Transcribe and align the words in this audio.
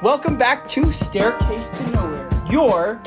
Welcome 0.00 0.38
back 0.38 0.68
to 0.68 0.92
Staircase 0.92 1.68
to 1.70 1.90
Nowhere, 1.90 2.30
your 2.48 3.02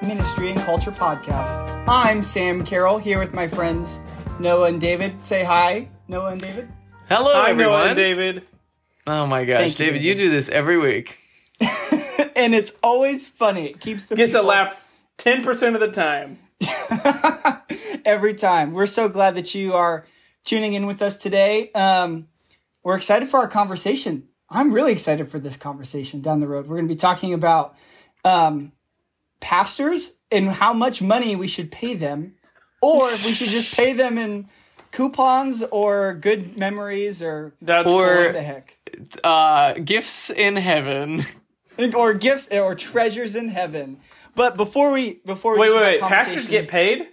ministry 0.00 0.52
and 0.52 0.60
culture 0.60 0.92
podcast. 0.92 1.84
I'm 1.88 2.22
Sam 2.22 2.64
Carroll 2.64 2.98
here 2.98 3.18
with 3.18 3.34
my 3.34 3.48
friends 3.48 3.98
Noah 4.38 4.68
and 4.68 4.80
David. 4.80 5.20
Say 5.20 5.42
hi, 5.42 5.88
Noah 6.06 6.30
and 6.30 6.40
David. 6.40 6.68
Hello, 7.08 7.32
Hi, 7.32 7.50
everyone. 7.50 7.72
Noah 7.80 7.86
and 7.88 7.96
David. 7.96 8.46
Oh 9.08 9.26
my 9.26 9.44
gosh, 9.44 9.58
Thank 9.58 9.80
you, 9.80 9.86
David, 9.86 10.02
you 10.02 10.14
do 10.14 10.30
this 10.30 10.48
every 10.48 10.78
week. 10.78 11.18
and 11.60 12.54
it's 12.54 12.72
always 12.84 13.26
funny. 13.26 13.66
It 13.70 13.80
keeps 13.80 14.06
the 14.06 14.14
Get 14.14 14.30
the 14.30 14.42
laugh 14.42 14.96
10% 15.18 15.74
of 15.74 15.80
the 15.80 15.90
time. 15.90 16.38
every 18.04 18.34
time. 18.34 18.74
We're 18.74 18.86
so 18.86 19.08
glad 19.08 19.34
that 19.34 19.56
you 19.56 19.74
are 19.74 20.06
tuning 20.44 20.74
in 20.74 20.86
with 20.86 21.02
us 21.02 21.16
today. 21.16 21.72
Um, 21.72 22.28
we're 22.84 22.96
excited 22.96 23.28
for 23.28 23.40
our 23.40 23.48
conversation. 23.48 24.27
I'm 24.50 24.72
really 24.72 24.92
excited 24.92 25.28
for 25.30 25.38
this 25.38 25.56
conversation 25.56 26.20
down 26.22 26.40
the 26.40 26.48
road. 26.48 26.66
We're 26.66 26.76
going 26.76 26.88
to 26.88 26.94
be 26.94 26.98
talking 26.98 27.34
about 27.34 27.76
um, 28.24 28.72
pastors 29.40 30.12
and 30.30 30.48
how 30.48 30.72
much 30.72 31.02
money 31.02 31.36
we 31.36 31.48
should 31.48 31.70
pay 31.70 31.94
them, 31.94 32.34
or 32.80 33.08
if 33.10 33.24
we 33.24 33.30
should 33.32 33.48
just 33.48 33.76
pay 33.76 33.92
them 33.92 34.16
in 34.18 34.48
coupons 34.90 35.62
or 35.70 36.14
good 36.14 36.56
memories 36.56 37.22
or 37.22 37.54
That's 37.60 37.90
Or- 37.90 38.06
what 38.16 38.32
the 38.32 38.42
heck. 38.42 38.76
Uh, 39.22 39.74
gifts 39.74 40.30
in 40.30 40.56
heaven. 40.56 41.26
Or 41.94 42.14
gifts 42.14 42.48
or 42.50 42.74
treasures 42.74 43.36
in 43.36 43.48
heaven. 43.48 43.98
But 44.34 44.56
before 44.56 44.90
we 44.90 45.20
before 45.24 45.52
we 45.54 45.60
Wait, 45.60 45.70
wait, 45.72 45.80
wait. 45.80 46.00
Pastors 46.00 46.48
get 46.48 46.66
paid? 46.68 47.06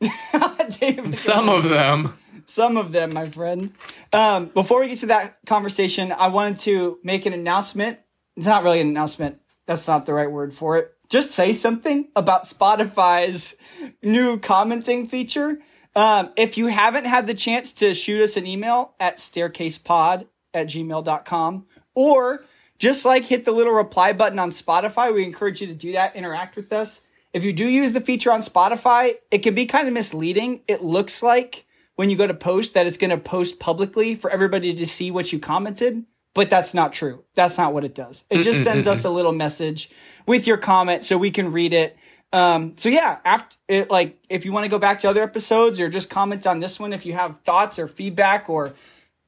Some 1.12 1.48
of 1.48 1.64
them. 1.68 2.16
Some 2.46 2.76
of 2.76 2.92
them, 2.92 3.12
my 3.14 3.26
friend. 3.26 3.72
Um, 4.12 4.46
before 4.46 4.80
we 4.80 4.88
get 4.88 4.98
to 4.98 5.06
that 5.06 5.38
conversation, 5.46 6.12
I 6.12 6.28
wanted 6.28 6.58
to 6.58 6.98
make 7.02 7.26
an 7.26 7.32
announcement. 7.32 7.98
It's 8.36 8.46
not 8.46 8.64
really 8.64 8.80
an 8.80 8.88
announcement. 8.88 9.40
That's 9.66 9.86
not 9.86 10.06
the 10.06 10.14
right 10.14 10.30
word 10.30 10.52
for 10.52 10.76
it. 10.76 10.92
Just 11.08 11.32
say 11.32 11.52
something 11.52 12.08
about 12.16 12.44
Spotify's 12.44 13.56
new 14.02 14.38
commenting 14.38 15.06
feature. 15.06 15.58
Um, 15.94 16.30
if 16.36 16.56
you 16.56 16.68
haven't 16.68 17.04
had 17.04 17.26
the 17.26 17.34
chance 17.34 17.72
to 17.74 17.94
shoot 17.94 18.20
us 18.22 18.36
an 18.36 18.46
email 18.46 18.94
at 18.98 19.18
staircasepod 19.18 20.26
at 20.54 20.66
gmail.com 20.68 21.66
or 21.94 22.44
just 22.78 23.04
like 23.04 23.26
hit 23.26 23.44
the 23.44 23.52
little 23.52 23.74
reply 23.74 24.12
button 24.12 24.38
on 24.38 24.50
Spotify, 24.50 25.14
we 25.14 25.24
encourage 25.24 25.60
you 25.60 25.66
to 25.66 25.74
do 25.74 25.92
that, 25.92 26.16
interact 26.16 26.56
with 26.56 26.72
us. 26.72 27.02
If 27.32 27.44
you 27.44 27.52
do 27.52 27.66
use 27.66 27.92
the 27.92 28.00
feature 28.00 28.32
on 28.32 28.40
Spotify, 28.40 29.14
it 29.30 29.38
can 29.38 29.54
be 29.54 29.66
kind 29.66 29.86
of 29.86 29.94
misleading. 29.94 30.62
It 30.66 30.82
looks 30.82 31.22
like 31.22 31.66
when 31.96 32.10
you 32.10 32.16
go 32.16 32.26
to 32.26 32.34
post 32.34 32.74
that 32.74 32.86
it's 32.86 32.96
going 32.96 33.10
to 33.10 33.18
post 33.18 33.58
publicly 33.60 34.14
for 34.14 34.30
everybody 34.30 34.74
to 34.74 34.86
see 34.86 35.10
what 35.10 35.32
you 35.32 35.38
commented, 35.38 36.04
but 36.34 36.48
that's 36.48 36.72
not 36.74 36.92
true. 36.92 37.24
That's 37.34 37.58
not 37.58 37.74
what 37.74 37.84
it 37.84 37.94
does. 37.94 38.24
It 38.30 38.42
just 38.42 38.62
sends 38.64 38.86
us 38.86 39.04
a 39.04 39.10
little 39.10 39.32
message 39.32 39.90
with 40.26 40.46
your 40.46 40.56
comment 40.56 41.04
so 41.04 41.18
we 41.18 41.30
can 41.30 41.52
read 41.52 41.72
it. 41.74 41.96
Um, 42.32 42.74
so 42.78 42.88
yeah, 42.88 43.18
after 43.26 43.56
it, 43.68 43.90
like 43.90 44.18
if 44.30 44.46
you 44.46 44.52
want 44.52 44.64
to 44.64 44.70
go 44.70 44.78
back 44.78 45.00
to 45.00 45.08
other 45.10 45.22
episodes 45.22 45.78
or 45.80 45.90
just 45.90 46.08
comment 46.08 46.46
on 46.46 46.60
this 46.60 46.80
one, 46.80 46.94
if 46.94 47.04
you 47.04 47.12
have 47.12 47.40
thoughts 47.42 47.78
or 47.78 47.86
feedback 47.86 48.48
or 48.48 48.72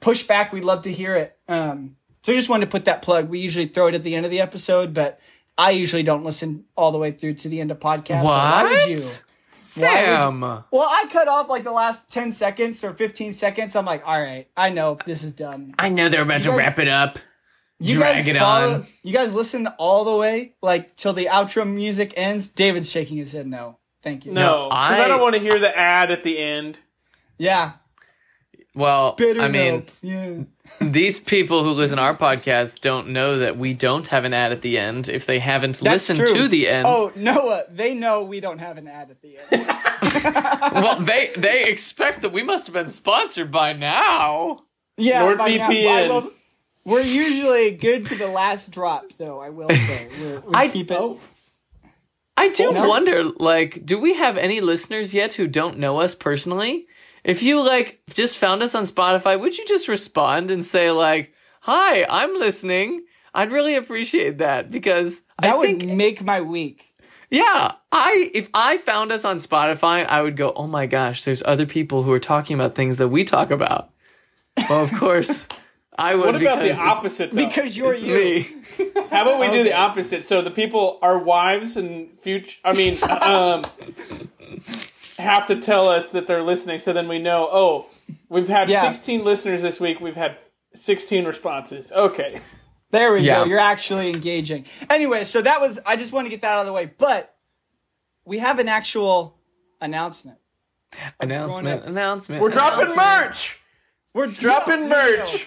pushback, 0.00 0.52
we'd 0.52 0.64
love 0.64 0.82
to 0.82 0.92
hear 0.92 1.14
it. 1.16 1.36
Um, 1.46 1.96
so 2.22 2.32
I 2.32 2.34
just 2.36 2.48
wanted 2.48 2.64
to 2.66 2.70
put 2.70 2.86
that 2.86 3.02
plug. 3.02 3.28
We 3.28 3.40
usually 3.40 3.66
throw 3.66 3.88
it 3.88 3.94
at 3.94 4.02
the 4.02 4.14
end 4.14 4.24
of 4.24 4.30
the 4.30 4.40
episode, 4.40 4.94
but 4.94 5.20
I 5.58 5.72
usually 5.72 6.02
don't 6.02 6.24
listen 6.24 6.64
all 6.76 6.92
the 6.92 6.98
way 6.98 7.10
through 7.10 7.34
to 7.34 7.48
the 7.50 7.60
end 7.60 7.70
of 7.70 7.78
podcasts. 7.78 8.22
So 8.22 8.24
why 8.24 8.62
would 8.62 8.72
What? 8.72 8.88
you? 8.88 8.98
Sam. 9.80 10.40
Well, 10.40 10.64
I 10.88 11.06
cut 11.10 11.28
off 11.28 11.48
like 11.48 11.64
the 11.64 11.72
last 11.72 12.10
10 12.10 12.32
seconds 12.32 12.82
or 12.84 12.92
15 12.94 13.32
seconds. 13.32 13.76
I'm 13.76 13.84
like, 13.84 14.06
all 14.06 14.18
right, 14.20 14.48
I 14.56 14.70
know 14.70 14.98
this 15.04 15.22
is 15.22 15.32
done. 15.32 15.74
I 15.78 15.88
know 15.88 16.08
they're 16.08 16.22
about 16.22 16.42
to 16.42 16.52
wrap 16.52 16.78
it 16.78 16.88
up. 16.88 17.18
You 17.80 17.96
Drag 17.96 18.16
guys 18.18 18.26
it 18.28 18.36
follow, 18.38 18.74
on. 18.74 18.86
You 19.02 19.12
guys 19.12 19.34
listen 19.34 19.66
all 19.78 20.04
the 20.04 20.16
way, 20.16 20.54
like 20.62 20.94
till 20.96 21.12
the 21.12 21.26
outro 21.26 21.70
music 21.70 22.14
ends. 22.16 22.48
David's 22.48 22.90
shaking 22.90 23.16
his 23.16 23.32
head 23.32 23.46
no. 23.46 23.78
Thank 24.00 24.26
you. 24.26 24.32
No, 24.32 24.68
because 24.68 25.00
I, 25.00 25.04
I- 25.04 25.08
don't 25.08 25.20
want 25.20 25.34
to 25.34 25.40
hear 25.40 25.58
the 25.58 25.76
ad 25.76 26.10
at 26.10 26.22
the 26.22 26.38
end. 26.40 26.78
Yeah. 27.36 27.72
Well, 28.74 29.14
Bitter 29.16 29.40
I 29.42 29.48
mean, 29.48 29.72
help. 29.72 29.90
Yeah. 30.02 30.42
These 30.80 31.20
people 31.20 31.62
who 31.62 31.70
listen 31.72 31.98
to 31.98 32.02
our 32.02 32.16
podcast 32.16 32.80
don't 32.80 33.08
know 33.08 33.38
that 33.40 33.56
we 33.58 33.74
don't 33.74 34.06
have 34.08 34.24
an 34.24 34.32
ad 34.32 34.50
at 34.52 34.62
the 34.62 34.78
end 34.78 35.08
if 35.08 35.26
they 35.26 35.38
haven't 35.38 35.78
That's 35.80 36.08
listened 36.08 36.26
true. 36.26 36.34
to 36.42 36.48
the 36.48 36.68
end. 36.68 36.86
Oh, 36.88 37.12
Noah, 37.14 37.64
they 37.70 37.94
know 37.94 38.24
we 38.24 38.40
don't 38.40 38.58
have 38.58 38.78
an 38.78 38.88
ad 38.88 39.10
at 39.10 39.20
the 39.22 39.38
end. 39.38 39.66
Well, 40.74 41.00
they 41.00 41.28
they 41.36 41.64
expect 41.64 42.22
that 42.22 42.32
we 42.32 42.42
must 42.42 42.66
have 42.66 42.72
been 42.72 42.88
sponsored 42.88 43.52
by 43.52 43.74
now. 43.74 44.62
Yeah, 44.96 45.34
by 45.34 45.56
now- 45.56 45.68
NordVPN. 45.68 46.28
we're 46.84 47.00
usually 47.02 47.72
good 47.72 48.06
to 48.06 48.14
the 48.16 48.26
last 48.28 48.70
drop, 48.72 49.04
though. 49.18 49.40
I 49.40 49.50
will 49.50 49.68
say 49.68 50.08
we're, 50.20 50.40
we 50.40 50.54
I- 50.54 50.68
keep 50.68 50.90
it. 50.90 50.96
Oh, 50.98 51.20
I 52.36 52.48
do 52.48 52.72
wonder, 52.72 53.24
like, 53.24 53.84
do 53.86 53.98
we 53.98 54.14
have 54.14 54.36
any 54.38 54.60
listeners 54.60 55.14
yet 55.14 55.34
who 55.34 55.46
don't 55.46 55.78
know 55.78 56.00
us 56.00 56.14
personally? 56.14 56.86
If 57.24 57.42
you 57.42 57.62
like 57.62 58.00
just 58.12 58.38
found 58.38 58.62
us 58.62 58.74
on 58.74 58.84
Spotify, 58.84 59.40
would 59.40 59.56
you 59.56 59.64
just 59.66 59.88
respond 59.88 60.50
and 60.50 60.64
say 60.64 60.90
like, 60.90 61.32
"Hi, 61.62 62.04
I'm 62.08 62.38
listening." 62.38 63.04
I'd 63.36 63.50
really 63.50 63.74
appreciate 63.74 64.38
that 64.38 64.70
because 64.70 65.20
that 65.40 65.54
I 65.54 65.56
would 65.56 65.66
think, 65.80 65.84
make 65.84 66.22
my 66.22 66.40
week. 66.42 66.94
yeah, 67.30 67.72
I 67.90 68.30
if 68.32 68.48
I 68.54 68.78
found 68.78 69.10
us 69.10 69.24
on 69.24 69.38
Spotify, 69.38 70.06
I 70.06 70.22
would 70.22 70.36
go, 70.36 70.52
"Oh 70.54 70.66
my 70.68 70.86
gosh, 70.86 71.24
there's 71.24 71.42
other 71.44 71.66
people 71.66 72.02
who 72.04 72.12
are 72.12 72.20
talking 72.20 72.54
about 72.54 72.74
things 72.74 72.98
that 72.98 73.08
we 73.08 73.24
talk 73.24 73.50
about." 73.50 73.90
Well, 74.70 74.84
of 74.84 74.92
course, 74.92 75.48
I 75.98 76.14
would. 76.14 76.26
what 76.26 76.36
about 76.40 76.60
the 76.60 76.76
opposite, 76.76 77.32
though? 77.32 77.44
Because 77.44 77.76
you're 77.76 77.94
It's 77.94 78.02
you. 78.04 78.14
me. 78.14 78.48
How 79.10 79.22
about 79.22 79.40
we 79.40 79.48
do 79.50 79.64
the 79.64 79.74
opposite? 79.74 80.22
So 80.24 80.42
the 80.42 80.50
people, 80.52 80.98
our 81.02 81.18
wives 81.18 81.76
and 81.76 82.10
future, 82.20 82.58
I 82.64 82.72
mean, 82.72 82.98
um, 83.22 83.62
have 85.18 85.46
to 85.48 85.60
tell 85.60 85.88
us 85.88 86.10
that 86.12 86.26
they're 86.26 86.42
listening 86.42 86.78
so 86.78 86.92
then 86.92 87.08
we 87.08 87.18
know, 87.18 87.48
oh, 87.50 87.86
we've 88.28 88.48
had 88.48 88.68
Yeah. 88.68 88.90
16 88.92 89.24
listeners 89.24 89.62
this 89.62 89.78
week. 89.80 90.00
We've 90.00 90.16
had 90.16 90.38
16 90.74 91.24
responses. 91.24 91.92
Okay. 91.92 92.40
There 92.90 93.12
we 93.12 93.20
Yeah. 93.20 93.42
go. 93.42 93.44
You're 93.50 93.58
actually 93.58 94.10
engaging. 94.10 94.66
Anyway, 94.90 95.24
so 95.24 95.42
that 95.42 95.60
was. 95.60 95.80
I 95.86 95.96
just 95.96 96.12
want 96.12 96.26
to 96.26 96.30
get 96.30 96.42
that 96.42 96.52
out 96.52 96.60
of 96.60 96.66
the 96.66 96.72
way. 96.72 96.86
But 96.96 97.34
we 98.24 98.38
have 98.38 98.58
an 98.58 98.68
actual 98.68 99.36
announcement. 99.80 100.38
announcement, 101.20 101.82
up. 101.82 101.88
announcement. 101.88 102.40
We're 102.42 102.50
dropping 102.50 102.92
Announcement. 102.92 103.26
merch. 103.26 103.58
We're 104.14 104.26
Dropping 104.28 104.88
no, 104.88 105.00
no, 105.00 105.10
no. 105.16 105.16
merch. 105.18 105.46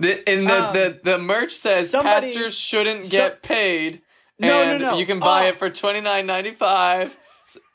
The, 0.00 0.28
and 0.28 0.48
the, 0.48 0.66
Um, 0.66 0.72
the, 0.74 1.00
the 1.04 1.18
merch 1.18 1.52
says 1.52 1.88
somebody- 1.90 2.32
pastors 2.32 2.56
shouldn't 2.58 3.04
so- 3.04 3.16
get 3.16 3.42
paid. 3.42 4.02
No, 4.40 4.48
no, 4.48 4.70
and 4.72 4.82
no. 4.82 4.98
You 4.98 5.06
can 5.06 5.20
buy 5.20 5.44
Oh. 5.46 5.48
it 5.50 5.58
for 5.58 5.68
twenty 5.70 6.00
nine 6.00 6.26
ninety 6.26 6.52
five. 6.52 7.16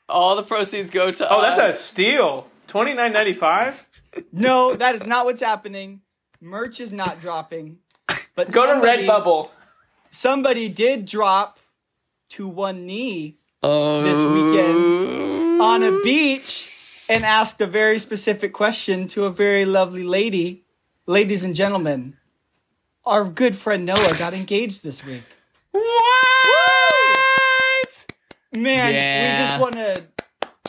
All 0.08 0.36
the 0.36 0.44
proceeds 0.44 0.90
go 0.90 1.12
to 1.12 1.30
Oh, 1.30 1.42
that's 1.42 1.60
a 1.60 1.74
steal. 1.78 2.48
Twenty 2.68 2.94
nine 2.94 3.14
ninety 3.14 3.34
five. 3.34 3.88
No, 4.32 4.76
that 4.76 4.96
is 4.96 5.06
not 5.06 5.26
what's 5.26 5.42
happening. 5.42 6.02
Merch 6.40 6.80
is 6.80 6.94
not 6.94 7.20
dropping. 7.20 7.80
But 8.36 8.52
Go 8.52 8.66
to 8.66 8.74
somebody- 8.74 9.08
Redbubble. 9.08 9.50
Somebody 10.10 10.70
did 10.70 11.06
drop 11.06 11.60
to 12.30 12.48
one 12.48 12.86
knee 12.86 13.38
oh. 13.64 14.02
this 14.04 14.24
weekend 14.24 15.62
on 15.62 15.84
a 15.84 16.00
beach 16.02 16.72
and 17.10 17.26
asked 17.26 17.60
a 17.62 17.68
very 17.68 18.00
specific 18.00 18.54
question 18.54 19.08
to 19.10 19.26
a 19.26 19.30
very 19.30 19.66
lovely 19.66 20.04
lady. 20.04 20.64
Ladies 21.06 21.44
and 21.44 21.54
gentlemen, 21.54 22.16
our 23.06 23.26
good 23.26 23.56
friend 23.56 23.86
Noah 23.86 24.16
got 24.18 24.34
engaged 24.34 24.84
this 24.84 25.06
week. 25.06 25.24
What? 25.72 26.35
Man, 28.56 28.94
Yeah. 28.94 29.40
we 29.40 29.46
just 29.46 29.60
want 29.60 29.76
to 29.76 30.04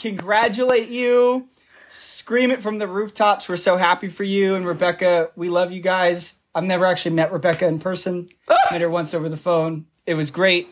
congratulate 0.00 0.88
you. 0.88 1.48
Scream 1.86 2.50
it 2.50 2.62
from 2.62 2.78
the 2.78 2.88
rooftops. 2.88 3.48
We're 3.48 3.56
so 3.56 3.76
happy 3.76 4.08
for 4.08 4.24
you 4.24 4.54
and 4.56 4.66
Rebecca. 4.66 5.30
We 5.36 5.48
love 5.48 5.70
you 5.72 5.80
guys. 5.80 6.38
I've 6.54 6.64
never 6.64 6.84
actually 6.84 7.14
met 7.14 7.32
Rebecca 7.32 7.66
in 7.66 7.78
person. 7.78 8.28
met 8.70 8.80
her 8.80 8.90
once 8.90 9.14
over 9.14 9.28
the 9.28 9.36
phone. 9.36 9.86
It 10.06 10.14
was 10.14 10.30
great. 10.30 10.68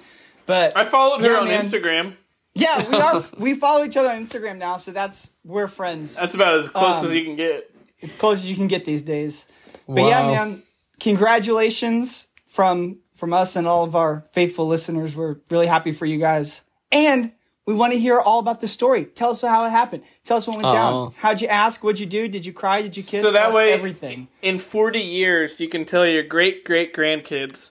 But 0.46 0.76
I 0.76 0.84
followed 0.84 1.22
her 1.22 1.32
Yeah, 1.32 1.38
on 1.40 1.48
man. 1.48 1.64
Instagram. 1.64 2.16
yeah, 2.54 2.88
we 2.88 2.96
are 2.96 3.24
we 3.38 3.54
follow 3.54 3.84
each 3.84 3.96
other 3.96 4.10
on 4.10 4.16
Instagram 4.20 4.58
now, 4.58 4.76
so 4.76 4.90
that's 4.90 5.30
we're 5.44 5.68
friends. 5.68 6.16
That's 6.16 6.34
about 6.34 6.58
as 6.58 6.68
close 6.68 6.96
Um, 6.98 7.06
as 7.06 7.12
you 7.12 7.24
can 7.24 7.36
get. 7.36 7.70
as 8.02 8.12
close 8.12 8.40
as 8.40 8.50
you 8.50 8.56
can 8.56 8.66
get 8.68 8.84
these 8.84 9.02
days. 9.02 9.46
But 9.88 10.02
yeah, 10.02 10.26
man, 10.26 10.62
congratulations 11.00 12.26
from 12.46 12.98
from 13.16 13.32
us 13.32 13.56
and 13.56 13.66
all 13.66 13.84
of 13.84 13.94
our 13.96 14.24
faithful 14.32 14.66
listeners. 14.66 15.14
We're 15.16 15.36
really 15.50 15.66
happy 15.66 15.92
for 15.92 16.04
you 16.06 16.18
guys. 16.18 16.64
And 16.94 17.32
we 17.66 17.74
want 17.74 17.92
to 17.92 17.98
hear 17.98 18.18
all 18.20 18.38
about 18.38 18.60
the 18.60 18.68
story. 18.68 19.04
Tell 19.04 19.30
us 19.30 19.40
how 19.42 19.64
it 19.66 19.70
happened. 19.70 20.04
Tell 20.24 20.36
us 20.36 20.46
what 20.46 20.56
went 20.56 20.66
Aw. 20.68 20.72
down. 20.72 21.14
How'd 21.16 21.40
you 21.40 21.48
ask? 21.48 21.82
What'd 21.82 21.98
you 21.98 22.06
do? 22.06 22.28
Did 22.28 22.46
you 22.46 22.52
cry? 22.52 22.80
Did 22.82 22.96
you 22.96 23.02
kiss? 23.02 23.24
So 23.24 23.32
that 23.32 23.38
Tell 23.40 23.48
us 23.48 23.54
way- 23.56 23.72
everything. 23.72 24.28
In 24.42 24.58
40 24.58 25.00
years, 25.00 25.58
you 25.60 25.68
can 25.68 25.84
tell 25.84 26.06
your 26.06 26.22
great 26.22 26.64
great 26.64 26.94
grandkids 26.94 27.70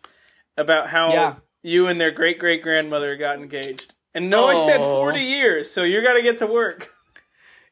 about 0.57 0.89
how 0.89 1.13
Yeah. 1.13 1.35
you 1.63 1.87
and 1.87 1.99
their 2.01 2.11
great 2.11 2.37
great 2.37 2.61
grandmother 2.61 3.15
got 3.15 3.37
engaged. 3.37 3.93
And 4.13 4.29
no, 4.29 4.45
I 4.45 4.65
said 4.67 4.79
40 4.81 5.21
years, 5.21 5.71
so 5.71 5.81
you 5.83 6.03
got 6.03 6.13
to 6.13 6.21
get 6.21 6.37
to 6.39 6.45
work. 6.47 6.91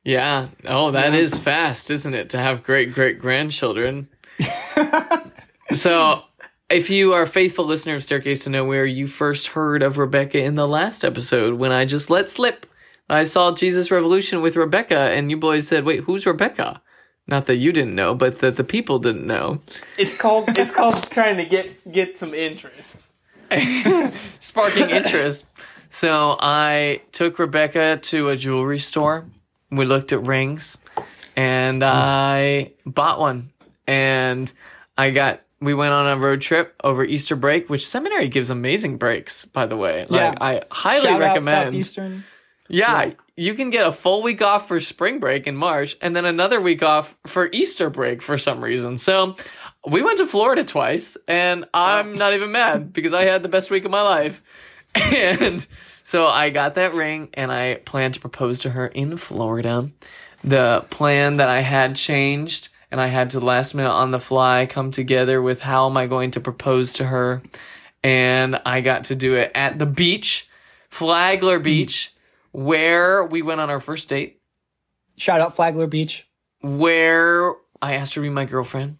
Yeah. 0.03 0.47
Oh, 0.65 0.89
that 0.91 1.13
is 1.13 1.37
fast, 1.37 1.91
isn't 1.91 2.13
it? 2.15 2.29
To 2.31 2.37
have 2.39 2.63
great 2.63 2.93
great 2.93 3.19
grandchildren. 3.19 4.09
so, 5.71 6.23
if 6.71 6.89
you 6.89 7.13
are 7.13 7.23
a 7.23 7.27
faithful 7.27 7.65
listener 7.65 7.95
of 7.95 8.03
Staircase 8.03 8.45
to 8.45 8.49
Nowhere, 8.49 8.85
you 8.85 9.07
first 9.07 9.47
heard 9.47 9.83
of 9.83 9.97
Rebecca 9.97 10.41
in 10.41 10.55
the 10.55 10.67
last 10.67 11.03
episode 11.03 11.55
when 11.55 11.71
I 11.71 11.85
just 11.85 12.09
let 12.09 12.29
slip. 12.29 12.65
I 13.09 13.25
saw 13.25 13.53
Jesus 13.53 13.91
Revolution 13.91 14.41
with 14.41 14.55
Rebecca, 14.55 14.97
and 14.97 15.29
you 15.29 15.37
boys 15.37 15.67
said, 15.67 15.83
"Wait, 15.83 16.01
who's 16.01 16.25
Rebecca?" 16.25 16.81
Not 17.27 17.45
that 17.47 17.57
you 17.57 17.71
didn't 17.71 17.95
know, 17.95 18.15
but 18.15 18.39
that 18.39 18.55
the 18.55 18.63
people 18.63 18.99
didn't 18.99 19.27
know. 19.27 19.61
It's 19.97 20.17
called 20.17 20.45
it's 20.57 20.71
called 20.71 21.03
trying 21.11 21.37
to 21.37 21.45
get 21.45 21.91
get 21.91 22.17
some 22.17 22.33
interest. 22.33 23.07
Sparking 24.39 24.89
interest. 24.89 25.51
So 25.89 26.37
I 26.39 27.01
took 27.11 27.37
Rebecca 27.37 27.97
to 27.97 28.29
a 28.29 28.37
jewelry 28.37 28.79
store. 28.79 29.25
We 29.71 29.85
looked 29.85 30.13
at 30.13 30.21
rings, 30.21 30.77
and 31.35 31.83
hmm. 31.83 31.89
I 31.89 32.71
bought 32.85 33.19
one. 33.19 33.51
And 33.87 34.51
I 34.97 35.11
got. 35.11 35.41
We 35.61 35.73
went 35.73 35.93
on 35.93 36.07
a 36.07 36.19
road 36.19 36.41
trip 36.41 36.75
over 36.83 37.03
Easter 37.03 37.35
break, 37.35 37.69
which 37.69 37.87
seminary 37.87 38.27
gives 38.27 38.49
amazing 38.49 38.97
breaks, 38.97 39.45
by 39.45 39.67
the 39.67 39.77
way. 39.77 40.05
Like, 40.09 40.19
Yeah. 40.19 40.33
I 40.41 40.61
highly 40.71 41.01
Shout 41.01 41.13
out 41.13 41.19
recommend. 41.19 41.65
Southeastern. 41.67 42.23
Yeah, 42.67 43.11
you 43.35 43.53
can 43.53 43.69
get 43.69 43.85
a 43.85 43.91
full 43.91 44.23
week 44.23 44.41
off 44.41 44.67
for 44.67 44.79
spring 44.79 45.19
break 45.19 45.45
in 45.45 45.55
March 45.57 45.97
and 46.01 46.15
then 46.15 46.25
another 46.25 46.61
week 46.61 46.81
off 46.81 47.15
for 47.27 47.49
Easter 47.51 47.89
break 47.89 48.21
for 48.21 48.37
some 48.37 48.63
reason. 48.63 48.97
So 48.97 49.35
we 49.85 50.01
went 50.03 50.19
to 50.19 50.27
Florida 50.27 50.63
twice 50.63 51.17
and 51.27 51.65
I'm 51.73 52.11
oh. 52.11 52.13
not 52.13 52.33
even 52.33 52.51
mad 52.51 52.93
because 52.93 53.13
I 53.13 53.23
had 53.23 53.43
the 53.43 53.49
best 53.49 53.69
week 53.71 53.85
of 53.85 53.91
my 53.91 54.01
life. 54.01 54.41
And 54.95 55.65
so 56.03 56.27
I 56.27 56.49
got 56.49 56.75
that 56.75 56.93
ring 56.93 57.29
and 57.33 57.51
I 57.51 57.75
plan 57.85 58.11
to 58.11 58.19
propose 58.19 58.59
to 58.59 58.69
her 58.69 58.87
in 58.87 59.15
Florida. 59.17 59.89
The 60.43 60.85
plan 60.89 61.37
that 61.37 61.47
I 61.47 61.61
had 61.61 61.95
changed 61.95 62.69
and 62.91 62.99
I 63.01 63.07
had 63.07 63.31
to 63.31 63.39
last 63.39 63.73
minute 63.73 63.89
on 63.91 64.11
the 64.11 64.19
fly 64.19 64.65
come 64.69 64.91
together 64.91 65.41
with 65.41 65.59
how 65.61 65.89
am 65.89 65.97
I 65.97 66.07
going 66.07 66.31
to 66.31 66.39
propose 66.39 66.93
to 66.93 67.05
her. 67.05 67.41
And 68.03 68.59
I 68.65 68.81
got 68.81 69.05
to 69.05 69.15
do 69.15 69.35
it 69.35 69.51
at 69.55 69.77
the 69.79 69.85
beach, 69.85 70.49
Flagler 70.89 71.59
Beach 71.59 72.11
where 72.53 73.23
we 73.23 73.41
went 73.41 73.61
on 73.61 73.69
our 73.69 73.79
first 73.79 74.09
date, 74.09 74.41
Shout 75.15 75.39
out 75.39 75.55
Flagler 75.55 75.87
Beach. 75.87 76.27
where 76.59 77.53
I 77.81 77.93
asked 77.95 78.13
her 78.15 78.21
to 78.21 78.23
be 78.23 78.29
my 78.29 78.43
girlfriend. 78.45 78.97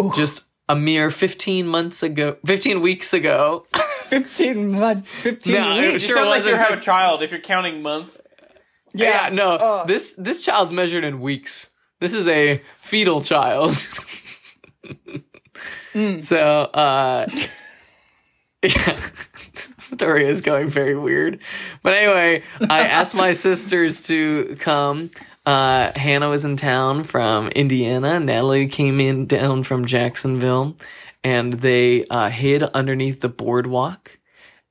Ooh. 0.00 0.12
Just 0.16 0.44
a 0.68 0.74
mere 0.74 1.10
15 1.12 1.66
months 1.66 2.02
ago, 2.02 2.36
15 2.44 2.80
weeks 2.80 3.12
ago. 3.12 3.66
15 4.08 4.72
months, 4.72 5.10
15 5.12 5.54
No, 5.54 5.70
it 5.76 5.80
weeks. 5.92 5.94
It 5.94 6.06
Sure 6.08 6.16
sounds 6.16 6.28
like 6.28 6.44
you 6.44 6.56
have 6.56 6.76
a 6.76 6.80
child 6.80 7.22
if 7.22 7.30
you're 7.30 7.40
counting 7.40 7.82
months. 7.82 8.18
yeah, 8.94 9.28
no, 9.32 9.50
uh, 9.50 9.84
this 9.84 10.14
this 10.14 10.42
child's 10.42 10.72
measured 10.72 11.04
in 11.04 11.20
weeks. 11.20 11.70
This 12.00 12.12
is 12.14 12.28
a 12.28 12.62
fetal 12.80 13.22
child. 13.22 13.76
So, 16.20 16.38
uh, 16.38 17.26
yeah, 18.62 19.00
story 19.78 20.26
is 20.28 20.42
going 20.42 20.68
very 20.68 20.94
weird. 20.94 21.40
But 21.82 21.94
anyway, 21.94 22.42
I 22.68 22.80
asked 22.86 23.14
my 23.14 23.32
sisters 23.32 24.02
to 24.02 24.56
come. 24.60 25.10
Uh, 25.46 25.92
Hannah 25.98 26.28
was 26.28 26.44
in 26.44 26.56
town 26.58 27.04
from 27.04 27.48
Indiana. 27.48 28.20
Natalie 28.20 28.68
came 28.68 29.00
in 29.00 29.26
down 29.26 29.62
from 29.64 29.86
Jacksonville, 29.86 30.76
and 31.24 31.54
they 31.54 32.04
uh, 32.08 32.28
hid 32.28 32.62
underneath 32.62 33.20
the 33.20 33.28
boardwalk. 33.30 34.18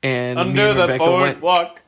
And 0.03 0.37
Under 0.37 0.67
and 0.67 0.77
the 0.77 0.81
Rebecca 0.83 1.11
went- 1.11 1.41
boardwalk. 1.41 1.81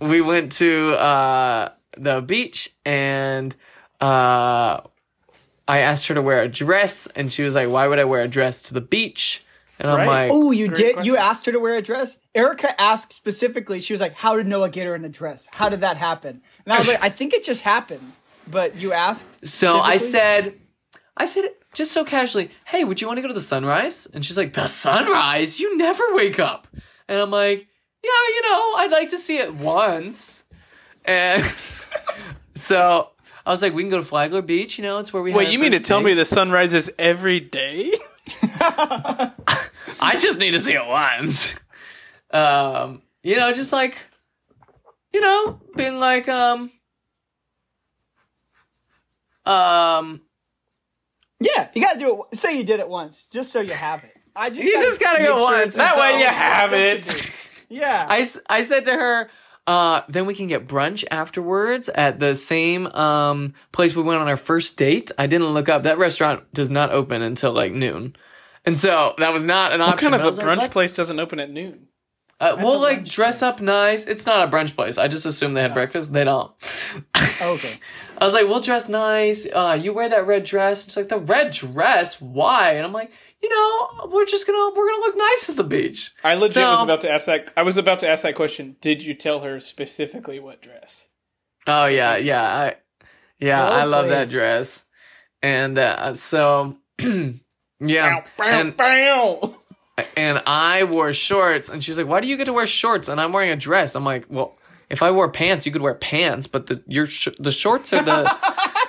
we 0.00 0.20
went 0.22 0.52
to 0.52 0.94
uh, 0.94 1.68
the 1.96 2.20
beach 2.20 2.74
and 2.84 3.54
uh, 4.00 4.80
I 5.68 5.78
asked 5.78 6.06
her 6.08 6.14
to 6.14 6.22
wear 6.22 6.42
a 6.42 6.48
dress, 6.48 7.06
and 7.08 7.32
she 7.32 7.42
was 7.42 7.54
like, 7.54 7.68
"Why 7.68 7.88
would 7.88 7.98
I 7.98 8.04
wear 8.04 8.22
a 8.22 8.28
dress 8.28 8.62
to 8.62 8.74
the 8.74 8.80
beach?" 8.80 9.42
And 9.78 9.90
I'm 9.90 10.06
like, 10.06 10.30
Oh, 10.32 10.52
you 10.52 10.68
did? 10.68 10.94
question. 10.94 11.12
You 11.12 11.18
asked 11.18 11.46
her 11.46 11.52
to 11.52 11.60
wear 11.60 11.74
a 11.76 11.82
dress? 11.82 12.18
Erica 12.34 12.80
asked 12.80 13.12
specifically, 13.12 13.80
she 13.80 13.92
was 13.92 14.00
like, 14.00 14.14
How 14.14 14.36
did 14.36 14.46
Noah 14.46 14.70
get 14.70 14.86
her 14.86 14.94
in 14.94 15.04
a 15.04 15.08
dress? 15.08 15.48
How 15.52 15.68
did 15.68 15.82
that 15.82 15.98
happen? 15.98 16.40
And 16.64 16.72
I 16.72 16.78
was 16.78 16.88
like, 16.88 17.02
I 17.02 17.10
think 17.10 17.34
it 17.34 17.44
just 17.44 17.60
happened. 17.60 18.12
But 18.48 18.78
you 18.78 18.92
asked. 18.92 19.46
So 19.46 19.80
I 19.80 19.96
said, 19.96 20.54
I 21.16 21.26
said 21.26 21.50
just 21.74 21.92
so 21.92 22.04
casually, 22.04 22.50
"Hey, 22.64 22.84
would 22.84 23.00
you 23.00 23.06
want 23.06 23.18
to 23.18 23.22
go 23.22 23.28
to 23.28 23.34
the 23.34 23.40
sunrise?" 23.40 24.06
And 24.06 24.24
she's 24.24 24.36
like, 24.36 24.52
"The 24.52 24.66
sunrise? 24.66 25.58
You 25.58 25.76
never 25.76 26.04
wake 26.14 26.38
up." 26.38 26.68
And 27.08 27.20
I'm 27.20 27.30
like, 27.30 27.66
"Yeah, 28.04 28.34
you 28.34 28.42
know, 28.42 28.74
I'd 28.76 28.92
like 28.92 29.10
to 29.10 29.18
see 29.18 29.38
it 29.38 29.52
once." 29.52 30.44
And 31.06 31.42
so 32.56 33.10
I 33.44 33.50
was 33.50 33.62
like, 33.62 33.74
"We 33.74 33.82
can 33.82 33.90
go 33.90 33.98
to 33.98 34.04
Flagler 34.04 34.42
Beach. 34.42 34.78
You 34.78 34.84
know, 34.84 34.98
it's 34.98 35.12
where 35.12 35.22
we." 35.22 35.32
Wait, 35.32 35.46
our 35.46 35.52
you 35.52 35.58
mean 35.58 35.72
to 35.72 35.78
first 35.78 35.86
tell 35.88 36.00
date." 36.00 36.06
me 36.06 36.14
the 36.14 36.24
sun 36.24 36.50
rises 36.50 36.90
every 36.98 37.40
day? 37.40 37.92
I 40.00 40.16
just 40.18 40.38
need 40.38 40.50
to 40.52 40.60
see 40.60 40.72
it 40.74 40.84
once. 40.86 41.54
Um, 42.32 43.02
you 43.22 43.36
know, 43.36 43.52
just 43.52 43.72
like, 43.72 43.98
you 45.12 45.20
know, 45.20 45.60
being 45.76 45.98
like, 45.98 46.28
um, 46.28 46.70
um, 49.44 50.22
Yeah, 51.40 51.68
you 51.74 51.80
gotta 51.82 51.98
do 51.98 52.24
it. 52.30 52.36
Say 52.36 52.58
you 52.58 52.64
did 52.64 52.80
it 52.80 52.88
once, 52.88 53.26
just 53.26 53.52
so 53.52 53.60
you 53.60 53.72
have 53.72 54.04
it. 54.04 54.12
I 54.34 54.50
just 54.50 54.62
You 54.62 54.72
just 54.72 55.00
gotta 55.00 55.20
go 55.24 55.36
sure 55.36 55.44
once. 55.50 55.76
That 55.76 55.96
way 55.98 56.18
you 56.20 56.26
have 56.26 56.72
it. 56.72 57.04
to 57.04 57.12
do. 57.22 57.28
Yeah. 57.68 58.06
I, 58.08 58.20
s- 58.20 58.38
I 58.48 58.62
said 58.64 58.84
to 58.86 58.92
her, 58.92 59.30
uh, 59.66 60.02
then 60.08 60.26
we 60.26 60.34
can 60.34 60.46
get 60.46 60.68
brunch 60.68 61.04
afterwards 61.10 61.88
at 61.88 62.20
the 62.20 62.34
same 62.36 62.86
um 62.88 63.54
place 63.72 63.94
we 63.96 64.02
went 64.02 64.20
on 64.20 64.28
our 64.28 64.36
first 64.36 64.76
date. 64.76 65.10
I 65.18 65.26
didn't 65.26 65.48
look 65.48 65.68
up 65.68 65.84
that 65.84 65.98
restaurant 65.98 66.44
does 66.54 66.70
not 66.70 66.90
open 66.90 67.22
until 67.22 67.52
like 67.52 67.72
noon, 67.72 68.16
and 68.64 68.76
so 68.78 69.14
that 69.18 69.32
was 69.32 69.44
not 69.44 69.72
an 69.72 69.80
option. 69.80 69.92
What 69.92 70.00
kind 70.00 70.14
of 70.14 70.20
But 70.20 70.24
I 70.24 70.26
a 70.26 70.30
was 70.30 70.38
like, 70.38 70.70
brunch 70.70 70.72
place 70.72 70.94
doesn't 70.94 71.18
open 71.18 71.40
at 71.40 71.50
noon? 71.50 71.88
Uh, 72.38 72.56
we'll 72.58 72.80
like 72.80 73.04
dress 73.04 73.38
place. 73.38 73.54
up 73.54 73.60
nice. 73.62 74.06
It's 74.06 74.26
not 74.26 74.46
a 74.46 74.50
brunch 74.50 74.74
place. 74.74 74.98
I 74.98 75.08
just 75.08 75.24
assumed 75.24 75.56
they 75.56 75.62
had 75.62 75.72
breakfast. 75.72 76.12
They 76.12 76.24
don't. 76.24 76.52
okay. 77.40 77.74
I 78.18 78.24
was 78.24 78.32
like, 78.32 78.46
we'll 78.46 78.60
dress 78.60 78.88
nice. 78.88 79.46
Uh, 79.50 79.78
you 79.80 79.92
wear 79.92 80.08
that 80.08 80.26
red 80.26 80.44
dress. 80.44 80.84
She's 80.84 80.96
like, 80.96 81.08
the 81.08 81.18
red 81.18 81.52
dress? 81.52 82.20
Why? 82.20 82.72
And 82.72 82.84
I'm 82.84 82.92
like, 82.92 83.10
you 83.42 83.48
know, 83.48 84.08
we're 84.12 84.24
just 84.26 84.46
gonna 84.46 84.70
we're 84.74 84.88
gonna 84.90 85.02
look 85.02 85.16
nice 85.16 85.48
at 85.48 85.56
the 85.56 85.64
beach. 85.64 86.12
I 86.24 86.34
legit 86.34 86.54
So- 86.54 86.70
was 86.70 86.82
about 86.82 87.00
to 87.02 87.10
ask 87.10 87.26
that. 87.26 87.52
I 87.56 87.62
was 87.62 87.76
about 87.78 87.98
to 88.00 88.08
ask 88.08 88.22
that 88.22 88.34
question. 88.34 88.76
Did 88.80 89.02
you 89.02 89.14
tell 89.14 89.40
her 89.40 89.60
specifically 89.60 90.38
what 90.40 90.62
dress? 90.62 91.08
Oh 91.66 91.86
yeah, 91.86 92.16
yeah, 92.16 92.42
I, 92.42 92.76
yeah, 93.38 93.64
Well 93.68 93.72
I 93.72 93.84
love 93.84 94.06
played. 94.06 94.12
that 94.16 94.30
dress. 94.30 94.84
And 95.42 95.78
uh, 95.78 96.14
so, 96.14 96.76
yeah, 97.80 98.24
and 98.38 98.76
bow. 98.76 99.56
and 100.16 100.42
I 100.46 100.84
wore 100.84 101.12
shorts, 101.12 101.68
and 101.68 101.82
she's 101.84 101.96
like, 101.98 102.06
"Why 102.06 102.20
do 102.20 102.26
you 102.26 102.36
get 102.36 102.46
to 102.46 102.52
wear 102.52 102.66
shorts?" 102.66 103.08
And 103.08 103.20
I'm 103.20 103.32
wearing 103.32 103.50
a 103.50 103.56
dress. 103.56 103.94
I'm 103.94 104.04
like, 104.04 104.26
"Well, 104.28 104.56
if 104.90 105.02
I 105.02 105.10
wore 105.10 105.30
pants, 105.30 105.66
you 105.66 105.72
could 105.72 105.82
wear 105.82 105.94
pants, 105.94 106.46
but 106.46 106.66
the 106.68 106.82
your 106.86 107.06
sh- 107.06 107.28
the 107.38 107.52
shorts 107.52 107.92
are 107.92 108.02
the, 108.02 108.34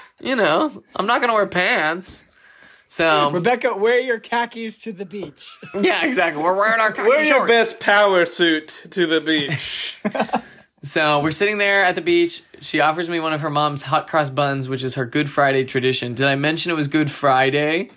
you 0.22 0.36
know, 0.36 0.84
I'm 0.96 1.06
not 1.06 1.20
gonna 1.22 1.34
wear 1.34 1.48
pants." 1.48 2.24
So 2.90 3.32
Rebecca, 3.32 3.76
wear 3.76 4.00
your 4.00 4.20
khakis 4.20 4.80
to 4.84 4.94
the 4.94 5.06
beach. 5.06 5.58
yeah, 5.82 6.06
exactly. 6.06 6.42
We're 6.42 6.56
wearing 6.56 6.80
our 6.80 6.92
khaki 6.92 7.08
Wear 7.10 7.24
your 7.24 7.38
shorts. 7.40 7.50
best 7.52 7.80
power 7.80 8.26
suit 8.26 8.84
to 8.92 9.06
the 9.08 9.22
beach. 9.22 10.00
So 10.84 11.22
we're 11.22 11.32
sitting 11.32 11.58
there 11.58 11.84
at 11.84 11.96
the 11.96 12.02
beach. 12.02 12.44
She 12.62 12.80
offers 12.80 13.10
me 13.10 13.20
one 13.20 13.34
of 13.34 13.42
her 13.42 13.50
mom's 13.50 13.82
hot 13.82 14.08
cross 14.08 14.30
buns, 14.30 14.70
which 14.70 14.84
is 14.84 14.94
her 14.96 15.06
Good 15.06 15.30
Friday 15.30 15.66
tradition. 15.66 16.14
Did 16.14 16.28
I 16.28 16.36
mention 16.36 16.72
it 16.72 16.76
was 16.76 16.88
Good 16.88 17.12
Friday? 17.12 17.90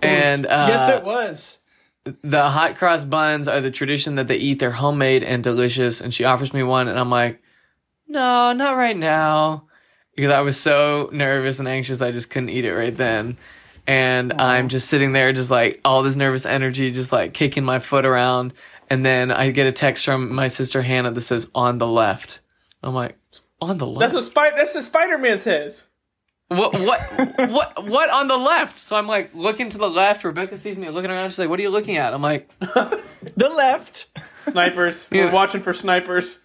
And 0.00 0.46
uh, 0.46 0.66
yes, 0.68 0.88
it 0.88 1.02
was. 1.02 1.58
the 2.22 2.48
hot 2.48 2.76
cross 2.76 3.04
buns 3.04 3.48
are 3.48 3.60
the 3.60 3.72
tradition 3.72 4.14
that 4.14 4.28
they 4.28 4.36
eat. 4.36 4.60
They're 4.60 4.70
homemade 4.70 5.24
and 5.24 5.42
delicious. 5.44 6.00
And 6.00 6.14
she 6.14 6.24
offers 6.24 6.54
me 6.54 6.62
one, 6.62 6.88
and 6.88 6.98
I'm 6.98 7.10
like, 7.10 7.42
no, 8.08 8.52
not 8.52 8.76
right 8.76 8.96
now, 8.96 9.66
because 10.14 10.30
I 10.30 10.40
was 10.40 10.58
so 10.58 11.10
nervous 11.12 11.58
and 11.58 11.68
anxious. 11.68 12.00
I 12.00 12.12
just 12.12 12.30
couldn't 12.30 12.50
eat 12.50 12.64
it 12.64 12.72
right 12.72 12.96
then. 12.96 13.36
And 13.86 14.32
I'm 14.32 14.68
just 14.68 14.88
sitting 14.88 15.12
there, 15.12 15.32
just 15.32 15.50
like 15.50 15.80
all 15.84 16.02
this 16.02 16.16
nervous 16.16 16.44
energy, 16.44 16.90
just 16.90 17.12
like 17.12 17.34
kicking 17.34 17.64
my 17.64 17.78
foot 17.78 18.04
around. 18.04 18.52
And 18.90 19.04
then 19.04 19.30
I 19.30 19.50
get 19.50 19.66
a 19.66 19.72
text 19.72 20.04
from 20.04 20.34
my 20.34 20.48
sister 20.48 20.82
Hannah 20.82 21.12
that 21.12 21.20
says 21.20 21.48
"on 21.54 21.78
the 21.78 21.86
left." 21.86 22.40
I'm 22.82 22.94
like, 22.94 23.16
"On 23.60 23.78
the 23.78 23.86
left." 23.86 24.00
That's 24.00 24.14
what 24.14 24.24
Spider. 24.24 24.56
That's 24.56 24.74
what 24.74 24.84
Spider 24.84 25.18
Man 25.18 25.38
says. 25.38 25.84
What 26.48 26.72
what 26.74 27.00
what 27.50 27.84
what 27.88 28.10
on 28.10 28.28
the 28.28 28.36
left? 28.36 28.78
So 28.78 28.96
I'm 28.96 29.06
like 29.08 29.30
looking 29.34 29.70
to 29.70 29.78
the 29.78 29.90
left. 29.90 30.24
Rebecca 30.24 30.58
sees 30.58 30.78
me 30.78 30.88
looking 30.90 31.10
around. 31.10 31.30
She's 31.30 31.38
like, 31.38 31.48
"What 31.48 31.58
are 31.58 31.62
you 31.62 31.70
looking 31.70 31.96
at?" 31.96 32.14
I'm 32.14 32.22
like, 32.22 32.48
The 32.60 33.48
left. 33.48 34.06
Snipers. 34.48 35.06
Yeah. 35.12 35.26
We're 35.26 35.32
watching 35.32 35.60
for 35.62 35.72
snipers. 35.72 36.38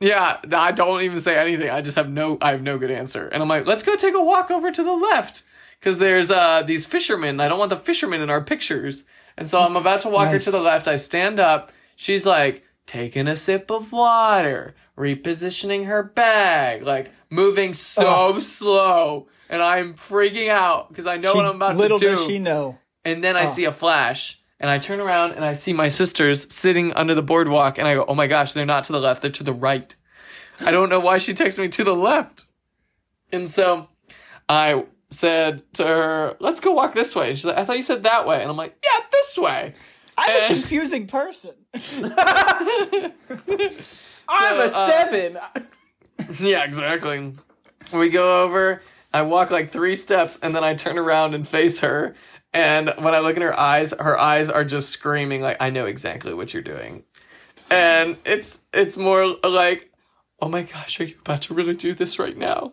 "Yeah." 0.00 0.38
I 0.52 0.72
don't 0.72 1.02
even 1.02 1.20
say 1.20 1.36
anything. 1.36 1.68
I 1.68 1.82
just 1.82 1.96
have 1.96 2.08
no. 2.08 2.38
I 2.40 2.52
have 2.52 2.62
no 2.62 2.78
good 2.78 2.90
answer. 2.90 3.28
And 3.28 3.42
I'm 3.42 3.48
like, 3.48 3.66
"Let's 3.66 3.82
go 3.82 3.96
take 3.96 4.14
a 4.14 4.22
walk 4.22 4.50
over 4.50 4.70
to 4.70 4.82
the 4.82 4.92
left 4.92 5.42
because 5.84 5.98
there's 5.98 6.30
uh 6.30 6.62
these 6.62 6.86
fishermen. 6.86 7.40
I 7.40 7.48
don't 7.48 7.58
want 7.58 7.68
the 7.70 7.76
fishermen 7.76 8.22
in 8.22 8.30
our 8.30 8.40
pictures." 8.42 9.04
And 9.36 9.50
so 9.50 9.60
I'm 9.60 9.76
about 9.76 10.00
to 10.00 10.08
walk 10.08 10.26
Nice. 10.30 10.46
her 10.46 10.50
to 10.52 10.56
the 10.58 10.62
left. 10.62 10.88
I 10.88 10.96
stand 10.96 11.38
up. 11.40 11.72
She's 11.96 12.24
like 12.24 12.64
taking 12.86 13.26
a 13.26 13.34
sip 13.36 13.70
of 13.70 13.92
water, 13.92 14.74
repositioning 14.96 15.86
her 15.86 16.02
bag, 16.04 16.82
like 16.82 17.10
moving 17.30 17.74
so 17.74 18.38
slow. 18.38 19.26
And 19.50 19.60
I'm 19.60 19.94
freaking 19.94 20.48
out 20.48 20.88
because 20.88 21.06
I 21.06 21.16
know 21.16 21.32
She- 21.32 21.36
what 21.38 21.46
I'm 21.46 21.56
about 21.56 21.72
to 21.72 21.74
do. 21.74 21.78
Little 21.80 21.98
does 21.98 22.24
she 22.24 22.38
know. 22.38 22.78
And 23.04 23.22
then 23.22 23.36
I 23.36 23.44
see 23.44 23.64
a 23.66 23.72
flash, 23.72 24.38
and 24.58 24.70
I 24.70 24.78
turn 24.78 24.98
around 25.00 25.32
and 25.32 25.44
I 25.44 25.52
see 25.52 25.74
my 25.74 25.88
sisters 25.88 26.50
sitting 26.54 26.94
under 26.94 27.14
the 27.14 27.22
boardwalk, 27.22 27.76
and 27.76 27.86
I 27.86 27.94
go, 27.94 28.04
"Oh 28.08 28.14
my 28.14 28.26
gosh, 28.28 28.54
they're 28.54 28.64
not 28.64 28.84
to 28.84 28.92
the 28.92 29.00
left; 29.00 29.20
they're 29.20 29.30
to 29.32 29.44
the 29.44 29.52
right." 29.52 29.94
I 30.64 30.70
don't 30.70 30.88
know 30.88 31.00
why 31.00 31.18
she 31.18 31.34
texted 31.34 31.58
me 31.58 31.68
to 31.68 31.84
the 31.84 31.94
left, 31.94 32.46
and 33.32 33.46
so 33.46 33.88
I 34.48 34.84
said 35.14 35.62
to 35.74 35.84
her, 35.84 36.36
"Let's 36.40 36.60
go 36.60 36.72
walk 36.72 36.94
this 36.94 37.14
way." 37.16 37.30
And 37.30 37.38
she's 37.38 37.44
like, 37.46 37.56
"I 37.56 37.64
thought 37.64 37.76
you 37.76 37.82
said 37.82 38.02
that 38.02 38.26
way," 38.26 38.40
and 38.42 38.50
I'm 38.50 38.56
like, 38.56 38.76
"Yeah, 38.82 39.04
this 39.12 39.38
way." 39.38 39.72
I'm 40.16 40.30
a 40.36 40.44
Eh. 40.44 40.46
confusing 40.48 41.06
person. 41.06 41.52
I'm 41.74 42.04
a 42.68 43.12
So, 44.28 44.60
uh, 44.60 44.68
seven. 44.68 45.38
yeah, 46.40 46.64
exactly. 46.64 47.34
We 47.92 48.10
go 48.10 48.42
over. 48.44 48.82
I 49.12 49.22
walk 49.22 49.50
like 49.50 49.68
three 49.68 49.94
steps, 49.94 50.38
and 50.42 50.54
then 50.54 50.64
I 50.64 50.74
turn 50.74 50.98
around 50.98 51.34
and 51.34 51.46
face 51.46 51.80
her. 51.80 52.14
And 52.52 52.92
when 52.98 53.14
I 53.14 53.18
look 53.18 53.36
in 53.36 53.42
her 53.42 53.58
eyes, 53.58 53.92
her 53.98 54.18
eyes 54.18 54.48
are 54.50 54.64
just 54.64 54.90
screaming 54.90 55.40
like, 55.40 55.56
"I 55.60 55.70
know 55.70 55.86
exactly 55.86 56.34
what 56.34 56.54
you're 56.54 56.62
doing." 56.62 57.04
And 57.70 58.16
it's 58.24 58.60
it's 58.72 58.96
more 58.96 59.36
like, 59.42 59.90
"Oh 60.40 60.48
my 60.48 60.62
gosh, 60.62 61.00
are 61.00 61.04
you 61.04 61.16
about 61.20 61.42
to 61.42 61.54
really 61.54 61.74
do 61.74 61.94
this 61.94 62.18
right 62.18 62.36
now?" 62.36 62.72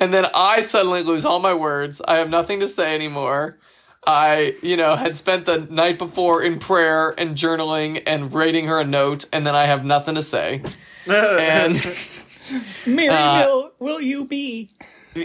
And 0.00 0.14
then 0.14 0.26
I 0.32 0.60
suddenly 0.60 1.02
lose 1.02 1.24
all 1.24 1.40
my 1.40 1.54
words. 1.54 2.00
I 2.06 2.18
have 2.18 2.30
nothing 2.30 2.60
to 2.60 2.68
say 2.68 2.94
anymore. 2.94 3.58
I, 4.06 4.54
you 4.62 4.76
know, 4.76 4.94
had 4.94 5.16
spent 5.16 5.44
the 5.44 5.58
night 5.58 5.98
before 5.98 6.40
in 6.42 6.60
prayer 6.60 7.12
and 7.18 7.36
journaling 7.36 8.02
and 8.06 8.32
writing 8.32 8.66
her 8.68 8.78
a 8.80 8.84
note, 8.84 9.24
and 9.32 9.44
then 9.44 9.56
I 9.56 9.66
have 9.66 9.84
nothing 9.84 10.14
to 10.14 10.22
say. 10.22 10.62
And 11.06 11.96
Mary, 12.86 13.08
Uh, 13.08 13.44
will, 13.44 13.72
will 13.80 14.00
you 14.00 14.24
be? 14.24 14.70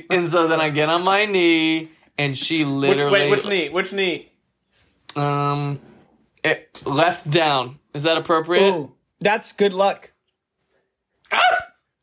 and 0.10 0.28
so 0.28 0.48
then 0.48 0.60
I 0.60 0.70
get 0.72 0.90
on 0.90 1.04
my 1.04 1.26
knee, 1.26 1.92
and 2.18 2.36
she 2.38 2.66
which 2.66 2.74
literally 2.74 3.12
wait, 3.12 3.30
which 3.30 3.46
knee? 3.46 3.70
Which 3.70 3.94
knee? 3.94 4.30
um 5.16 5.80
it 6.44 6.82
left 6.84 7.30
down. 7.30 7.78
Is 7.94 8.04
that 8.04 8.18
appropriate? 8.18 8.74
Ooh, 8.74 8.96
that's 9.20 9.52
good 9.52 9.74
luck. 9.74 10.12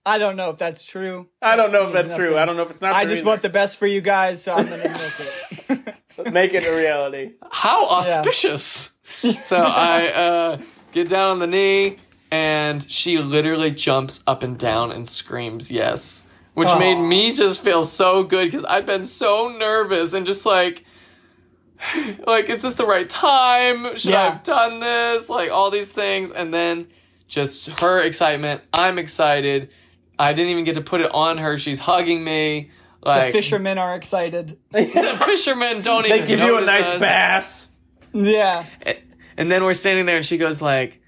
I 0.04 0.19
don't 0.19 0.37
know 0.37 0.50
if 0.50 0.59
that's 0.59 0.85
true. 0.85 1.28
I 1.42 1.57
don't 1.57 1.73
know 1.73 1.87
if 1.88 1.95
Means 1.95 2.07
that's 2.07 2.19
true. 2.19 2.38
I 2.38 2.47
don't 2.47 2.57
know 2.57 2.62
if 2.62 2.71
it's 2.71 2.80
not. 2.80 2.92
I 2.92 3.04
just 3.04 3.21
either. 3.21 3.26
want 3.28 3.42
the 3.42 3.50
best 3.50 3.76
for 3.76 3.87
you 3.87 4.00
guys, 4.00 4.42
so 4.42 4.54
I'm 4.54 4.66
gonna 4.66 4.88
milk 4.88 5.95
it. 6.19 6.33
make 6.33 6.54
it 6.54 6.64
a 6.64 6.75
reality. 6.75 7.33
How 7.50 7.87
auspicious! 7.87 8.97
so 9.42 9.57
I 9.57 10.09
uh, 10.09 10.59
get 10.92 11.11
down 11.11 11.33
on 11.33 11.38
the 11.38 11.47
knee, 11.47 11.97
and 12.30 12.88
she 12.90 13.19
literally 13.19 13.71
jumps 13.71 14.23
up 14.26 14.42
and 14.42 14.59
down 14.59 14.90
and 14.90 15.07
screams 15.07 15.71
yes, 15.71 16.26
which 16.54 16.69
Aw. 16.69 16.78
made 16.78 17.00
me 17.00 17.35
just 17.35 17.62
feel 17.62 17.85
so 17.85 18.23
good 18.23 18.47
because 18.47 18.64
I'd 18.64 18.87
been 18.87 19.04
so 19.04 19.49
nervous 19.49 20.12
and 20.12 20.26
just 20.26 20.47
like. 20.47 20.85
Like, 22.26 22.50
is 22.50 22.61
this 22.61 22.75
the 22.75 22.85
right 22.85 23.09
time? 23.09 23.97
Should 23.97 24.12
I 24.12 24.28
have 24.28 24.42
done 24.42 24.80
this? 24.80 25.30
Like, 25.30 25.50
all 25.50 25.71
these 25.71 25.88
things. 25.88 26.30
And 26.30 26.52
then 26.52 26.88
just 27.26 27.71
her 27.80 28.02
excitement. 28.02 28.61
I'm 28.75 28.99
excited. 28.99 29.71
I 30.20 30.32
didn't 30.32 30.50
even 30.50 30.64
get 30.64 30.74
to 30.74 30.80
put 30.82 31.00
it 31.00 31.10
on 31.12 31.38
her. 31.38 31.58
She's 31.58 31.78
hugging 31.78 32.22
me. 32.22 32.70
The 33.02 33.08
Like, 33.08 33.32
fishermen 33.32 33.78
are 33.78 33.94
excited. 33.96 34.58
the 34.70 34.84
fishermen 35.24 35.80
don't 35.82 36.02
They 36.02 36.16
even 36.16 36.26
give 36.28 36.40
you 36.40 36.58
a 36.58 36.60
nice 36.64 36.86
us. 36.86 37.00
bass. 37.00 37.68
Yeah. 38.12 38.66
And 39.36 39.50
then 39.50 39.64
we're 39.64 39.74
standing 39.74 40.04
there 40.06 40.16
and 40.16 40.26
she 40.26 40.36
goes 40.36 40.60
like, 40.60 41.00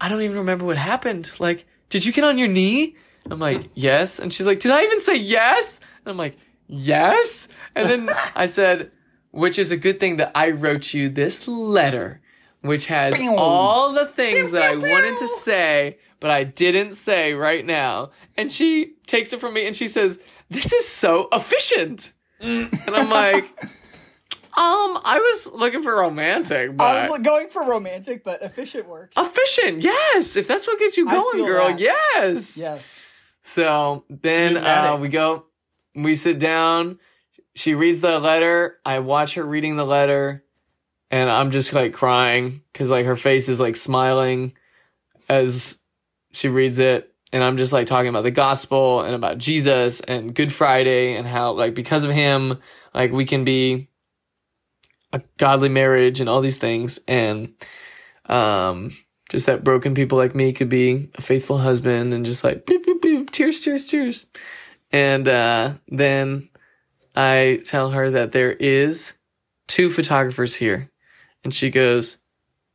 I 0.00 0.08
don't 0.08 0.22
even 0.22 0.38
remember 0.38 0.64
what 0.64 0.76
happened. 0.76 1.32
Like, 1.38 1.66
did 1.88 2.04
you 2.04 2.12
get 2.12 2.24
on 2.24 2.36
your 2.38 2.48
knee? 2.48 2.96
I'm 3.30 3.38
like, 3.38 3.70
yes. 3.74 4.18
And 4.18 4.32
she's 4.32 4.46
like, 4.46 4.60
did 4.60 4.72
I 4.72 4.82
even 4.82 5.00
say 5.00 5.16
yes? 5.16 5.80
And 6.04 6.10
I'm 6.10 6.16
like, 6.18 6.36
yes. 6.66 7.48
And 7.74 7.88
then 7.88 8.10
I 8.34 8.46
said, 8.58 8.90
which 9.30 9.58
is 9.58 9.70
a 9.70 9.76
good 9.76 10.00
thing 10.00 10.16
that 10.18 10.32
I 10.34 10.50
wrote 10.50 10.92
you 10.92 11.08
this 11.08 11.46
letter, 11.48 12.20
which 12.62 12.86
has 12.86 13.16
Pew. 13.16 13.34
all 13.36 13.92
the 13.92 14.06
things 14.06 14.50
that 14.52 14.62
I 14.62 14.74
wanted 14.74 15.16
to 15.18 15.28
say, 15.28 15.98
but 16.18 16.30
I 16.30 16.44
didn't 16.44 16.92
say 16.92 17.32
right 17.34 17.64
now. 17.64 18.10
And 18.36 18.50
she 18.50 18.94
takes 19.06 19.32
it 19.32 19.40
from 19.40 19.54
me 19.54 19.66
and 19.66 19.76
she 19.76 19.88
says, 19.88 20.18
this 20.48 20.72
is 20.72 20.86
so 20.86 21.28
efficient. 21.32 22.12
And 22.40 22.70
I'm 22.86 23.10
like, 23.10 23.44
um, 23.62 24.98
I 25.04 25.18
was 25.18 25.52
looking 25.52 25.82
for 25.82 25.94
romantic, 25.96 26.76
but 26.76 26.84
I 26.84 27.08
was 27.08 27.20
going 27.20 27.48
for 27.48 27.64
romantic, 27.64 28.24
but 28.24 28.42
efficient 28.42 28.88
works. 28.88 29.16
Efficient, 29.16 29.82
yes. 29.82 30.36
If 30.36 30.48
that's 30.48 30.66
what 30.66 30.78
gets 30.78 30.96
you 30.96 31.06
going, 31.06 31.44
girl, 31.44 31.68
that. 31.68 31.78
yes. 31.78 32.56
yes. 32.56 32.98
So 33.42 34.04
then 34.08 34.56
uh, 34.56 34.96
we 34.96 35.08
go, 35.08 35.46
we 35.94 36.14
sit 36.16 36.38
down. 36.38 36.98
She 37.54 37.74
reads 37.74 38.00
the 38.00 38.18
letter. 38.18 38.78
I 38.84 39.00
watch 39.00 39.34
her 39.34 39.44
reading 39.44 39.76
the 39.76 39.84
letter, 39.84 40.44
and 41.10 41.30
I'm 41.30 41.50
just 41.50 41.72
like 41.72 41.92
crying 41.92 42.62
because 42.72 42.90
like 42.90 43.06
her 43.06 43.16
face 43.16 43.48
is 43.48 43.60
like 43.60 43.76
smiling 43.76 44.52
as 45.28 45.78
she 46.32 46.48
reads 46.48 46.78
it. 46.78 47.09
And 47.32 47.44
I'm 47.44 47.56
just 47.56 47.72
like 47.72 47.86
talking 47.86 48.08
about 48.08 48.24
the 48.24 48.30
gospel 48.30 49.02
and 49.02 49.14
about 49.14 49.38
Jesus 49.38 50.00
and 50.00 50.34
Good 50.34 50.52
Friday 50.52 51.14
and 51.14 51.26
how 51.26 51.52
like 51.52 51.74
because 51.74 52.04
of 52.04 52.10
him, 52.10 52.58
like 52.94 53.12
we 53.12 53.24
can 53.24 53.44
be 53.44 53.88
a 55.12 55.20
godly 55.38 55.68
marriage 55.68 56.20
and 56.20 56.28
all 56.28 56.40
these 56.40 56.58
things. 56.58 56.98
And 57.06 57.54
um 58.26 58.92
just 59.30 59.46
that 59.46 59.62
broken 59.62 59.94
people 59.94 60.18
like 60.18 60.34
me 60.34 60.52
could 60.52 60.68
be 60.68 61.08
a 61.14 61.22
faithful 61.22 61.56
husband 61.56 62.12
and 62.12 62.26
just 62.26 62.42
like 62.42 62.66
boop, 62.66 62.84
boop, 62.84 63.00
boop, 63.00 63.30
tears, 63.30 63.60
tears, 63.60 63.86
tears. 63.86 64.26
And 64.92 65.28
uh, 65.28 65.74
then 65.88 66.48
I 67.14 67.62
tell 67.64 67.90
her 67.90 68.10
that 68.10 68.32
there 68.32 68.52
is 68.52 69.14
two 69.68 69.88
photographers 69.88 70.54
here. 70.54 70.90
And 71.44 71.54
she 71.54 71.70
goes, 71.70 72.18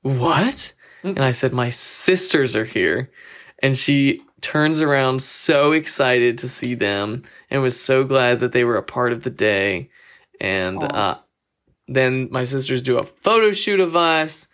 What? 0.02 0.74
And 1.04 1.20
I 1.20 1.32
said, 1.32 1.54
My 1.54 1.70
sisters 1.70 2.56
are 2.56 2.66
here. 2.66 3.12
And 3.62 3.78
she 3.78 4.22
turns 4.46 4.80
around 4.80 5.24
so 5.24 5.72
excited 5.72 6.38
to 6.38 6.48
see 6.48 6.76
them 6.76 7.24
and 7.50 7.64
was 7.64 7.82
so 7.82 8.04
glad 8.04 8.42
that 8.42 8.52
they 8.52 8.64
were 8.64 8.78
a 8.78 8.84
part 8.84 9.12
of 9.12 9.24
the 9.24 9.32
day. 9.32 9.90
And 10.40 10.84
uh, 10.84 11.18
then 11.88 12.30
my 12.30 12.44
sisters 12.44 12.84
do 12.84 13.00
a 13.00 13.06
photo 13.06 13.52
shoot 13.54 13.80
of 13.80 13.96
us 13.96 14.48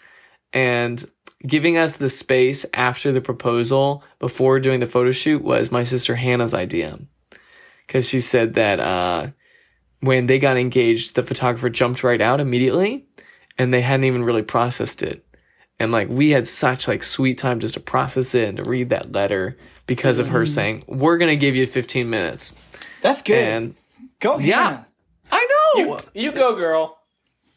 and 0.54 1.04
giving 1.46 1.76
us 1.76 1.98
the 1.98 2.10
space 2.10 2.66
after 2.74 3.12
the 3.12 3.20
proposal 3.20 4.02
before 4.20 4.62
doing 4.62 4.80
the 4.80 4.88
photo 4.88 5.12
shoot 5.12 5.44
was 5.44 5.72
my 5.72 5.84
sister 5.84 6.16
Hannah's 6.16 6.54
idea. 6.54 6.98
Because 7.86 8.08
she 8.08 8.22
said 8.22 8.54
that 8.54 8.80
uh, 8.80 9.28
when 10.00 10.26
they 10.28 10.40
got 10.40 10.56
engaged, 10.56 11.16
the 11.16 11.24
photographer 11.24 11.70
jumped 11.70 12.02
right 12.02 12.22
out 12.22 12.40
immediately 12.40 13.06
and 13.58 13.74
they 13.74 13.82
hadn't 13.82 14.06
even 14.06 14.24
really 14.24 14.44
processed 14.44 15.04
it. 15.04 15.26
And 15.82 15.92
like 15.92 16.08
we 16.08 16.30
had 16.30 16.48
such 16.48 16.88
like 16.88 17.04
sweet 17.04 17.38
time 17.38 17.60
just 17.60 17.74
to 17.74 17.82
process 17.82 18.34
it 18.34 18.48
and 18.48 18.56
to 18.56 18.64
read 18.64 18.92
that 18.92 19.12
letter 19.12 19.58
because 19.88 20.20
of 20.20 20.28
her 20.30 20.46
saying, 20.46 20.84
We're 20.88 21.18
gonna 21.18 21.36
give 21.36 21.56
you 21.56 21.66
15 21.68 22.10
minutes. 22.10 22.56
That's 23.02 23.22
good. 23.22 23.38
And 23.52 23.76
Go, 24.20 24.38
Yeah. 24.40 24.64
Hannah. 24.66 24.88
I 25.32 25.48
know 25.76 25.84
You, 26.14 26.26
you 26.26 26.32
go, 26.32 26.56
girl. 26.56 26.98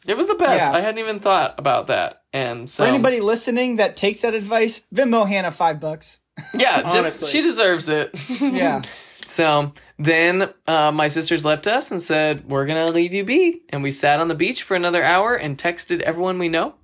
it 0.07 0.15
was 0.17 0.27
the 0.27 0.35
best. 0.35 0.61
Yeah. 0.65 0.71
I 0.71 0.81
hadn't 0.81 0.99
even 0.99 1.19
thought 1.19 1.55
about 1.59 1.87
that. 1.87 2.23
And 2.33 2.69
so 2.69 2.83
For 2.83 2.87
anybody 2.89 3.19
listening 3.19 3.75
that 3.77 3.95
takes 3.95 4.21
that 4.23 4.33
advice, 4.33 4.81
Venmo 4.93 5.27
Hannah 5.27 5.51
five 5.51 5.79
bucks. 5.79 6.19
Yeah, 6.53 6.81
just 6.83 6.95
Honestly. 6.97 7.27
she 7.29 7.41
deserves 7.41 7.87
it. 7.89 8.11
Yeah. 8.41 8.81
So 9.27 9.73
then 9.97 10.53
uh, 10.67 10.91
my 10.91 11.07
sisters 11.07 11.43
left 11.45 11.65
us 11.65 11.89
and 11.91 12.01
said, 12.01 12.47
We're 12.49 12.65
going 12.67 12.85
to 12.85 12.93
leave 12.93 13.13
you 13.13 13.23
be. 13.23 13.61
And 13.69 13.81
we 13.83 13.91
sat 13.91 14.19
on 14.19 14.27
the 14.27 14.35
beach 14.35 14.61
for 14.63 14.75
another 14.75 15.01
hour 15.03 15.33
and 15.35 15.57
texted 15.57 16.01
everyone 16.01 16.37
we 16.37 16.47
know 16.49 16.75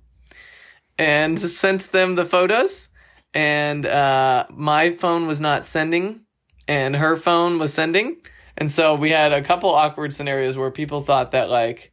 and 0.98 1.40
sent 1.50 1.92
them 1.92 2.14
the 2.16 2.24
photos. 2.24 2.88
And 3.34 3.86
uh, 3.86 4.46
my 4.50 4.92
phone 4.92 5.26
was 5.26 5.40
not 5.40 5.64
sending, 5.66 6.20
and 6.68 6.94
her 6.96 7.16
phone 7.16 7.58
was 7.58 7.72
sending. 7.72 8.18
And 8.58 8.70
so 8.70 8.94
we 8.94 9.10
had 9.10 9.32
a 9.32 9.42
couple 9.42 9.70
awkward 9.70 10.12
scenarios 10.12 10.56
where 10.58 10.70
people 10.70 11.02
thought 11.02 11.32
that, 11.32 11.48
like, 11.48 11.92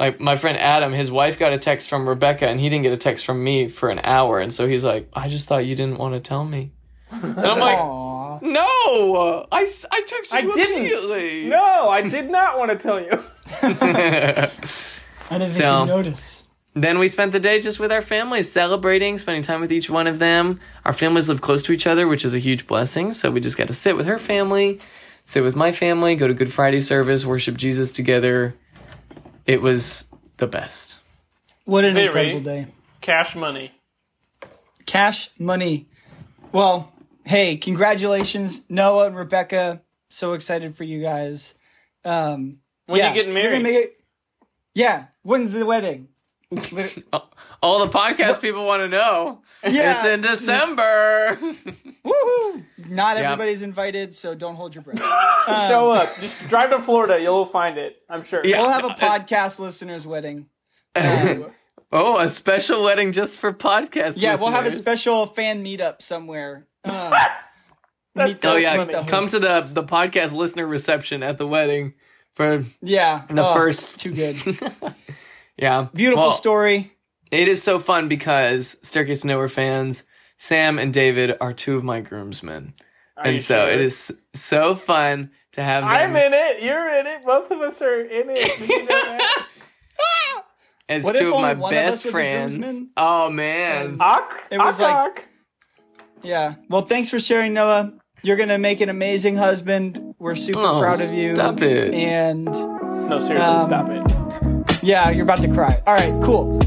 like 0.00 0.18
my 0.18 0.36
friend 0.36 0.58
Adam, 0.58 0.92
his 0.92 1.10
wife 1.12 1.38
got 1.38 1.52
a 1.52 1.58
text 1.58 1.88
from 1.88 2.08
Rebecca, 2.08 2.48
and 2.48 2.58
he 2.58 2.68
didn't 2.68 2.82
get 2.82 2.92
a 2.92 2.96
text 2.98 3.24
from 3.24 3.44
me 3.44 3.68
for 3.68 3.88
an 3.90 4.00
hour. 4.02 4.40
And 4.40 4.52
so 4.52 4.66
he's 4.66 4.84
like, 4.84 5.08
I 5.12 5.28
just 5.28 5.46
thought 5.46 5.64
you 5.64 5.76
didn't 5.76 5.98
want 5.98 6.14
to 6.14 6.20
tell 6.20 6.44
me. 6.44 6.72
And 7.12 7.38
I'm 7.38 7.60
like, 7.60 7.78
Aw. 7.78 8.38
no, 8.42 9.46
I 9.52 9.62
texted 9.64 10.32
I 10.32 10.38
you 10.40 10.52
didn't. 10.52 10.78
immediately. 10.78 11.44
No, 11.46 11.88
I 11.88 12.02
did 12.08 12.28
not 12.28 12.58
want 12.58 12.72
to 12.72 12.76
tell 12.76 13.00
you. 13.00 13.22
I 13.62 14.50
didn't 15.38 15.50
So- 15.50 15.76
even 15.76 15.86
notice. 15.88 16.43
Then 16.74 16.98
we 16.98 17.06
spent 17.08 17.32
the 17.32 17.40
day 17.40 17.60
just 17.60 17.78
with 17.78 17.92
our 17.92 18.02
families, 18.02 18.50
celebrating, 18.50 19.16
spending 19.18 19.42
time 19.42 19.60
with 19.60 19.72
each 19.72 19.88
one 19.88 20.06
of 20.06 20.18
them. 20.18 20.60
Our 20.84 20.92
families 20.92 21.28
live 21.28 21.40
close 21.40 21.62
to 21.64 21.72
each 21.72 21.86
other, 21.86 22.06
which 22.08 22.24
is 22.24 22.34
a 22.34 22.38
huge 22.38 22.66
blessing. 22.66 23.12
So 23.12 23.30
we 23.30 23.40
just 23.40 23.56
got 23.56 23.68
to 23.68 23.74
sit 23.74 23.96
with 23.96 24.06
her 24.06 24.18
family, 24.18 24.80
sit 25.24 25.42
with 25.44 25.54
my 25.54 25.70
family, 25.72 26.16
go 26.16 26.26
to 26.26 26.34
Good 26.34 26.52
Friday 26.52 26.80
service, 26.80 27.24
worship 27.24 27.56
Jesus 27.56 27.92
together. 27.92 28.54
It 29.46 29.62
was 29.62 30.04
the 30.38 30.46
best. 30.48 30.96
What 31.64 31.84
an 31.84 31.94
Very. 31.94 32.06
incredible 32.06 32.40
day. 32.40 32.66
Cash 33.00 33.36
money. 33.36 33.72
Cash, 34.86 35.30
money. 35.38 35.86
Well, 36.52 36.92
hey, 37.24 37.56
congratulations, 37.56 38.64
Noah 38.68 39.06
and 39.06 39.16
Rebecca. 39.16 39.82
So 40.10 40.32
excited 40.32 40.74
for 40.76 40.84
you 40.84 41.00
guys. 41.00 41.54
Um, 42.04 42.58
When 42.86 42.98
yeah, 42.98 43.08
you 43.08 43.14
getting 43.14 43.32
married? 43.34 43.66
it- 43.66 43.96
yeah, 44.74 45.06
when's 45.22 45.52
the 45.52 45.64
wedding? 45.64 46.08
Lit- 46.72 47.04
All 47.62 47.86
the 47.86 47.90
podcast 47.96 48.40
people 48.42 48.66
want 48.66 48.82
to 48.82 48.88
know. 48.88 49.40
Yeah. 49.66 49.98
It's 49.98 50.06
in 50.08 50.20
December. 50.20 51.36
Woohoo! 52.04 52.64
Not 52.90 53.16
Yeah. 53.16 53.22
everybody's 53.32 53.62
invited, 53.62 54.14
so 54.14 54.34
don't 54.34 54.54
hold 54.56 54.74
your 54.74 54.82
breath. 54.84 54.98
Show 55.68 55.90
up. 55.90 56.08
Just 56.20 56.46
drive 56.48 56.70
to 56.70 56.80
Florida. 56.80 57.20
You'll 57.20 57.46
find 57.46 57.78
it. 57.78 57.96
I'm 58.10 58.22
sure. 58.22 58.42
Yeah. 58.44 58.60
We'll 58.60 58.70
have 58.70 58.84
a 58.84 58.88
podcast 58.90 59.58
listeners 59.58 60.06
wedding. 60.06 60.46
Um, 60.94 61.50
oh, 61.90 62.18
a 62.18 62.28
special 62.28 62.82
wedding 62.82 63.12
just 63.12 63.38
for 63.38 63.52
podcast. 63.52 64.14
yeah, 64.16 64.36
we'll 64.36 64.50
have 64.50 64.66
a 64.66 64.70
special 64.70 65.26
fan 65.26 65.64
meetup 65.64 66.02
somewhere. 66.02 66.66
Um, 66.84 67.12
That's 68.14 68.32
meet 68.34 68.42
so 68.42 68.50
Oh 68.50 68.54
the- 68.54 68.60
yeah, 68.62 68.76
meet 68.78 68.90
the 68.92 69.02
come 69.04 69.26
to 69.28 69.38
the 69.38 69.62
the 69.62 69.82
podcast 69.84 70.34
listener 70.36 70.66
reception 70.66 71.22
at 71.22 71.38
the 71.38 71.46
wedding 71.48 71.94
for 72.34 72.64
Yeah, 72.82 73.22
The 73.30 73.44
Oh, 73.48 73.54
first- 73.54 73.98
too 74.00 74.12
good. 74.12 74.36
Yeah. 75.56 75.88
Beautiful 75.94 76.24
Well, 76.24 76.32
story. 76.32 76.90
It 77.30 77.48
is 77.48 77.62
so 77.62 77.78
fun 77.78 78.08
because 78.08 78.76
Staircase 78.82 79.22
to 79.22 79.26
Nowhere 79.28 79.48
fans, 79.48 80.04
Sam 80.36 80.78
and 80.78 80.92
David 80.94 81.36
are 81.40 81.52
two 81.52 81.76
of 81.76 81.82
my 81.84 82.00
groomsmen, 82.00 82.74
Are 83.16 83.24
and 83.26 83.40
so 83.40 83.56
sure? 83.56 83.68
it 83.74 83.80
is 83.80 84.12
so 84.34 84.74
fun 84.74 85.30
to 85.52 85.62
have 85.62 85.82
them 85.84 85.90
I'm 85.90 86.16
in 86.16 86.32
it. 86.34 86.62
You're 86.62 86.88
in 86.98 87.06
it. 87.06 87.24
Both 87.24 87.50
of 87.50 87.60
us 87.60 87.80
are 87.82 88.00
in 88.00 88.30
it. 88.30 88.58
Did 88.58 88.68
you 88.68 88.86
know 88.86 89.18
as 90.88 91.02
What 91.02 91.14
if 91.16 91.20
two 91.22 91.28
of 91.28 91.34
only 91.34 91.42
my 91.42 91.54
one 91.54 91.72
of 91.74 91.78
us 91.78 91.84
best 92.02 92.04
was 92.04 92.14
a 92.14 92.16
friends. 92.16 92.90
Oh 92.96 93.30
man, 93.30 93.96
Ock. 94.00 94.44
It 94.50 94.58
was 94.58 94.78
ock, 94.80 94.86
like- 94.86 94.96
ock. 95.18 95.24
Yeah. 96.22 96.54
Well, 96.68 96.82
thanks 96.82 97.08
for 97.10 97.18
sharing, 97.18 97.54
Noah. 97.54 97.94
You're 98.22 98.36
gonna 98.36 98.58
make 98.58 98.80
an 98.80 98.88
amazing 98.90 99.36
husband. 99.36 100.14
We're 100.18 100.34
super 100.34 100.60
Oh, 100.60 100.80
proud 100.80 101.00
of 101.00 101.12
you. 101.12 101.34
stop 101.34 101.60
it. 101.62 101.92
And 101.94 102.44
No, 102.44 103.18
seriously, 103.20 103.36
Um, 103.40 103.66
stop 103.66 103.88
it. 103.90 104.23
Yeah, 104.84 105.10
you're 105.10 105.24
about 105.24 105.40
to 105.40 105.48
cry. 105.48 105.82
All 105.86 105.94
right, 105.94 106.22
cool. 106.22 106.60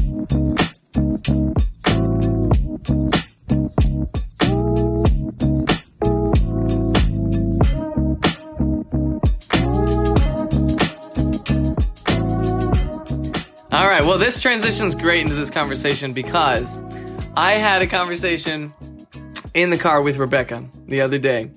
All 13.70 13.86
right, 13.86 14.04
well, 14.04 14.18
this 14.18 14.40
transitions 14.40 14.96
great 14.96 15.20
into 15.20 15.36
this 15.36 15.50
conversation 15.50 16.12
because 16.12 16.76
I 17.36 17.54
had 17.54 17.82
a 17.82 17.86
conversation 17.86 18.74
in 19.54 19.70
the 19.70 19.78
car 19.78 20.02
with 20.02 20.16
Rebecca 20.16 20.68
the 20.88 21.02
other 21.02 21.18
day 21.18 21.52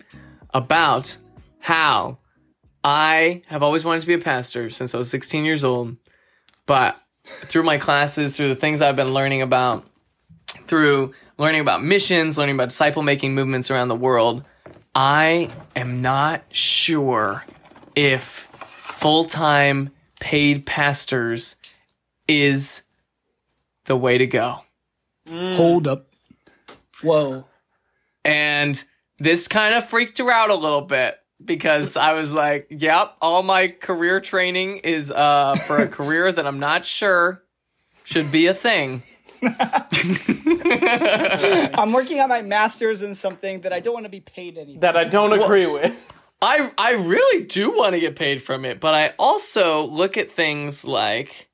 about 0.54 1.18
how 1.60 2.20
I 2.84 3.42
have 3.48 3.64
always 3.64 3.84
wanted 3.84 4.02
to 4.02 4.08
be 4.08 4.14
a 4.14 4.20
pastor 4.20 4.70
since 4.70 4.94
I 4.94 5.00
was 5.00 5.10
16 5.10 5.44
years 5.44 5.64
old, 5.64 5.98
but 6.66 6.98
through 7.24 7.64
my 7.64 7.78
classes, 7.78 8.36
through 8.36 8.50
the 8.50 8.56
things 8.56 8.82
I've 8.82 8.96
been 8.96 9.14
learning 9.14 9.42
about, 9.42 9.86
through 10.68 11.14
learning 11.38 11.62
about 11.62 11.84
missions, 11.84 12.38
learning 12.38 12.56
about 12.56 12.70
disciple 12.70 13.04
making 13.04 13.36
movements 13.36 13.72
around 13.72 13.88
the 13.88 13.96
world, 13.96 14.44
I 14.94 15.50
am 15.76 16.02
not 16.02 16.44
sure 16.52 17.44
if 17.96 18.50
full 19.02 19.26
time 19.26 19.92
paid 20.20 20.66
pastors 20.66 21.56
is 22.28 22.84
the 23.86 23.96
way 23.96 24.18
to 24.18 24.28
go. 24.28 24.60
Mm. 25.28 25.56
Hold 25.56 25.88
up. 25.88 26.08
Whoa. 27.02 27.46
And 28.24 28.82
this 29.18 29.48
kind 29.48 29.74
of 29.74 29.90
freaked 29.90 30.18
her 30.20 30.32
out 30.32 30.50
a 30.50 30.56
little 30.56 30.82
bit 30.82 31.18
because 31.46 31.98
I 31.98 32.14
was 32.14 32.32
like, 32.32 32.68
yep, 32.70 33.16
all 33.22 33.44
my 33.44 33.70
career 33.70 34.20
training 34.22 34.78
is 34.78 35.12
uh, 35.12 35.56
for 35.56 35.78
a 35.78 35.88
career 35.88 36.32
that 36.32 36.46
I'm 36.46 36.60
not 36.60 36.86
sure 36.86 37.44
should 38.04 38.32
be 38.32 38.48
a 38.48 38.54
thing. 38.54 39.04
I'm 41.74 41.92
working 41.92 42.20
on 42.20 42.30
my 42.30 42.42
master's 42.44 43.02
in 43.02 43.16
something 43.16 43.62
that 43.62 43.74
I 43.74 43.80
don't 43.80 43.94
want 43.94 44.06
to 44.06 44.12
be 44.12 44.20
paid 44.20 44.58
anything. 44.58 44.82
That 44.82 44.96
I 44.96 45.06
don't 45.06 45.34
agree 45.34 45.66
with. 45.66 45.96
I 46.42 46.72
I 46.78 46.94
really 46.94 47.46
do 47.46 47.76
want 47.76 47.94
to 47.94 48.00
get 48.00 48.16
paid 48.16 48.44
from 48.44 48.66
it, 48.66 48.80
but 48.80 48.94
I 48.94 49.14
also 49.20 49.86
look 49.86 50.18
at 50.18 50.32
things 50.32 50.86
like 50.86 51.50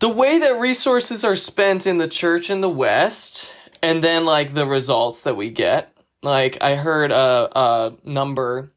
the 0.00 0.08
way 0.08 0.38
that 0.38 0.60
resources 0.60 1.24
are 1.24 1.36
spent 1.36 1.86
in 1.86 1.98
the 1.98 2.08
church 2.08 2.50
in 2.50 2.60
the 2.60 2.68
West, 2.68 3.54
and 3.82 4.02
then 4.02 4.24
like 4.24 4.54
the 4.54 4.66
results 4.66 5.22
that 5.22 5.36
we 5.36 5.50
get. 5.50 5.93
Like 6.24 6.62
I 6.62 6.74
heard 6.74 7.10
a, 7.12 7.58
a 7.58 7.92
number 8.04 8.72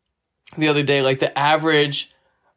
the 0.58 0.68
other 0.68 0.84
day, 0.84 1.02
like 1.02 1.20
the 1.20 1.38
average 1.38 2.12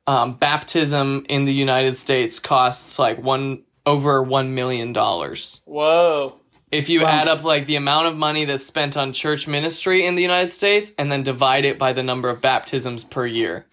um, 0.07 0.35
baptism 0.35 1.25
in 1.29 1.45
the 1.45 1.55
United 1.55 1.95
States 1.95 2.39
costs 2.41 2.99
like 2.99 3.23
one 3.23 3.63
over 3.87 4.23
one 4.23 4.55
million 4.55 4.93
dollars 4.93 5.63
Whoa. 5.65 6.39
if 6.71 6.89
you 6.89 7.03
Wow. 7.03 7.09
add 7.09 7.29
up 7.29 7.45
like 7.45 7.67
the 7.67 7.77
amount 7.77 8.09
of 8.09 8.17
money 8.17 8.45
that's 8.45 8.67
spent 8.67 8.97
on 8.97 9.13
church 9.13 9.47
ministry 9.49 10.05
in 10.07 10.17
the 10.17 10.23
United 10.23 10.49
States 10.51 10.93
and 10.99 11.11
then 11.11 11.23
divide 11.23 11.65
it 11.65 11.79
by 11.79 11.93
the 11.93 12.03
number 12.03 12.29
of 12.29 12.41
baptisms 12.41 13.05
per 13.05 13.27
year, 13.27 13.67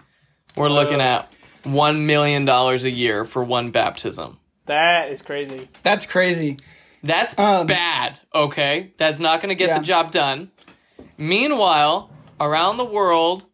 we're 0.56 0.70
looking 0.70 1.02
at 1.02 1.34
one 1.64 2.06
million 2.06 2.46
dollars 2.46 2.84
a 2.84 2.92
year 2.92 3.26
for 3.26 3.44
one 3.44 3.72
baptism. 3.72 4.38
That 4.68 5.10
is 5.12 5.22
crazy. 5.22 5.68
That's 5.84 6.06
crazy. 6.06 6.58
That's 7.04 7.38
Um, 7.40 7.68
bad. 7.68 8.20
Okay, 8.34 8.94
that's 8.98 9.20
not 9.20 9.42
going 9.42 9.50
to 9.50 9.56
get 9.56 9.70
Yeah. 9.70 9.80
the 9.80 9.86
job 9.86 10.12
done. 10.12 10.52
Meanwhile, 11.18 12.10
around 12.40 12.78
the 12.78 12.86
world, 12.86 13.46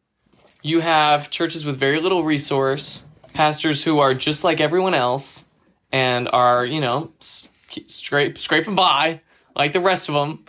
you 0.62 0.80
have 0.80 1.30
churches 1.30 1.66
with 1.66 1.78
very 1.78 2.00
little 2.00 2.24
resource, 2.24 3.04
pastors 3.34 3.84
who 3.84 4.00
are 4.00 4.14
just 4.14 4.44
like 4.44 4.60
everyone 4.60 4.94
else, 4.94 5.46
and 5.92 6.28
are 6.32 6.66
you 6.66 6.82
know 6.82 7.12
scrape 7.20 8.38
scraping 8.38 8.76
by 8.76 9.22
like 9.56 9.74
the 9.74 9.80
rest 9.80 10.10
of 10.10 10.16
them, 10.16 10.46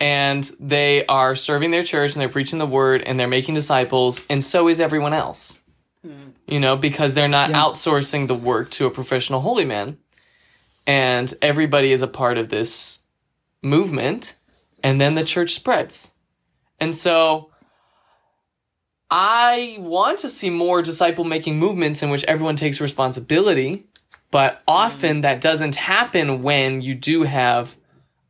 and 0.00 0.44
they 0.60 1.06
are 1.06 1.36
serving 1.36 1.70
their 1.70 1.84
church 1.84 2.12
and 2.12 2.20
they're 2.20 2.28
preaching 2.28 2.58
the 2.58 2.66
word 2.66 3.02
and 3.02 3.18
they're 3.18 3.28
making 3.28 3.54
disciples, 3.54 4.26
and 4.28 4.42
so 4.42 4.68
is 4.68 4.80
everyone 4.80 5.14
else. 5.14 5.58
Hmm. 6.02 6.30
You 6.46 6.60
know, 6.60 6.76
because 6.76 7.14
they're 7.14 7.28
not 7.28 7.50
Yeah. 7.50 7.58
outsourcing 7.58 8.26
the 8.26 8.34
work 8.34 8.70
to 8.72 8.86
a 8.86 8.90
professional 8.90 9.40
holy 9.40 9.64
man 9.64 9.98
and 10.86 11.32
everybody 11.42 11.92
is 11.92 12.02
a 12.02 12.06
part 12.08 12.38
of 12.38 12.48
this 12.48 13.00
movement 13.62 14.34
and 14.82 15.00
then 15.00 15.14
the 15.16 15.24
church 15.24 15.54
spreads 15.54 16.12
and 16.80 16.94
so 16.94 17.50
i 19.10 19.76
want 19.80 20.18
to 20.20 20.30
see 20.30 20.50
more 20.50 20.82
disciple 20.82 21.24
making 21.24 21.58
movements 21.58 22.02
in 22.02 22.10
which 22.10 22.24
everyone 22.24 22.56
takes 22.56 22.80
responsibility 22.80 23.86
but 24.30 24.62
often 24.68 25.18
mm. 25.18 25.22
that 25.22 25.40
doesn't 25.40 25.76
happen 25.76 26.42
when 26.42 26.82
you 26.82 26.94
do 26.94 27.22
have 27.22 27.74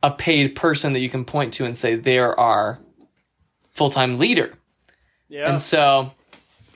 a 0.01 0.11
paid 0.11 0.55
person 0.55 0.93
that 0.93 0.99
you 0.99 1.09
can 1.09 1.25
point 1.25 1.53
to 1.53 1.65
and 1.65 1.75
say 1.75 1.95
they're 1.95 2.39
our 2.39 2.79
full-time 3.71 4.17
leader 4.17 4.53
Yeah. 5.27 5.49
and 5.49 5.59
so 5.59 6.13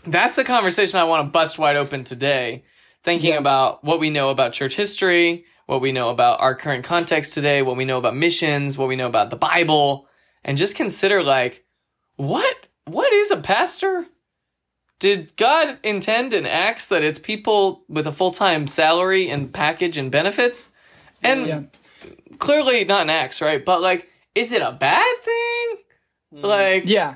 that's 0.06 0.36
the 0.36 0.44
conversation 0.44 1.00
I 1.00 1.06
want 1.06 1.26
to 1.26 1.32
bust 1.32 1.58
wide 1.58 1.76
open 1.76 2.04
today, 2.04 2.64
thinking 3.04 3.32
Yeah. 3.32 3.38
about 3.38 3.84
what 3.84 4.00
we 4.00 4.10
know 4.10 4.30
about 4.30 4.54
church 4.54 4.76
history, 4.76 5.46
what 5.66 5.82
we 5.82 5.92
know 5.92 6.10
about 6.10 6.42
our 6.42 6.56
current 6.56 6.84
context 6.84 7.34
today, 7.34 7.62
what 7.62 7.78
we 7.78 7.86
know 7.86 7.98
about 7.98 8.16
missions, 8.16 8.78
what 8.78 8.88
we 8.88 8.96
know 8.96 9.08
about 9.08 9.30
the 9.30 9.38
Bible, 9.38 10.08
and 10.46 10.58
just 10.58 10.76
consider 10.76 11.24
like 11.24 11.64
what 12.18 12.56
what 12.86 13.12
is 13.14 13.32
a 13.32 13.38
pastor? 13.38 14.06
Did 15.00 15.36
God 15.36 15.80
intend 15.84 16.34
and 16.34 16.48
acts 16.48 16.88
that 16.90 17.04
it's 17.04 17.20
people 17.20 17.84
with 17.90 18.08
a 18.08 18.14
full-time 18.14 18.68
salary 18.68 19.30
and 19.30 19.54
package 19.54 19.98
and 19.98 20.12
benefits? 20.12 20.70
And 21.22 21.48
Yeah. 21.48 21.62
clearly 22.40 22.86
not 22.86 23.02
an 23.02 23.10
Acts, 23.10 23.42
right? 23.42 23.64
But 23.64 23.82
like 23.82 24.10
is 24.36 24.52
it 24.52 24.62
a 24.62 24.72
bad 24.72 25.16
thing? 25.22 25.78
Like 26.32 26.90
Yeah. 26.90 27.16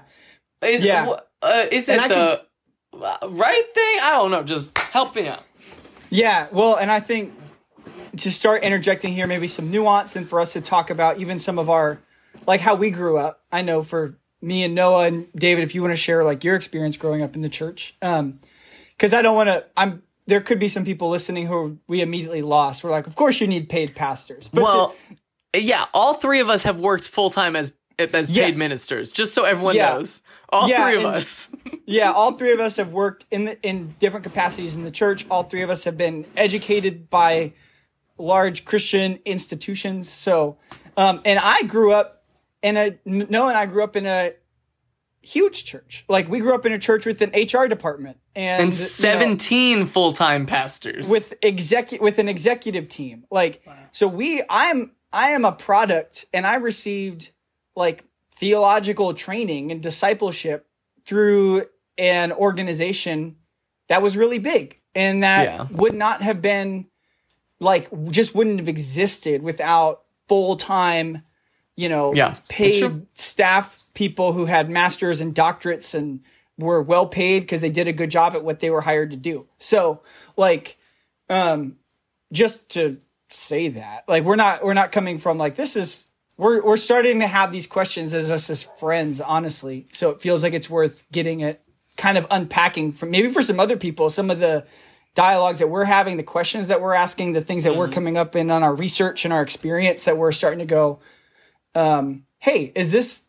is 0.62 0.84
Yeah. 0.84 1.16
uh, 1.42 1.66
is 1.72 1.90
it 1.90 2.00
And 2.02 2.12
the 2.12 2.42
uh, 3.02 3.28
right 3.30 3.74
thing? 3.74 3.98
I 4.02 4.12
don't 4.12 4.32
know. 4.32 4.44
Just 4.44 4.78
help 4.78 5.16
me 5.16 5.28
out. 5.28 5.44
Yeah, 6.10 6.48
well, 6.52 6.76
and 6.76 6.90
I 6.90 7.00
think 7.02 7.34
to 8.18 8.32
start 8.32 8.64
interjecting 8.64 9.14
here, 9.14 9.28
maybe 9.28 9.48
some 9.48 9.70
nuance, 9.70 10.16
and 10.16 10.28
for 10.28 10.40
us 10.40 10.54
to 10.54 10.62
talk 10.62 10.90
about 10.90 11.18
even 11.18 11.38
some 11.38 11.60
of 11.60 11.70
our, 11.70 12.00
like 12.48 12.62
how 12.62 12.76
we 12.76 12.90
grew 12.90 13.18
up. 13.18 13.44
I 13.52 13.62
know 13.62 13.84
for 13.84 14.18
me 14.42 14.64
and 14.64 14.74
Noah 14.74 15.06
and 15.08 15.28
David, 15.34 15.64
if 15.64 15.76
you 15.76 15.82
want 15.82 15.92
to 15.92 15.98
share 15.98 16.24
like 16.24 16.44
your 16.44 16.56
experience 16.56 16.98
growing 16.98 17.22
up 17.22 17.36
in 17.36 17.42
the 17.42 17.50
church, 17.50 17.96
um, 18.02 18.40
because 18.92 19.14
I 19.14 19.22
don't 19.22 19.36
want 19.36 19.50
to. 19.50 19.66
I'm 19.76 20.02
there 20.26 20.42
could 20.42 20.60
be 20.60 20.68
some 20.68 20.84
people 20.86 21.10
listening 21.10 21.46
who 21.48 21.78
we 21.88 22.02
immediately 22.02 22.42
lost. 22.42 22.84
We're 22.84 22.92
like, 22.92 23.08
of 23.08 23.16
course 23.16 23.40
you 23.40 23.48
need 23.48 23.70
paid 23.70 23.96
pastors, 23.96 24.50
but 24.52 24.60
to- 24.60 24.64
well, 24.66 24.96
yeah, 25.56 25.86
all 25.94 26.14
three 26.16 26.40
of 26.42 26.50
us 26.50 26.64
have 26.64 26.80
worked 26.80 27.08
full 27.08 27.30
time 27.30 27.56
as 27.56 27.72
as 28.00 28.28
paid 28.28 28.36
Yes. 28.36 28.58
ministers. 28.58 29.12
Just 29.12 29.34
so 29.34 29.44
everyone 29.44 29.76
Yeah. 29.76 29.94
knows, 29.96 30.22
all 30.50 30.70
Yeah, 30.70 30.84
three 30.88 30.98
of 31.00 31.06
and- 31.06 31.16
us. 31.16 31.50
yeah, 31.88 32.12
all 32.12 32.34
three 32.34 32.52
of 32.52 32.60
us 32.60 32.78
have 32.78 32.94
worked 32.94 33.26
in 33.32 33.46
the, 33.46 33.62
in 33.64 33.96
different 33.98 34.24
capacities 34.24 34.76
in 34.76 34.84
the 34.84 34.92
church. 34.92 35.26
All 35.32 35.44
three 35.44 35.62
of 35.64 35.70
us 35.72 35.84
have 35.86 35.98
been 35.98 36.26
educated 36.36 37.10
by 37.10 37.54
large 38.20 38.66
Christian 38.66 39.20
institutions. 39.26 40.10
So, 40.10 40.58
um, 40.96 41.22
and 41.26 41.40
I 41.42 41.64
grew 41.64 41.92
up 41.92 42.17
in 42.62 42.78
a 42.78 42.98
Noah 43.06 43.50
and 43.50 43.58
I 43.58 43.66
grew 43.66 43.84
up 43.84 43.96
in 43.96 44.06
a 44.06 44.32
huge 45.22 45.66
church. 45.66 46.06
Like 46.08 46.28
we 46.30 46.40
grew 46.40 46.54
up 46.54 46.66
in 46.66 46.72
a 46.74 46.80
church 46.80 47.06
with 47.06 47.22
an 47.22 47.32
HR 47.32 47.68
department 47.68 48.18
and, 48.36 48.64
And 48.64 48.74
you 48.74 48.80
know, 48.80 48.86
17 48.86 49.88
full 49.88 50.14
time 50.14 50.46
pastors. 50.46 51.10
with 51.10 51.40
execu- 51.42 52.00
with 52.02 52.20
an 52.20 52.28
executive 52.30 52.88
team. 52.90 53.26
Like 53.32 53.64
so 53.92 54.08
we 54.08 54.42
I'm 54.50 54.92
I 55.14 55.30
am 55.30 55.46
a 55.46 55.52
product 55.52 56.26
and 56.34 56.46
I 56.46 56.56
received 56.56 57.32
like 57.76 58.06
theological 58.36 59.14
training 59.14 59.72
and 59.72 59.82
discipleship 59.82 60.68
through 61.06 61.64
an 61.98 62.32
organization 62.32 63.38
that 63.88 64.02
was 64.02 64.16
really 64.18 64.40
big 64.40 64.80
and 64.94 65.24
that 65.24 65.44
Yeah. 65.46 65.68
would 65.72 65.96
not 65.96 66.22
have 66.22 66.42
been 66.42 66.88
like 67.60 67.90
just 68.12 68.36
wouldn't 68.36 68.60
have 68.60 68.68
existed 68.68 69.42
without 69.42 70.04
full-time 70.28 71.24
you 71.78 71.88
know 71.88 72.14
Yeah, 72.14 72.36
paid 72.50 73.08
staff 73.14 73.82
people 73.94 74.34
who 74.34 74.46
had 74.46 74.70
masters 74.70 75.22
and 75.22 75.34
doctorates 75.34 75.96
and 75.96 76.20
were 76.58 76.82
well 76.82 77.08
paid 77.08 77.42
because 77.42 77.62
they 77.62 77.70
did 77.70 77.88
a 77.88 77.94
good 77.94 78.12
job 78.12 78.34
at 78.34 78.44
what 78.44 78.60
they 78.60 78.70
were 78.70 78.82
hired 78.82 79.12
to 79.12 79.18
do. 79.18 79.48
So 79.60 80.02
like 80.36 80.78
um 81.30 81.78
just 82.34 82.70
to 82.72 82.98
say 83.30 83.70
that 83.70 84.04
like 84.08 84.24
we're 84.24 84.36
not 84.36 84.64
we're 84.66 84.74
not 84.74 84.92
coming 84.92 85.18
from 85.18 85.38
like 85.38 85.56
this 85.56 85.76
is 85.76 86.06
we're 86.38 86.64
we're 86.64 86.78
starting 86.78 87.20
to 87.20 87.28
have 87.28 87.52
these 87.52 87.68
questions 87.68 88.14
as 88.14 88.30
us 88.30 88.50
as 88.50 88.64
friends 88.64 89.22
honestly. 89.22 89.88
So 89.92 90.10
it 90.10 90.22
feels 90.22 90.44
like 90.44 90.54
it's 90.54 90.70
worth 90.70 91.04
getting 91.12 91.42
it 91.42 91.62
kind 91.96 92.18
of 92.18 92.28
unpacking 92.30 92.92
from 92.92 93.12
maybe 93.12 93.30
for 93.30 93.42
some 93.42 93.60
other 93.60 93.78
people 93.78 94.10
some 94.10 94.30
of 94.30 94.40
the 94.40 94.66
dialogues 95.16 95.58
that 95.60 95.68
we're 95.68 95.84
having 95.84 96.18
the 96.18 96.24
questions 96.24 96.68
that 96.68 96.80
we're 96.80 96.94
asking 96.94 97.34
the 97.34 97.42
things 97.42 97.64
that 97.64 97.76
we're 97.76 97.90
coming 97.90 98.18
up 98.18 98.36
in 98.36 98.52
on 98.52 98.62
our 98.62 98.76
research 98.76 99.26
and 99.26 99.34
our 99.34 99.42
experience 99.42 100.06
that 100.06 100.16
we're 100.16 100.32
starting 100.32 100.60
to 100.60 100.66
go 100.66 101.00
um 101.76 102.26
hey 102.40 102.72
is 102.76 102.92
this 102.92 103.24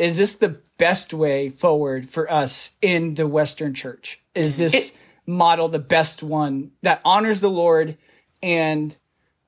is 0.00 0.16
this 0.16 0.34
the 0.34 0.58
best 0.78 1.12
way 1.12 1.50
forward 1.50 2.08
for 2.08 2.30
us 2.32 2.72
in 2.80 3.16
the 3.16 3.26
western 3.26 3.74
church? 3.74 4.22
Is 4.34 4.54
this 4.54 4.94
model 5.26 5.68
the 5.68 5.78
best 5.78 6.22
one 6.22 6.72
that 6.80 7.02
honors 7.04 7.42
the 7.42 7.50
lord 7.50 7.98
and 8.42 8.96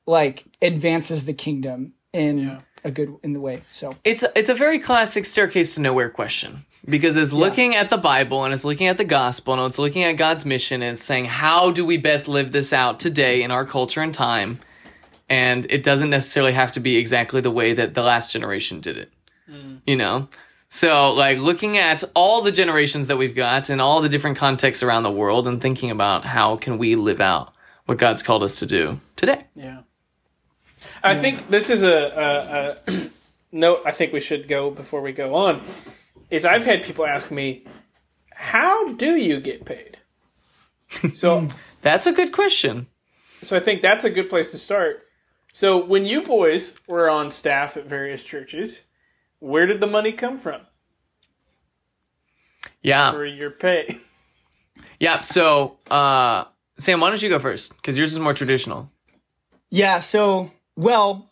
like 0.06 0.44
advances 0.60 1.24
the 1.24 1.32
kingdom 1.32 1.94
in 2.12 2.58
a 2.84 2.90
good 2.90 3.16
in 3.22 3.32
the 3.32 3.40
way? 3.40 3.62
So 3.72 3.96
it's 4.04 4.24
it's 4.36 4.50
a 4.50 4.54
very 4.54 4.78
classic 4.78 5.24
staircase 5.24 5.74
to 5.76 5.80
nowhere 5.80 6.10
question 6.10 6.66
because 6.84 7.16
it's 7.16 7.32
looking 7.32 7.74
at 7.74 7.88
the 7.88 7.96
Bible 7.96 8.44
and 8.44 8.52
it's 8.52 8.64
looking 8.64 8.88
at 8.88 8.98
the 8.98 9.04
gospel 9.04 9.54
and 9.54 9.62
it's 9.62 9.78
looking 9.78 10.02
at 10.02 10.18
God's 10.18 10.44
mission 10.44 10.82
and 10.82 10.94
it's 10.94 11.02
saying 11.02 11.24
how 11.24 11.70
do 11.70 11.86
we 11.86 11.96
best 11.96 12.28
live 12.28 12.52
this 12.52 12.74
out 12.74 13.00
today 13.00 13.42
in 13.42 13.50
our 13.50 13.64
culture 13.64 14.02
and 14.02 14.12
time 14.12 14.58
and 15.32 15.66
it 15.70 15.82
doesn't 15.82 16.10
necessarily 16.10 16.52
have 16.52 16.72
to 16.72 16.80
be 16.80 16.96
exactly 16.96 17.40
the 17.40 17.50
way 17.50 17.72
that 17.72 17.94
the 17.94 18.02
last 18.02 18.30
generation 18.30 18.80
did 18.80 18.98
it 18.98 19.12
mm. 19.50 19.80
you 19.86 19.96
know 19.96 20.28
so 20.68 21.12
like 21.12 21.38
looking 21.38 21.78
at 21.78 22.04
all 22.14 22.42
the 22.42 22.52
generations 22.52 23.06
that 23.06 23.16
we've 23.16 23.34
got 23.34 23.70
and 23.70 23.80
all 23.80 24.02
the 24.02 24.08
different 24.08 24.36
contexts 24.36 24.82
around 24.82 25.02
the 25.02 25.10
world 25.10 25.48
and 25.48 25.62
thinking 25.62 25.90
about 25.90 26.24
how 26.24 26.56
can 26.56 26.78
we 26.78 26.94
live 26.94 27.20
out 27.20 27.54
what 27.86 27.98
God's 27.98 28.22
called 28.22 28.42
us 28.42 28.58
to 28.60 28.66
do 28.66 29.00
today 29.16 29.44
Yeah. 29.54 29.80
I 31.02 31.16
think 31.16 31.48
this 31.48 31.70
is 31.70 31.82
a, 31.82 32.76
a, 32.88 32.92
a 32.92 33.10
note 33.52 33.82
I 33.86 33.92
think 33.92 34.12
we 34.12 34.20
should 34.20 34.48
go 34.48 34.70
before 34.70 35.00
we 35.00 35.12
go 35.12 35.34
on. 35.34 35.62
Is 36.30 36.44
I've 36.44 36.64
had 36.64 36.82
people 36.82 37.06
ask 37.06 37.30
me, 37.30 37.64
how 38.30 38.92
do 38.94 39.14
you 39.14 39.40
get 39.40 39.64
paid? 39.64 39.98
So, 41.14 41.48
that's 41.82 42.06
a 42.06 42.12
good 42.12 42.32
question 42.32 42.86
so 43.42 43.56
I 43.56 43.60
think 43.60 43.82
that's 43.82 44.04
a 44.04 44.10
good 44.10 44.28
place 44.28 44.50
to 44.52 44.58
start. 44.58 45.01
So, 45.52 45.84
when 45.84 46.04
you 46.06 46.22
boys 46.22 46.74
were 46.86 47.10
on 47.10 47.30
staff 47.30 47.76
at 47.76 47.86
various 47.86 48.24
churches, 48.24 48.82
where 49.38 49.66
did 49.66 49.80
the 49.80 49.86
money 49.86 50.12
come 50.12 50.38
from 50.38 50.62
yeah 52.82 53.12
for 53.12 53.24
your 53.24 53.50
pay? 53.50 53.98
Yeah. 54.98 55.22
So, 55.22 55.78
uh, 55.90 56.44
Sam, 56.78 57.00
why 57.00 57.08
don't 57.10 57.20
you 57.20 57.28
go 57.28 57.40
first? 57.40 57.74
Because 57.74 57.98
yours 57.98 58.12
is 58.12 58.20
more 58.20 58.34
traditional. 58.34 58.88
Yeah. 59.68 59.98
So, 59.98 60.52
well, 60.76 61.28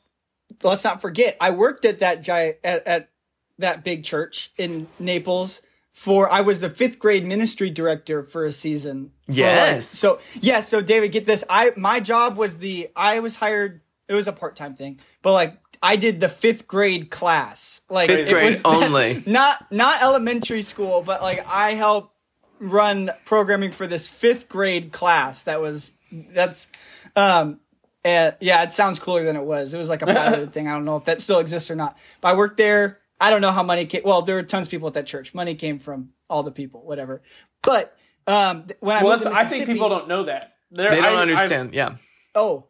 let's 0.64 0.82
not 0.82 1.00
forget, 1.00 1.36
I 1.40 1.52
worked 1.52 1.84
at 1.84 2.00
that 2.00 2.20
giant 2.20 2.56
at, 2.64 2.84
at 2.84 3.10
that 3.58 3.84
big 3.84 4.02
church 4.02 4.50
in 4.58 4.88
Naples 4.98 5.62
for 5.92 6.28
I 6.28 6.40
was 6.40 6.60
the 6.60 6.68
fifth 6.68 6.98
grade 6.98 7.24
ministry 7.24 7.70
director 7.70 8.24
for 8.24 8.44
a 8.44 8.50
season. 8.50 9.12
for, 9.26 9.30
like- 9.32 9.36
Yes. 9.36 9.86
so 9.86 10.18
yeah. 10.40 10.58
So 10.60 10.80
David, 10.80 11.12
get 11.12 11.26
this. 11.26 11.44
I 11.48 11.70
my 11.76 12.00
job 12.00 12.36
was 12.36 12.58
the 12.58 12.90
I 12.96 13.20
was 13.20 13.36
hired. 13.36 13.82
It 14.10 14.14
was 14.14 14.26
a 14.28 14.32
part 14.32 14.56
time 14.56 14.74
thing, 14.74 14.98
but 15.22 15.32
like 15.32 15.56
I 15.82 15.96
did 15.96 16.20
the 16.20 16.28
fifth 16.28 16.66
grade 16.66 17.10
class. 17.10 17.80
Like 17.88 18.08
Fifth 18.08 18.26
it 18.28 18.32
grade 18.32 18.44
was 18.46 18.62
only. 18.64 19.22
not 19.26 19.70
not 19.72 20.02
elementary 20.02 20.62
school, 20.62 21.00
but 21.02 21.22
like 21.22 21.46
I 21.46 21.70
helped 21.72 22.14
run 22.58 23.10
programming 23.24 23.70
for 23.70 23.86
this 23.86 24.06
fifth 24.08 24.48
grade 24.48 24.92
class. 24.92 25.42
That 25.42 25.60
was 25.62 25.92
that's 26.10 26.68
um 27.16 27.60
and 28.04 28.34
yeah, 28.40 28.62
it 28.64 28.72
sounds 28.72 28.98
cooler 28.98 29.24
than 29.24 29.36
it 29.36 29.44
was. 29.44 29.72
It 29.74 29.78
was 29.78 29.88
like 29.88 30.02
a 30.02 30.06
piloted 30.18 30.52
thing. 30.52 30.66
I 30.68 30.72
don't 30.72 30.84
know 30.84 30.96
if 30.96 31.04
that 31.04 31.20
still 31.20 31.38
exists 31.38 31.70
or 31.70 31.76
not. 31.76 31.96
But 32.20 32.28
I 32.28 32.36
worked 32.36 32.56
there. 32.58 32.98
I 33.20 33.30
don't 33.30 33.42
know 33.42 33.52
how 33.52 33.62
money 33.62 33.84
came. 33.86 34.02
Well, 34.04 34.22
there 34.22 34.36
were 34.36 34.42
tons 34.42 34.66
of 34.66 34.70
people 34.70 34.88
at 34.88 34.94
that 34.94 35.06
church. 35.06 35.34
Money 35.34 35.54
came 35.54 35.78
from 35.78 36.10
all 36.28 36.42
the 36.42 36.50
people, 36.50 36.80
whatever. 36.84 37.22
But 37.62 37.94
um, 38.26 38.64
when 38.80 38.96
I 38.96 39.02
Well, 39.04 39.12
moved 39.12 39.24
to 39.24 39.28
that's, 39.28 39.38
I 39.38 39.44
think 39.44 39.66
people 39.66 39.88
don't 39.90 40.08
know 40.08 40.24
that. 40.24 40.54
They're, 40.70 40.90
They 40.90 40.96
don't 40.96 41.04
I- 41.04 41.18
I- 41.18 41.22
understand. 41.22 41.74
yeah. 41.74 41.96
Oh, 42.34 42.66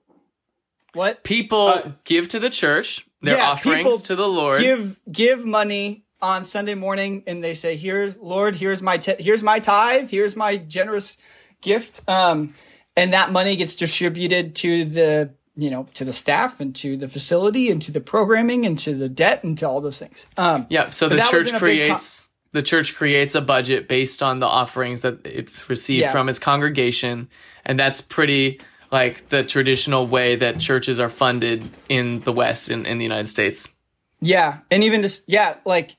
what? 0.94 1.24
People 1.24 1.68
Uh, 1.68 1.92
give 2.04 2.28
to 2.28 2.38
the 2.38 2.50
church 2.50 3.06
their 3.22 3.36
Yeah, 3.36 3.50
offerings 3.50 4.02
to 4.02 4.16
the 4.16 4.26
Lord. 4.28 4.60
Give 4.60 4.98
give 5.10 5.44
money 5.44 6.04
on 6.22 6.44
Sunday 6.44 6.74
morning, 6.74 7.22
and 7.26 7.42
they 7.42 7.54
say, 7.54 7.76
"Here, 7.76 8.14
Lord, 8.20 8.56
here's 8.56 8.82
my 8.82 8.98
t- 8.98 9.16
here's 9.18 9.42
my 9.42 9.58
tithe. 9.58 10.10
Here's 10.10 10.36
my 10.36 10.56
generous 10.56 11.16
gift." 11.62 12.00
Um, 12.08 12.54
and 12.96 13.12
that 13.12 13.30
money 13.32 13.56
gets 13.56 13.76
distributed 13.76 14.54
to 14.56 14.84
the 14.84 15.30
you 15.56 15.70
know 15.70 15.86
to 15.94 16.04
the 16.04 16.12
staff 16.12 16.60
and 16.60 16.74
to 16.76 16.96
the 16.96 17.08
facility 17.08 17.70
and 17.70 17.80
to 17.82 17.92
the 17.92 18.00
programming 18.00 18.66
and 18.66 18.78
to 18.80 18.94
the 18.94 19.08
debt 19.08 19.44
and 19.44 19.56
to 19.58 19.68
all 19.68 19.80
those 19.80 19.98
things. 19.98 20.26
Um, 20.36 20.66
yeah. 20.70 20.90
So 20.90 21.08
the 21.08 21.16
church 21.16 21.32
wasn't 21.32 21.48
a 21.48 21.52
big 21.52 21.80
co- 21.80 21.86
creates 21.86 22.28
the 22.52 22.62
church 22.62 22.96
creates 22.96 23.34
a 23.36 23.40
budget 23.40 23.86
based 23.86 24.22
on 24.24 24.40
the 24.40 24.46
offerings 24.46 25.02
that 25.02 25.24
it's 25.24 25.68
received 25.70 26.00
Yeah. 26.00 26.12
from 26.12 26.28
its 26.28 26.38
congregation, 26.40 27.28
and 27.64 27.78
that's 27.78 28.00
pretty 28.00 28.60
like 28.90 29.28
the 29.28 29.44
traditional 29.44 30.06
way 30.06 30.36
that 30.36 30.58
churches 30.58 30.98
are 30.98 31.08
funded 31.08 31.62
in 31.88 32.20
the 32.20 32.32
West 32.32 32.70
in, 32.70 32.86
in 32.86 32.98
the 32.98 33.04
United 33.04 33.28
States. 33.28 33.74
Yeah, 34.20 34.58
and 34.70 34.84
even 34.84 35.02
just 35.02 35.24
yeah, 35.28 35.56
like 35.64 35.96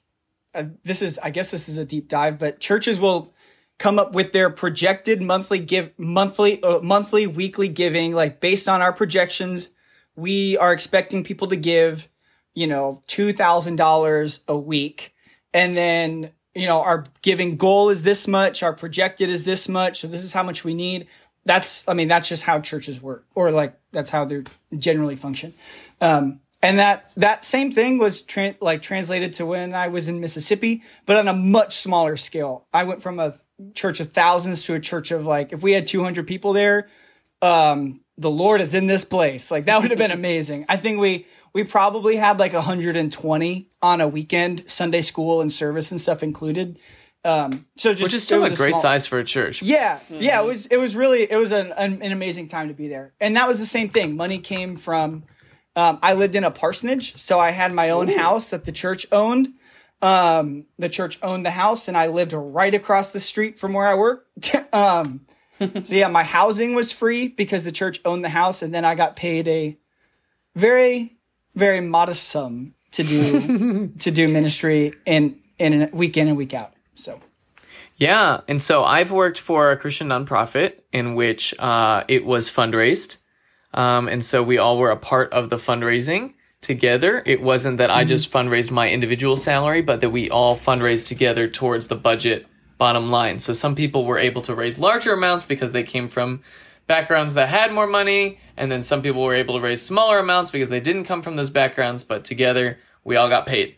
uh, 0.54 0.66
this 0.84 1.02
is 1.02 1.20
I 1.20 1.30
guess 1.30 1.52
this 1.52 1.70
is 1.70 1.78
a 1.78 1.86
deep 1.86 2.08
dive, 2.08 2.38
but 2.38 2.60
churches 2.60 3.00
will 3.00 3.34
come 3.80 3.98
up 3.98 4.14
with 4.14 4.32
their 4.32 4.52
projected 4.52 5.24
monthly 5.24 5.58
give 5.58 5.92
monthly 5.98 6.62
uh, 6.62 6.80
monthly 6.82 7.26
weekly 7.26 7.68
giving 7.68 8.14
like 8.14 8.40
based 8.40 8.70
on 8.70 8.82
our 8.82 8.94
projections. 8.94 9.72
We 10.16 10.58
are 10.58 10.74
expecting 10.74 11.24
people 11.24 11.48
to 11.48 11.56
give, 11.56 12.10
you 12.54 12.68
know, 12.68 13.02
two 13.08 13.34
thousand 13.34 13.78
dollars 13.78 14.42
a 14.48 14.58
week, 14.58 15.16
and 15.54 15.76
then 15.76 16.32
you 16.54 16.68
know 16.68 16.82
our 16.82 17.06
giving 17.24 17.56
goal 17.56 17.90
is 17.90 18.04
this 18.04 18.28
much, 18.28 18.62
our 18.62 18.74
projected 18.74 19.30
is 19.30 19.46
this 19.46 19.68
much, 19.68 20.02
so 20.02 20.08
this 20.08 20.24
is 20.24 20.34
how 20.34 20.44
much 20.44 20.64
we 20.64 20.76
need. 20.76 21.08
That's 21.46 21.88
I 21.88 21.94
mean 21.94 22.08
that's 22.08 22.30
just 22.30 22.44
how 22.44 22.60
churches 22.60 23.02
work, 23.02 23.26
or 23.34 23.52
like 23.52 23.78
that's 23.92 24.10
how 24.10 24.26
they're 24.26 24.44
generally 24.78 25.16
function. 25.16 25.54
Um, 26.00 26.42
and 26.62 26.80
that 26.80 27.12
that 27.18 27.44
same 27.44 27.72
thing 27.72 27.98
was 27.98 28.24
tran 28.24 28.56
like 28.62 28.82
translated 28.82 29.34
to 29.34 29.46
when 29.46 29.74
I 29.74 29.88
was 29.88 30.08
in 30.08 30.20
Mississippi, 30.20 30.84
but 31.06 31.18
on 31.18 31.28
a 31.28 31.34
much 31.34 31.78
smaller 31.78 32.18
scale. 32.18 32.68
I 32.74 32.84
went 32.84 33.02
from 33.02 33.20
a 33.20 33.36
church 33.74 34.00
of 34.00 34.12
thousands 34.12 34.66
to 34.66 34.76
a 34.76 34.80
church 34.80 35.12
of 35.12 35.26
like 35.26 35.54
if 35.54 35.64
we 35.64 35.72
had 35.72 35.88
200 35.88 36.28
people 36.28 36.54
there, 36.54 36.88
um, 37.42 38.02
the 38.18 38.30
Lord 38.30 38.62
is 38.62 38.76
in 38.76 38.88
this 38.88 39.04
place. 39.04 39.50
Like 39.50 39.66
that 39.66 39.82
would 39.82 39.90
have 39.90 39.98
been 39.98 40.12
amazing. 40.22 40.66
I 40.70 40.78
think 40.78 41.00
we 41.00 41.26
we 41.54 41.64
probably 41.64 42.16
had 42.16 42.40
like 42.40 42.54
120 42.54 43.70
on 43.82 44.02
a 44.02 44.08
weekend, 44.08 44.70
Sunday 44.70 45.02
school 45.02 45.42
and 45.42 45.52
service 45.52 45.92
and 45.92 46.00
stuff 46.00 46.22
included. 46.22 46.80
Um, 47.24 47.68
so 47.78 47.92
just 47.92 48.04
Which 48.04 48.14
is 48.14 48.22
it 48.22 48.26
still 48.26 48.44
a 48.44 48.50
great 48.50 48.72
small- 48.72 48.82
size 48.82 49.06
for 49.06 49.20
a 49.20 49.24
church. 49.24 49.62
yeah, 49.62 50.00
yeah, 50.10 50.42
it 50.42 50.46
was 50.46 50.66
it 50.66 50.78
was 50.78 50.96
really 50.96 51.22
it 51.32 51.36
was 51.38 51.52
an, 51.52 51.72
an 51.78 52.02
an 52.02 52.12
amazing 52.12 52.48
time 52.48 52.68
to 52.70 52.74
be 52.74 52.88
there, 52.88 53.14
and 53.20 53.36
that 53.36 53.48
was 53.48 53.60
the 53.60 53.66
same 53.66 53.90
thing. 53.90 54.16
Money 54.16 54.40
came 54.40 54.76
from. 54.76 55.26
Um, 55.76 56.00
I 56.02 56.14
lived 56.16 56.36
in 56.36 56.44
a 56.44 56.52
parsonage, 56.52 57.18
so 57.18 57.40
I 57.40 57.52
had 57.52 57.72
my 57.74 57.92
own 57.92 58.08
house 58.10 58.50
that 58.50 58.66
the 58.66 58.72
church 58.72 59.06
owned. 59.12 59.48
Um, 60.02 60.66
the 60.80 60.90
church 60.90 61.20
owned 61.22 61.46
the 61.46 61.52
house, 61.52 61.88
and 61.88 61.96
I 61.96 62.08
lived 62.08 62.34
right 62.34 62.74
across 62.74 63.14
the 63.14 63.20
street 63.20 63.60
from 63.60 63.74
where 63.74 63.88
I 63.88 63.94
worked. 63.94 64.56
um, 64.74 65.22
so 65.84 65.96
yeah, 65.96 66.08
my 66.08 66.24
housing 66.24 66.74
was 66.76 66.92
free 66.92 67.28
because 67.28 67.64
the 67.66 67.72
church 67.72 68.02
owned 68.04 68.26
the 68.26 68.30
house, 68.30 68.64
and 68.64 68.74
then 68.74 68.84
I 68.84 68.96
got 68.96 69.16
paid 69.16 69.48
a 69.48 69.78
very 70.56 71.18
very 71.56 71.82
modest 71.82 72.24
sum 72.30 72.74
to 72.92 73.04
do 73.04 73.88
to 74.00 74.12
do 74.12 74.28
ministry 74.28 74.94
in 75.06 75.40
in 75.60 75.84
a 75.84 75.90
week 75.94 76.18
in 76.18 76.28
and 76.28 76.36
week 76.38 76.54
out. 76.54 76.74
So 77.02 77.20
Yeah, 77.98 78.42
and 78.48 78.62
so 78.62 78.84
I've 78.84 79.12
worked 79.12 79.40
for 79.40 79.72
a 79.72 79.78
Christian 79.78 80.10
nonprofit 80.10 80.82
in 80.92 81.16
which 81.16 81.58
uh, 81.60 82.04
it 82.08 82.26
was 82.26 82.50
fundraised, 82.50 83.18
um, 83.74 84.08
and 84.08 84.24
so 84.24 84.44
we 84.44 84.58
all 84.58 84.78
were 84.78 84.92
a 84.92 84.98
part 84.98 85.34
of 85.34 85.50
the 85.50 85.58
fundraising 85.58 86.34
together. 86.62 87.24
It 87.26 87.42
wasn't 87.42 87.80
that 87.80 87.90
I 87.90 88.04
just 88.04 88.32
fundraised 88.32 88.72
my 88.72 88.90
individual 88.90 89.36
salary, 89.36 89.82
but 89.82 90.02
that 90.02 90.12
we 90.12 90.30
all 90.30 90.56
fundraised 90.56 91.08
together 91.08 91.48
towards 91.48 91.88
the 91.88 91.96
budget 91.96 92.46
bottom 92.78 93.10
line. 93.10 93.40
So 93.40 93.54
some 93.54 93.76
people 93.76 94.06
were 94.06 94.20
able 94.20 94.44
to 94.44 94.56
raise 94.56 94.80
larger 94.80 95.14
amounts 95.14 95.46
because 95.46 95.72
they 95.72 95.84
came 95.84 96.08
from 96.08 96.44
backgrounds 96.88 97.34
that 97.34 97.50
had 97.50 97.74
more 97.74 97.88
money, 97.88 98.40
and 98.58 98.72
then 98.72 98.84
some 98.84 99.02
people 99.02 99.24
were 99.24 99.36
able 99.36 99.56
to 99.56 99.64
raise 99.64 99.82
smaller 99.82 100.20
amounts 100.20 100.52
because 100.52 100.70
they 100.70 100.80
didn't 100.80 101.06
come 101.06 101.22
from 101.24 101.36
those 101.36 101.50
backgrounds, 101.50 102.04
but 102.04 102.26
together 102.26 102.78
we 103.04 103.16
all 103.16 103.30
got 103.30 103.48
paid. 103.48 103.76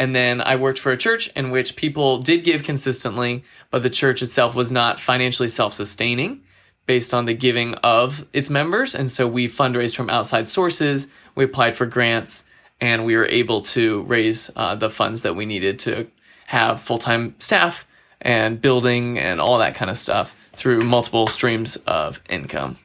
And 0.00 0.16
then 0.16 0.40
I 0.40 0.56
worked 0.56 0.78
for 0.78 0.92
a 0.92 0.96
church 0.96 1.28
in 1.36 1.50
which 1.50 1.76
people 1.76 2.22
did 2.22 2.42
give 2.42 2.62
consistently, 2.62 3.44
but 3.70 3.82
the 3.82 3.90
church 3.90 4.22
itself 4.22 4.54
was 4.54 4.72
not 4.72 4.98
financially 4.98 5.48
self 5.48 5.74
sustaining 5.74 6.40
based 6.86 7.12
on 7.12 7.26
the 7.26 7.34
giving 7.34 7.74
of 7.74 8.26
its 8.32 8.48
members. 8.48 8.94
And 8.94 9.10
so 9.10 9.28
we 9.28 9.46
fundraised 9.46 9.94
from 9.94 10.08
outside 10.08 10.48
sources, 10.48 11.08
we 11.34 11.44
applied 11.44 11.76
for 11.76 11.84
grants, 11.84 12.44
and 12.80 13.04
we 13.04 13.14
were 13.14 13.26
able 13.26 13.60
to 13.60 14.02
raise 14.04 14.50
uh, 14.56 14.74
the 14.74 14.88
funds 14.88 15.20
that 15.22 15.36
we 15.36 15.44
needed 15.44 15.78
to 15.80 16.10
have 16.46 16.80
full 16.80 16.98
time 16.98 17.34
staff 17.38 17.86
and 18.22 18.58
building 18.58 19.18
and 19.18 19.38
all 19.38 19.58
that 19.58 19.74
kind 19.74 19.90
of 19.90 19.98
stuff 19.98 20.48
through 20.54 20.80
multiple 20.80 21.26
streams 21.26 21.76
of 21.76 22.22
income. 22.30 22.78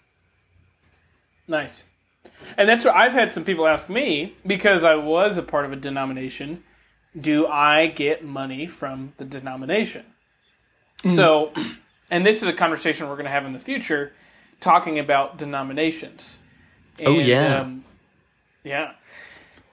Nice. 1.47 1.85
And 2.57 2.67
that's 2.67 2.83
what 2.83 2.93
I've 2.93 3.13
had 3.13 3.31
some 3.31 3.45
people 3.45 3.65
ask 3.67 3.89
me 3.89 4.35
because 4.45 4.83
I 4.83 4.95
was 4.95 5.37
a 5.37 5.43
part 5.43 5.63
of 5.63 5.71
a 5.71 5.77
denomination. 5.77 6.61
Do 7.19 7.47
I 7.47 7.87
get 7.87 8.23
money 8.25 8.67
from 8.67 9.13
the 9.17 9.25
denomination? 9.25 10.05
So, 11.09 11.53
and 12.09 12.25
this 12.25 12.41
is 12.41 12.49
a 12.49 12.53
conversation 12.53 13.07
we're 13.07 13.15
going 13.15 13.25
to 13.25 13.31
have 13.31 13.45
in 13.45 13.53
the 13.53 13.59
future, 13.59 14.11
talking 14.59 14.97
about 14.99 15.37
denominations. 15.37 16.39
And, 16.97 17.07
Oh, 17.07 17.19
yeah. 17.19 17.59
um, 17.59 17.85
yeah. 18.63 18.93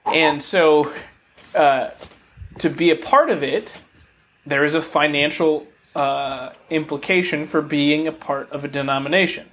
And 0.05 0.43
so, 0.43 0.93
uh, 1.55 1.89
to 2.59 2.69
be 2.69 2.91
a 2.91 2.95
part 2.95 3.29
of 3.29 3.41
it, 3.41 3.81
there 4.45 4.63
is 4.63 4.75
a 4.75 4.81
financial 4.81 5.65
uh, 5.95 6.51
implication 6.69 7.45
for 7.45 7.61
being 7.61 8.07
a 8.07 8.11
part 8.11 8.51
of 8.51 8.63
a 8.63 8.67
denomination. 8.67 9.47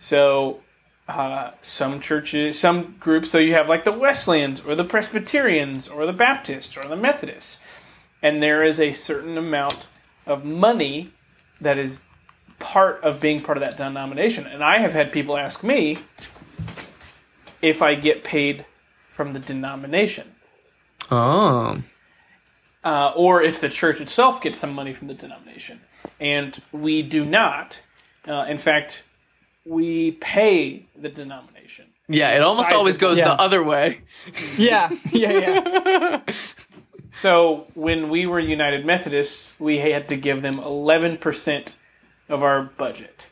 So, 0.00 0.61
uh, 1.08 1.50
some 1.60 2.00
churches, 2.00 2.58
some 2.58 2.96
groups, 3.00 3.30
so 3.30 3.38
you 3.38 3.54
have 3.54 3.68
like 3.68 3.84
the 3.84 3.92
Wesleyans 3.92 4.60
or 4.60 4.74
the 4.74 4.84
Presbyterians 4.84 5.88
or 5.88 6.06
the 6.06 6.12
Baptists 6.12 6.76
or 6.76 6.82
the 6.84 6.96
Methodists, 6.96 7.58
and 8.22 8.42
there 8.42 8.64
is 8.64 8.80
a 8.80 8.92
certain 8.92 9.36
amount 9.36 9.88
of 10.26 10.44
money 10.44 11.10
that 11.60 11.78
is 11.78 12.02
part 12.58 13.02
of 13.02 13.20
being 13.20 13.40
part 13.40 13.58
of 13.58 13.64
that 13.64 13.76
denomination. 13.76 14.46
And 14.46 14.62
I 14.62 14.78
have 14.78 14.92
had 14.92 15.10
people 15.10 15.36
ask 15.36 15.64
me 15.64 15.98
if 17.60 17.82
I 17.82 17.94
get 17.96 18.22
paid 18.22 18.64
from 19.08 19.32
the 19.32 19.40
denomination. 19.40 20.34
Oh. 21.10 21.82
uh, 22.84 23.12
or 23.14 23.42
if 23.42 23.60
the 23.60 23.68
church 23.68 24.00
itself 24.00 24.40
gets 24.40 24.58
some 24.58 24.72
money 24.72 24.92
from 24.92 25.08
the 25.08 25.14
denomination. 25.14 25.80
And 26.18 26.60
we 26.72 27.02
do 27.02 27.24
not. 27.24 27.82
Uh, 28.26 28.46
in 28.48 28.58
fact, 28.58 29.02
we 29.64 30.12
pay 30.12 30.86
the 30.96 31.08
denomination. 31.08 31.86
Yeah, 32.08 32.30
it 32.36 32.42
almost 32.42 32.72
always 32.72 32.98
goes 32.98 33.16
Yeah. 33.18 33.28
the 33.28 33.40
other 33.40 33.62
way. 33.62 34.00
Yeah, 34.56 34.90
yeah, 35.10 35.32
yeah. 35.32 36.20
So 37.14 37.66
when 37.74 38.08
we 38.08 38.24
were 38.24 38.40
United 38.40 38.86
Methodists, 38.86 39.52
we 39.58 39.78
had 39.78 40.08
to 40.08 40.16
give 40.16 40.40
them 40.40 40.54
11% 40.54 41.72
of 42.30 42.42
our 42.42 42.62
budget 42.62 43.28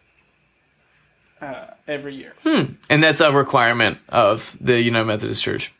uh, 1.40 1.68
every 1.88 2.14
year. 2.14 2.34
Hmm. 2.42 2.74
And 2.90 3.02
that's 3.02 3.20
a 3.20 3.32
requirement 3.32 3.96
of 4.10 4.54
the 4.60 4.80
United 4.82 5.06
Methodist 5.06 5.42
Church. 5.42 5.72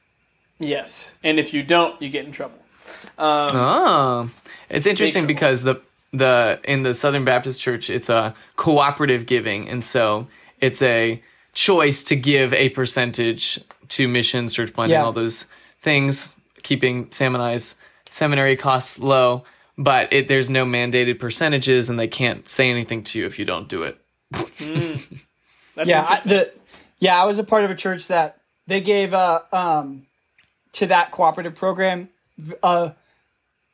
Yes. 0.58 1.14
And 1.22 1.38
if 1.38 1.52
you 1.52 1.62
don't, 1.62 2.00
you 2.00 2.08
get 2.08 2.24
in 2.24 2.32
trouble. 2.32 2.58
Um, 3.18 3.50
Oh, 3.52 4.30
it's 4.70 4.86
interesting 4.86 5.26
because 5.26 5.62
the 5.62 5.82
the 6.12 6.58
in 6.64 6.82
the 6.82 6.94
Southern 6.94 7.24
Baptist 7.26 7.60
Church, 7.60 7.90
it's 7.90 8.08
a 8.08 8.34
cooperative 8.56 9.26
giving, 9.26 9.68
and 9.68 9.84
so 9.84 10.26
it's 10.61 10.83
a 10.83 11.23
choice 11.53 12.05
to 12.05 12.16
give 12.16 12.53
a 12.53 12.68
percentage 12.70 13.61
to 13.88 14.07
missions, 14.09 14.55
church 14.55 14.73
planting, 14.73 14.92
Yeah. 14.94 15.05
all 15.05 15.12
those 15.12 15.46
things, 15.81 16.35
keeping 16.62 17.07
Salmonize 17.09 17.75
seminary 18.11 18.57
costs 18.57 18.99
low. 18.99 19.44
But 19.79 20.12
it, 20.12 20.29
there's 20.29 20.51
no 20.51 20.64
mandated 20.66 21.18
percentages, 21.18 21.88
and 21.88 21.99
they 21.99 22.09
can't 22.09 22.46
say 22.49 22.70
anything 22.70 23.03
to 23.05 23.18
you 23.18 23.27
if 23.27 23.38
you 23.38 23.44
don't 23.46 23.66
do 23.68 23.83
it. 23.85 23.99
that's 25.75 25.88
yeah, 25.88 26.05
I, 26.09 26.20
the 26.25 26.53
yeah, 26.99 27.20
I 27.20 27.25
was 27.25 27.38
a 27.38 27.44
part 27.44 27.64
of 27.64 27.70
a 27.70 27.75
church 27.75 28.09
that 28.09 28.38
they 28.66 28.81
gave 28.81 29.14
uh 29.14 29.40
um 29.53 30.07
to 30.73 30.87
that 30.87 31.11
cooperative 31.12 31.55
program 31.55 32.11
uh 32.62 32.90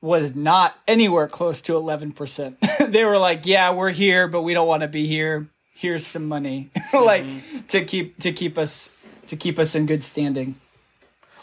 was 0.00 0.36
not 0.36 0.76
anywhere 0.86 1.26
close 1.26 1.60
to 1.62 1.72
11%. 1.72 2.90
they 2.92 3.04
were 3.04 3.18
like, 3.18 3.44
"Yeah, 3.46 3.72
we're 3.74 3.90
here, 3.90 4.28
but 4.28 4.42
we 4.42 4.54
don't 4.54 4.68
want 4.68 4.82
to 4.82 4.88
be 4.88 5.06
here. 5.06 5.48
Here's 5.76 6.06
some 6.06 6.26
money." 6.26 6.70
like 6.92 7.24
to 7.68 7.84
keep 7.84 8.18
to 8.20 8.32
keep 8.32 8.56
us 8.58 8.90
to 9.28 9.36
keep 9.36 9.58
us 9.58 9.74
in 9.74 9.86
good 9.86 10.02
standing. 10.02 10.56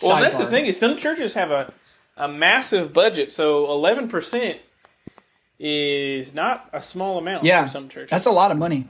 Well, 0.02 0.20
that's 0.22 0.38
the 0.38 0.48
thing 0.48 0.66
is 0.66 0.78
some 0.80 0.98
churches 0.98 1.34
have 1.34 1.52
a, 1.52 1.72
a 2.18 2.28
massive 2.28 2.92
budget, 2.94 3.32
so 3.32 3.72
eleven 3.72 4.08
percent 4.10 4.58
is 5.60 6.34
not 6.34 6.68
a 6.74 6.82
small 6.82 7.18
amount 7.20 7.44
Yeah. 7.44 7.64
for 7.66 7.70
some 7.70 7.88
churches. 7.90 8.10
That's 8.10 8.26
a 8.26 8.32
lot 8.32 8.52
of 8.52 8.58
money. 8.58 8.88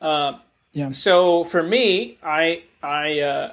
Uh, 0.00 0.38
Yeah. 0.72 0.92
so 0.92 1.44
for 1.44 1.62
me, 1.62 2.18
I 2.22 2.62
I 2.82 3.20
uh, 3.20 3.52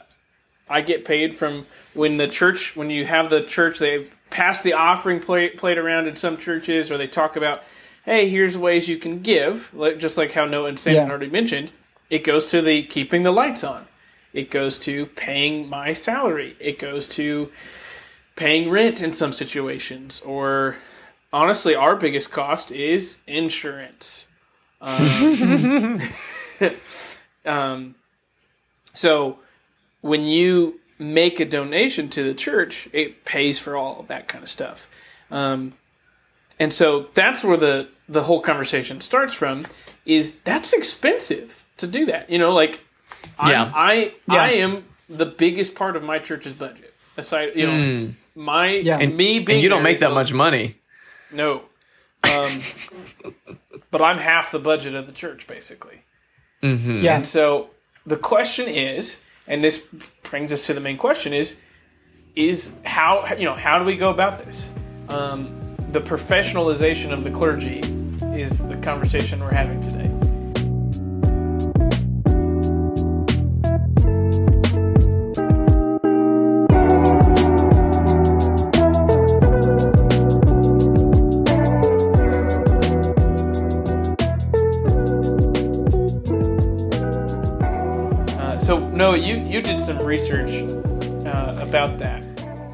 I 0.70 0.82
get 0.82 1.06
paid 1.06 1.36
from 1.36 1.66
when 1.94 2.18
the 2.18 2.28
church 2.28 2.76
when 2.76 2.90
you 2.90 3.06
have 3.06 3.30
the 3.30 3.42
church 3.44 3.80
they 3.80 4.06
pass 4.30 4.64
the 4.64 4.74
offering 4.74 5.20
plate 5.20 5.58
plate 5.58 5.78
around 5.78 6.08
in 6.08 6.16
some 6.16 6.38
churches, 6.38 6.90
or 6.90 6.98
they 6.98 7.08
talk 7.08 7.36
about, 7.36 7.62
hey, 8.06 8.30
here's 8.30 8.58
ways 8.58 8.88
you 8.88 8.98
can 8.98 9.22
give, 9.22 9.74
like 9.74 9.98
just 10.00 10.18
like 10.18 10.32
how 10.34 10.46
Noah 10.46 10.70
and 10.70 10.80
Sam 10.80 10.96
Yeah. 10.96 11.10
already 11.10 11.30
mentioned. 11.30 11.72
It 12.10 12.24
goes 12.24 12.46
to 12.52 12.62
the 12.62 12.84
keeping 12.84 13.24
the 13.24 13.32
lights 13.32 13.64
on. 13.64 13.88
It 14.34 14.50
goes 14.52 14.78
to 14.80 15.06
paying 15.08 15.70
my 15.70 15.94
salary. 15.94 16.56
It 16.60 16.80
goes 16.80 17.08
to 17.10 17.52
paying 18.36 18.70
rent 18.70 19.02
in 19.02 19.14
some 19.14 19.32
situations, 19.32 20.20
or 20.22 20.78
honestly, 21.32 21.76
our 21.76 21.96
biggest 21.96 22.32
cost 22.32 22.72
is 22.72 23.18
insurance. 23.28 24.26
Um, 24.82 26.02
um, 27.46 27.96
so 28.94 29.40
when 30.02 30.24
you 30.24 30.80
make 31.00 31.40
a 31.40 31.46
donation 31.46 32.10
to 32.10 32.24
the 32.24 32.34
church, 32.34 32.90
it 32.92 33.24
pays 33.26 33.60
for 33.60 33.76
all 33.76 34.00
of 34.00 34.08
that 34.08 34.28
kind 34.28 34.44
of 34.44 34.50
stuff. 34.50 34.88
Um, 35.32 35.74
and 36.60 36.74
so 36.74 37.08
that's 37.14 37.44
where 37.44 37.58
the 37.58 37.88
the 38.10 38.24
whole 38.24 38.42
conversation 38.42 39.02
starts 39.02 39.34
from. 39.34 39.66
Is 40.06 40.36
that's 40.40 40.74
expensive 40.74 41.64
to 41.78 41.88
do 41.88 42.06
that? 42.08 42.30
You 42.30 42.38
know, 42.38 42.54
like 42.54 42.82
Yeah. 43.48 43.72
I 43.74 44.14
Yeah. 44.30 44.42
I 44.42 44.50
am 44.50 44.84
the 45.10 45.26
biggest 45.26 45.76
part 45.76 45.96
of 45.96 46.04
my 46.04 46.20
church's 46.20 46.54
budget. 46.54 46.94
Aside, 47.18 47.52
you 47.56 47.68
know, 47.68 48.14
my 48.36 48.68
Yeah. 48.68 49.00
And, 49.00 49.16
me 49.16 49.40
being 49.40 49.58
and 49.58 49.64
you 49.64 49.70
don't 49.70 49.84
make 49.84 50.00
that 50.00 50.12
a- 50.12 50.16
much 50.16 50.34
money. 50.34 50.76
no. 51.32 51.62
Um, 52.24 52.62
but 53.92 54.02
I'm 54.02 54.18
half 54.18 54.52
the 54.52 54.60
budget 54.60 54.96
of 54.96 55.06
the 55.08 55.12
church, 55.12 55.46
basically. 55.48 56.02
Mm-hmm. 56.62 57.00
Yeah. 57.00 57.16
And 57.18 57.28
so 57.28 57.70
the 58.06 58.16
question 58.18 58.68
is, 58.68 59.18
and 59.48 59.64
this 59.64 59.84
brings 60.24 60.52
us 60.54 60.66
to 60.68 60.74
the 60.74 60.80
main 60.80 60.98
question 60.98 61.34
is, 61.34 61.58
is 62.36 62.72
how 62.84 63.26
you 63.38 63.46
know 63.46 63.56
how 63.56 63.78
do 63.80 63.86
we 63.86 63.96
go 63.98 64.10
about 64.10 64.44
this? 64.44 64.70
Um, 65.10 65.48
the 65.94 66.02
professionalization 66.02 67.14
of 67.14 67.24
the 67.24 67.30
clergy 67.30 67.80
is 68.36 68.68
the 68.68 68.76
conversation 68.78 69.40
we're 69.40 69.52
having 69.54 69.80
today. 69.80 70.10
Uh, 88.38 88.58
so 88.58 88.80
no, 88.90 89.14
you 89.14 89.36
you 89.46 89.62
did 89.62 89.80
some 89.80 90.00
research 90.00 90.52
uh, 91.26 91.56
about 91.60 91.98
that, 92.00 92.24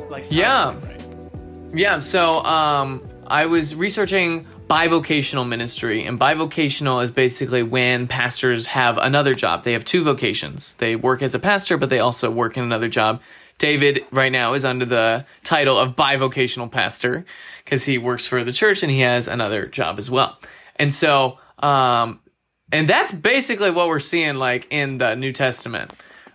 like 0.10 0.25
Yeah. 0.29 0.73
right? 0.73 0.86
Yeah, 1.73 1.99
so 1.99 2.43
um, 2.45 3.03
I 3.29 3.45
was 3.45 3.75
researching 3.75 4.45
bivocational 4.67 5.47
ministry, 5.47 6.05
and 6.05 6.19
bivocational 6.19 7.03
is 7.03 7.11
basically 7.11 7.63
when 7.63 8.07
pastors 8.07 8.65
have 8.67 8.97
another 8.97 9.33
job. 9.35 9.63
They 9.63 9.73
have 9.73 9.85
two 9.85 10.03
vocations. 10.03 10.73
They 10.75 10.95
work 10.95 11.21
as 11.21 11.35
a 11.35 11.39
pastor, 11.39 11.77
but 11.77 11.89
they 11.89 11.99
also 11.99 12.31
work 12.31 12.57
in 12.57 12.63
another 12.63 12.87
job. 12.89 13.21
David 13.57 14.05
right 14.11 14.31
now 14.31 14.53
is 14.53 14.63
under 14.65 14.85
the 14.85 15.25
title 15.43 15.77
of 15.77 15.95
bivocational 15.95 16.71
pastor 16.71 17.25
because 17.63 17.83
he 17.83 17.97
works 17.97 18.25
for 18.25 18.43
the 18.43 18.53
church 18.53 18.83
and 18.83 18.91
he 18.91 19.01
has 19.01 19.27
another 19.27 19.67
job 19.67 19.99
as 19.99 20.09
well. 20.09 20.39
And 20.77 20.93
so, 20.93 21.39
um, 21.59 22.21
and 22.71 22.87
that's 22.87 23.11
basically 23.11 23.69
what 23.71 23.89
we're 23.89 23.99
seeing 23.99 24.35
like 24.35 24.67
in 24.71 24.97
the 24.97 25.15
New 25.15 25.33
Testament, 25.33 25.91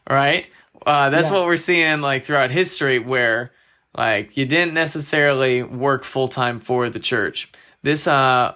right? 0.09 0.46
uh, 0.87 1.09
that's 1.09 1.28
Yeah. 1.30 1.37
what 1.37 1.44
we're 1.46 1.57
seeing 1.57 2.02
like 2.02 2.26
throughout 2.26 2.50
history, 2.50 2.98
where 2.98 3.52
like 3.96 4.37
you 4.37 4.46
didn't 4.46 4.74
necessarily 4.74 5.62
work 5.62 6.04
full 6.04 6.28
time 6.28 6.61
for 6.61 6.90
the 6.90 6.98
church. 6.98 7.50
This 7.83 8.07
uh, 8.07 8.54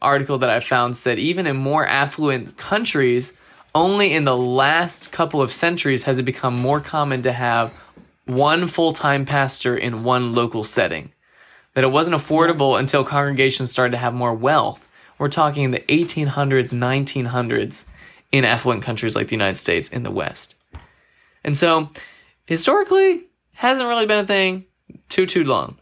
article 0.00 0.38
that 0.38 0.50
I 0.50 0.60
found 0.60 0.96
said 0.96 1.18
even 1.18 1.46
in 1.46 1.56
more 1.56 1.86
affluent 1.86 2.56
countries, 2.56 3.34
only 3.74 4.12
in 4.12 4.24
the 4.24 4.36
last 4.36 5.12
couple 5.12 5.42
of 5.42 5.52
centuries 5.52 6.04
has 6.04 6.18
it 6.18 6.24
become 6.24 6.56
more 6.56 6.80
common 6.80 7.22
to 7.22 7.32
have 7.32 7.72
one 8.24 8.68
full 8.68 8.92
time 8.92 9.26
pastor 9.26 9.76
in 9.76 10.04
one 10.04 10.32
local 10.34 10.64
setting. 10.64 11.12
That 11.74 11.84
it 11.84 11.88
wasn't 11.88 12.16
affordable 12.16 12.78
until 12.78 13.04
congregations 13.04 13.70
started 13.70 13.92
to 13.92 13.98
have 13.98 14.14
more 14.14 14.34
wealth. 14.34 14.88
We're 15.18 15.28
talking 15.28 15.70
the 15.70 15.80
1800s, 15.80 16.72
1900s 16.72 17.84
in 18.32 18.44
affluent 18.44 18.82
countries 18.82 19.14
like 19.14 19.28
the 19.28 19.34
United 19.34 19.56
States 19.56 19.90
in 19.90 20.02
the 20.02 20.10
West. 20.10 20.54
And 21.44 21.56
so, 21.56 21.90
historically, 22.46 23.24
hasn't 23.52 23.88
really 23.88 24.06
been 24.06 24.18
a 24.18 24.26
thing 24.26 24.64
too, 25.08 25.26
too 25.26 25.44
long. 25.44 25.76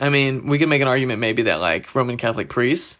I 0.00 0.08
mean, 0.08 0.48
we 0.48 0.58
could 0.58 0.68
make 0.68 0.82
an 0.82 0.88
argument 0.88 1.20
maybe 1.20 1.42
that 1.42 1.60
like 1.60 1.94
Roman 1.94 2.16
Catholic 2.16 2.48
priests 2.48 2.98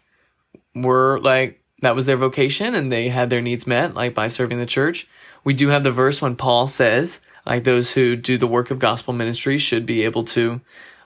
were 0.75 1.19
like, 1.19 1.59
that 1.81 1.95
was 1.95 2.05
their 2.05 2.17
vocation 2.17 2.75
and 2.75 2.91
they 2.91 3.09
had 3.09 3.29
their 3.29 3.41
needs 3.41 3.67
met, 3.67 3.93
like 3.93 4.13
by 4.13 4.27
serving 4.27 4.59
the 4.59 4.65
church. 4.65 5.07
We 5.43 5.53
do 5.53 5.67
have 5.69 5.83
the 5.83 5.91
verse 5.91 6.21
when 6.21 6.35
Paul 6.35 6.67
says, 6.67 7.19
like, 7.45 7.63
those 7.63 7.91
who 7.91 8.15
do 8.15 8.37
the 8.37 8.47
work 8.47 8.71
of 8.71 8.79
gospel 8.79 9.13
ministry 9.13 9.57
should 9.57 9.85
be 9.85 10.03
able 10.03 10.23
to, 10.25 10.61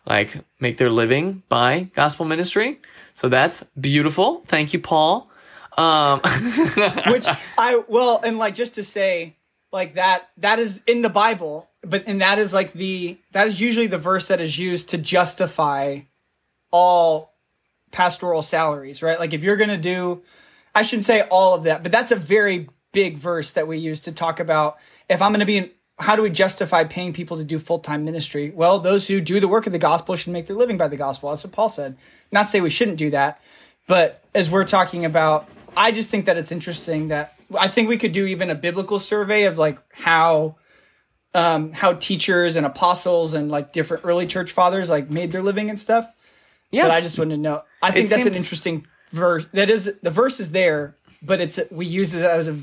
like, 0.05 0.35
make 0.59 0.77
their 0.77 0.91
living 0.91 1.41
by 1.49 1.89
gospel 1.95 2.25
ministry. 2.25 2.79
So 3.15 3.29
that's 3.29 3.63
beautiful. 3.79 4.43
Thank 4.47 4.73
you, 4.73 4.79
Paul. 4.79 5.29
Um, 5.77 6.19
which 7.07 7.27
I 7.57 7.83
well, 7.87 8.19
and 8.23 8.39
like 8.39 8.55
just 8.55 8.75
to 8.75 8.83
say, 8.83 9.35
like 9.71 9.93
that 9.93 10.29
that 10.37 10.57
is 10.57 10.81
in 10.87 11.03
the 11.03 11.09
Bible, 11.09 11.69
but 11.89 12.03
and 12.07 12.21
that 12.21 12.39
is 12.39 12.53
like 12.53 12.73
the 12.73 13.17
that 13.31 13.47
is 13.47 13.59
usually 13.59 13.87
the 13.87 13.97
verse 13.97 14.27
that 14.27 14.41
is 14.41 14.57
used 14.57 14.89
to 14.89 14.97
justify 14.97 15.99
all 16.71 17.33
pastoral 17.91 18.41
salaries, 18.41 19.01
right? 19.01 19.19
Like 19.19 19.33
if 19.33 19.43
you're 19.43 19.57
gonna 19.57 19.77
do, 19.77 20.23
I 20.75 20.83
shouldn't 20.83 21.05
say 21.05 21.21
all 21.21 21.55
of 21.55 21.63
that, 21.63 21.83
but 21.83 21.91
that's 21.91 22.11
a 22.11 22.15
very 22.15 22.69
big 22.91 23.17
verse 23.17 23.53
that 23.53 23.67
we 23.67 23.77
use 23.77 24.01
to 24.01 24.11
talk 24.11 24.39
about 24.39 24.77
if 25.09 25.21
I'm 25.21 25.31
gonna 25.31 25.45
be 25.45 25.57
in. 25.57 25.71
How 25.99 26.15
do 26.15 26.21
we 26.21 26.29
justify 26.29 26.83
paying 26.83 27.11
people 27.11 27.37
to 27.37 27.43
do 27.43 27.57
full 27.57 27.79
time 27.79 28.05
ministry? 28.05 28.51
Well, 28.51 28.77
those 28.77 29.07
who 29.07 29.19
do 29.19 29.39
the 29.39 29.47
work 29.47 29.65
of 29.65 29.73
the 29.73 29.79
gospel 29.79 30.15
should 30.15 30.31
make 30.31 30.45
their 30.45 30.55
living 30.55 30.77
by 30.77 30.87
the 30.87 30.97
gospel. 30.97 31.29
That's 31.29 31.43
what 31.43 31.53
Paul 31.53 31.69
said. 31.69 31.97
Not 32.31 32.43
to 32.43 32.47
say 32.49 32.61
we 32.61 32.69
shouldn't 32.69 32.97
do 32.97 33.09
that, 33.09 33.41
but 33.87 34.23
as 34.35 34.51
we're 34.51 34.63
talking 34.63 35.05
about, 35.05 35.49
I 35.75 35.91
just 35.91 36.11
think 36.11 36.25
that 36.25 36.37
it's 36.37 36.51
interesting 36.51 37.07
that 37.07 37.33
I 37.57 37.67
think 37.67 37.89
we 37.89 37.97
could 37.97 38.11
do 38.11 38.27
even 38.27 38.49
a 38.49 38.55
biblical 38.55 38.99
survey 38.99 39.45
of 39.45 39.57
like 39.57 39.79
how 39.93 40.57
um 41.33 41.71
how 41.73 41.93
teachers 41.93 42.55
and 42.55 42.65
apostles 42.65 43.33
and 43.33 43.49
like 43.51 43.73
different 43.73 44.05
early 44.05 44.25
church 44.25 44.51
fathers 44.51 44.89
like 44.89 45.09
made 45.09 45.31
their 45.31 45.41
living 45.43 45.69
and 45.69 45.79
stuff. 45.79 46.05
yeah. 46.71 46.83
But 46.83 46.91
I 46.91 47.01
just 47.01 47.17
wanted 47.19 47.35
to 47.35 47.41
know. 47.41 47.61
I 47.81 47.91
think 47.91 48.05
It 48.07 48.09
that's 48.09 48.25
an 48.25 48.35
interesting 48.35 48.87
verse. 49.11 49.45
That 49.53 49.69
is 49.69 49.93
the 50.01 50.11
verse 50.11 50.39
is 50.39 50.51
there, 50.51 50.95
but 51.21 51.39
it's 51.41 51.59
we 51.71 51.85
use 51.85 52.13
it 52.13 52.23
as 52.23 52.47
a 52.47 52.57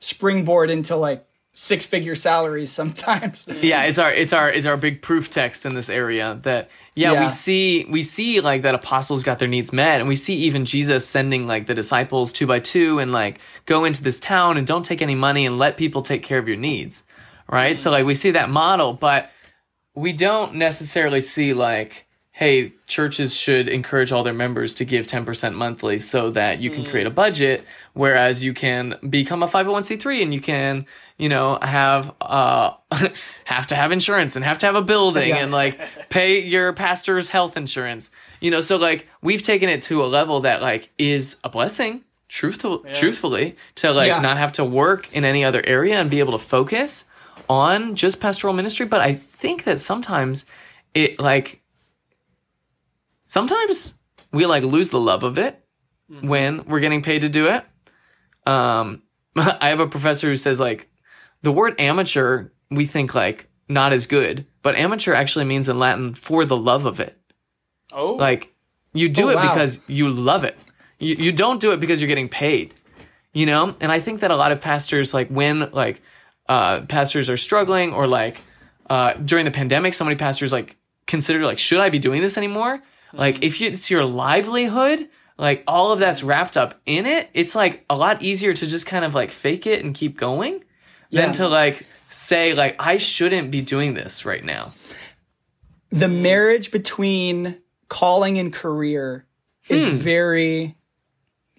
springboard 0.00 0.70
into 0.70 0.96
like 0.96 1.24
six 1.54 1.84
figure 1.86 2.14
salaries 2.14 2.70
sometimes. 2.70 3.48
yeah 3.62 3.82
it's 3.82 3.98
our 3.98 4.12
it's 4.12 4.32
our 4.32 4.48
it's 4.48 4.66
our 4.66 4.76
big 4.76 5.02
proof 5.02 5.28
text 5.30 5.66
in 5.66 5.74
this 5.74 5.88
area 5.88 6.38
that 6.44 6.68
yeah, 6.94 7.12
Yeah. 7.12 7.22
we 7.24 7.28
see 7.28 7.84
we 7.90 8.02
see 8.04 8.40
like 8.40 8.62
that 8.62 8.76
apostles 8.76 9.24
got 9.24 9.40
their 9.40 9.48
needs 9.48 9.72
met 9.72 9.98
and 10.00 10.08
we 10.08 10.14
see 10.14 10.34
even 10.36 10.64
jesus 10.64 11.04
sending 11.04 11.48
like 11.48 11.66
the 11.66 11.74
disciples 11.74 12.32
two 12.32 12.46
by 12.46 12.60
two 12.60 13.00
and 13.00 13.10
like 13.10 13.40
go 13.66 13.84
into 13.84 14.04
this 14.04 14.20
town 14.20 14.56
and 14.56 14.68
don't 14.68 14.84
take 14.84 15.02
any 15.02 15.16
money 15.16 15.46
and 15.46 15.58
let 15.58 15.76
people 15.76 16.02
take 16.02 16.22
care 16.22 16.38
of 16.38 16.46
your 16.46 16.56
needs 16.56 17.02
right? 17.48 17.78
So 17.80 17.90
like 17.90 18.04
we 18.04 18.14
see 18.14 18.32
that 18.32 18.50
model 18.50 18.92
but 18.94 19.30
we 19.94 20.12
don't 20.12 20.54
necessarily 20.54 21.20
see 21.20 21.52
like 21.54 22.06
hey 22.30 22.72
churches 22.86 23.34
should 23.34 23.68
encourage 23.68 24.12
all 24.12 24.22
their 24.22 24.32
members 24.32 24.74
to 24.74 24.84
give 24.84 25.06
10% 25.08 25.54
monthly 25.54 25.98
so 25.98 26.30
that 26.30 26.60
you 26.60 26.70
can 26.70 26.84
create 26.84 27.06
a 27.06 27.10
budget 27.10 27.64
whereas 27.94 28.44
you 28.44 28.54
can 28.54 28.94
become 29.10 29.42
a 29.42 29.48
501c3 29.48 30.22
and 30.22 30.32
you 30.32 30.40
can 30.40 30.86
you 31.16 31.28
know 31.28 31.58
have 31.60 32.14
uh 32.20 32.74
have 33.44 33.66
to 33.66 33.74
have 33.74 33.90
insurance 33.90 34.36
and 34.36 34.44
have 34.44 34.58
to 34.58 34.66
have 34.66 34.76
a 34.76 34.82
building 34.82 35.30
Yeah. 35.30 35.38
and 35.38 35.50
like 35.50 35.80
pay 36.10 36.40
your 36.44 36.72
pastor's 36.72 37.28
health 37.28 37.56
insurance. 37.56 38.10
You 38.40 38.52
know 38.52 38.60
so 38.60 38.76
like 38.76 39.08
we've 39.20 39.42
taken 39.42 39.68
it 39.68 39.82
to 39.82 40.04
a 40.04 40.06
level 40.06 40.42
that 40.42 40.62
like 40.62 40.90
is 40.96 41.38
a 41.42 41.48
blessing 41.48 42.04
truthful 42.28 42.80
truthfully 42.94 43.56
to 43.76 43.90
like 43.90 44.08
Yeah. 44.08 44.20
not 44.20 44.36
have 44.38 44.52
to 44.52 44.64
work 44.64 45.12
in 45.12 45.24
any 45.24 45.44
other 45.44 45.62
area 45.66 45.98
and 46.00 46.08
be 46.08 46.20
able 46.20 46.38
to 46.38 46.44
focus 46.44 47.04
on 47.48 47.94
just 47.94 48.20
pastoral 48.20 48.52
ministry 48.54 48.86
but 48.86 49.00
i 49.00 49.14
think 49.14 49.64
that 49.64 49.80
sometimes 49.80 50.44
it 50.94 51.20
like 51.20 51.60
sometimes 53.26 53.94
we 54.32 54.46
like 54.46 54.62
lose 54.64 54.90
the 54.90 55.00
love 55.00 55.22
of 55.22 55.38
it 55.38 55.62
when 56.22 56.64
we're 56.64 56.80
getting 56.80 57.02
paid 57.02 57.20
to 57.22 57.28
do 57.28 57.46
it 57.46 57.64
um 58.46 59.02
i 59.36 59.68
have 59.68 59.80
a 59.80 59.86
professor 59.86 60.28
who 60.28 60.36
says 60.36 60.58
like 60.58 60.88
the 61.42 61.52
word 61.52 61.78
amateur 61.80 62.48
we 62.70 62.86
think 62.86 63.14
like 63.14 63.48
not 63.68 63.92
as 63.92 64.06
good 64.06 64.46
but 64.62 64.74
amateur 64.76 65.12
actually 65.12 65.44
means 65.44 65.68
in 65.68 65.78
latin 65.78 66.14
for 66.14 66.44
the 66.44 66.56
love 66.56 66.86
of 66.86 67.00
it 67.00 67.14
Oh, 67.90 68.14
like 68.16 68.52
you 68.92 69.08
do 69.08 69.26
Oh, 69.26 69.28
it 69.30 69.36
wow. 69.36 69.48
because 69.54 69.80
you 69.88 70.10
love 70.10 70.44
it. 70.44 70.54
You 70.98 71.14
you 71.14 71.32
don't 71.32 71.58
do 71.58 71.72
it 71.72 71.80
because 71.80 72.02
you're 72.02 72.08
getting 72.08 72.28
paid. 72.28 72.74
You 73.32 73.46
know? 73.46 73.74
And 73.80 73.90
I 73.90 73.98
think 74.00 74.20
that 74.20 74.30
a 74.30 74.36
lot 74.36 74.52
of 74.52 74.60
pastors 74.60 75.14
like 75.14 75.28
when 75.28 75.70
like 75.72 76.02
uh 76.48 76.80
pastors 76.82 77.28
are 77.28 77.36
struggling 77.36 77.92
or 77.92 78.06
like 78.06 78.40
uh 78.88 79.12
during 79.14 79.44
the 79.44 79.50
pandemic 79.50 79.94
so 79.94 80.04
many 80.04 80.16
pastors 80.16 80.52
like 80.52 80.76
consider 81.06 81.44
like 81.44 81.58
should 81.58 81.80
I 81.80 81.90
be 81.90 81.98
doing 81.98 82.22
this 82.22 82.36
anymore? 82.38 82.80
Like 83.12 83.42
if 83.42 83.60
you, 83.60 83.68
it's 83.68 83.90
your 83.90 84.04
livelihood, 84.04 85.08
like 85.38 85.64
all 85.66 85.92
of 85.92 85.98
that's 85.98 86.22
wrapped 86.22 86.56
up 86.58 86.78
in 86.84 87.06
it, 87.06 87.30
it's 87.32 87.54
like 87.54 87.84
a 87.88 87.96
lot 87.96 88.20
easier 88.22 88.52
to 88.52 88.66
just 88.66 88.86
kind 88.86 89.04
of 89.04 89.14
like 89.14 89.30
fake 89.30 89.66
it 89.66 89.82
and 89.84 89.94
keep 89.94 90.18
going 90.18 90.62
Yeah. 91.10 91.22
than 91.26 91.32
to 91.34 91.48
like 91.48 91.86
say 92.10 92.52
like 92.54 92.76
I 92.78 92.98
shouldn't 92.98 93.50
be 93.50 93.62
doing 93.62 93.94
this 93.94 94.24
right 94.26 94.44
now. 94.44 94.72
the 95.90 96.08
marriage 96.08 96.70
between 96.70 97.58
calling 97.88 98.38
and 98.38 98.52
career 98.52 99.26
is 99.68 99.84
Hmm. 99.86 99.96
very 99.96 100.74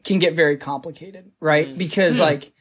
can 0.04 0.20
get 0.20 0.34
very 0.36 0.58
complicated 0.58 1.32
right 1.40 1.76
because 1.78 2.18
Hmm. 2.18 2.24
like 2.24 2.52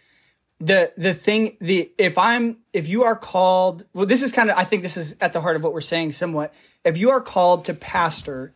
the 0.61 0.93
the 0.97 1.15
thing 1.15 1.57
the 1.61 1.91
if 1.99 2.19
i'm 2.19 2.59
if 2.73 2.89
you 2.89 3.05
are 3.05 3.15
called 3.17 3.87
well 3.95 4.07
this 4.07 4.23
is 4.23 4.33
kind 4.33 4.51
of 4.51 4.57
i 4.59 4.65
think 4.65 4.83
this 4.83 4.97
is 4.97 5.17
at 5.21 5.33
the 5.33 5.41
heart 5.41 5.55
of 5.57 5.63
what 5.63 5.73
we're 5.73 5.81
saying 5.81 6.11
somewhat. 6.13 6.53
If 6.85 6.97
you 6.99 7.11
are 7.11 7.21
called 7.21 7.65
to 7.67 7.75
pastor 7.75 8.53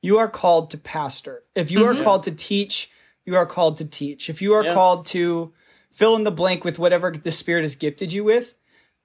you 0.00 0.18
are 0.18 0.28
called 0.28 0.70
to 0.70 0.78
pastor. 0.78 1.42
If 1.54 1.70
you 1.70 1.80
Mm-hmm. 1.80 2.00
are 2.00 2.02
called 2.04 2.22
to 2.24 2.30
teach 2.32 2.90
you 3.26 3.36
are 3.36 3.46
called 3.46 3.78
to 3.78 3.84
teach. 3.86 4.28
If 4.28 4.42
you 4.42 4.52
are 4.54 4.64
Yeah. 4.64 4.74
called 4.74 5.06
to 5.06 5.52
fill 5.90 6.14
in 6.16 6.24
the 6.24 6.30
blank 6.30 6.64
with 6.64 6.78
whatever 6.78 7.10
the 7.10 7.30
spirit 7.30 7.62
has 7.62 7.76
gifted 7.76 8.12
you 8.12 8.24
with 8.24 8.54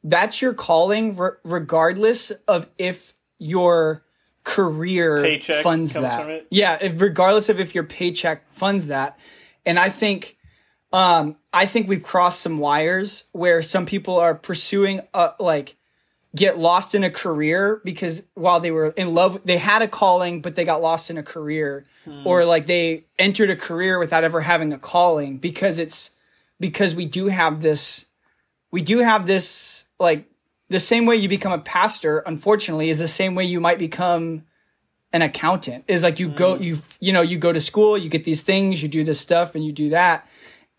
that's 0.03 0.41
your 0.41 0.53
calling 0.53 1.15
re- 1.17 1.31
regardless 1.43 2.31
of 2.47 2.67
if 2.77 3.15
your 3.37 4.05
career 4.45 5.21
Paycheck 5.23 5.61
funds 5.63 5.93
that. 5.93 6.47
yeah 6.49 6.77
if, 6.81 7.01
regardless 7.01 7.49
of 7.49 7.59
if 7.59 7.75
your 7.75 7.83
paycheck 7.83 8.49
funds 8.51 8.87
that. 8.87 9.19
And 9.65 9.77
i 9.77 9.89
think 9.89 10.37
um 10.91 11.35
i 11.53 11.65
think 11.65 11.87
we've 11.87 12.03
crossed 12.03 12.41
some 12.41 12.57
wires 12.57 13.25
where 13.31 13.61
some 13.61 13.85
people 13.85 14.17
are 14.17 14.33
pursuing 14.33 15.01
uh 15.13 15.31
like 15.39 15.75
get 16.35 16.59
lost 16.59 16.93
in 16.93 17.03
a 17.03 17.09
career 17.09 17.81
because 17.83 18.21
while 18.35 18.59
they 18.59 18.71
were 18.71 18.87
in 18.97 19.13
love 19.13 19.41
they 19.45 19.57
had 19.57 19.81
a 19.81 19.87
calling 19.87 20.41
but 20.41 20.55
they 20.55 20.63
got 20.63 20.81
lost 20.81 21.09
in 21.09 21.17
a 21.17 21.23
career. 21.23 21.85
Or 22.25 22.43
like 22.45 22.65
they 22.65 23.05
entered 23.19 23.49
a 23.49 23.55
career 23.55 23.99
without 23.99 24.23
ever 24.23 24.41
having 24.41 24.73
a 24.73 24.79
calling 24.79 25.37
because 25.37 25.77
it's 25.77 26.09
because 26.59 26.95
we 26.95 27.05
do 27.05 27.27
have 27.27 27.61
this 27.61 28.05
we 28.71 28.81
do 28.81 28.99
have 28.99 29.27
this 29.27 29.85
like 29.99 30.25
the 30.69 30.79
same 30.79 31.05
way 31.05 31.15
you 31.17 31.29
become 31.29 31.51
a 31.51 31.59
pastor 31.59 32.19
unfortunately 32.19 32.89
is 32.89 32.99
the 32.99 33.07
same 33.07 33.35
way 33.35 33.43
you 33.43 33.59
might 33.59 33.79
become 33.79 34.43
an 35.11 35.21
accountant. 35.23 35.85
Is 35.87 36.03
like 36.03 36.19
you 36.19 36.29
go 36.29 36.55
you 36.55 36.77
you 36.99 37.13
know 37.13 37.21
you 37.21 37.37
go 37.37 37.53
to 37.53 37.61
school 37.61 37.97
you 37.97 38.09
get 38.09 38.23
these 38.23 38.43
things 38.43 38.81
you 38.81 38.89
do 38.89 39.03
this 39.03 39.19
stuff 39.19 39.55
and 39.55 39.63
you 39.63 39.71
do 39.71 39.89
that 39.89 40.27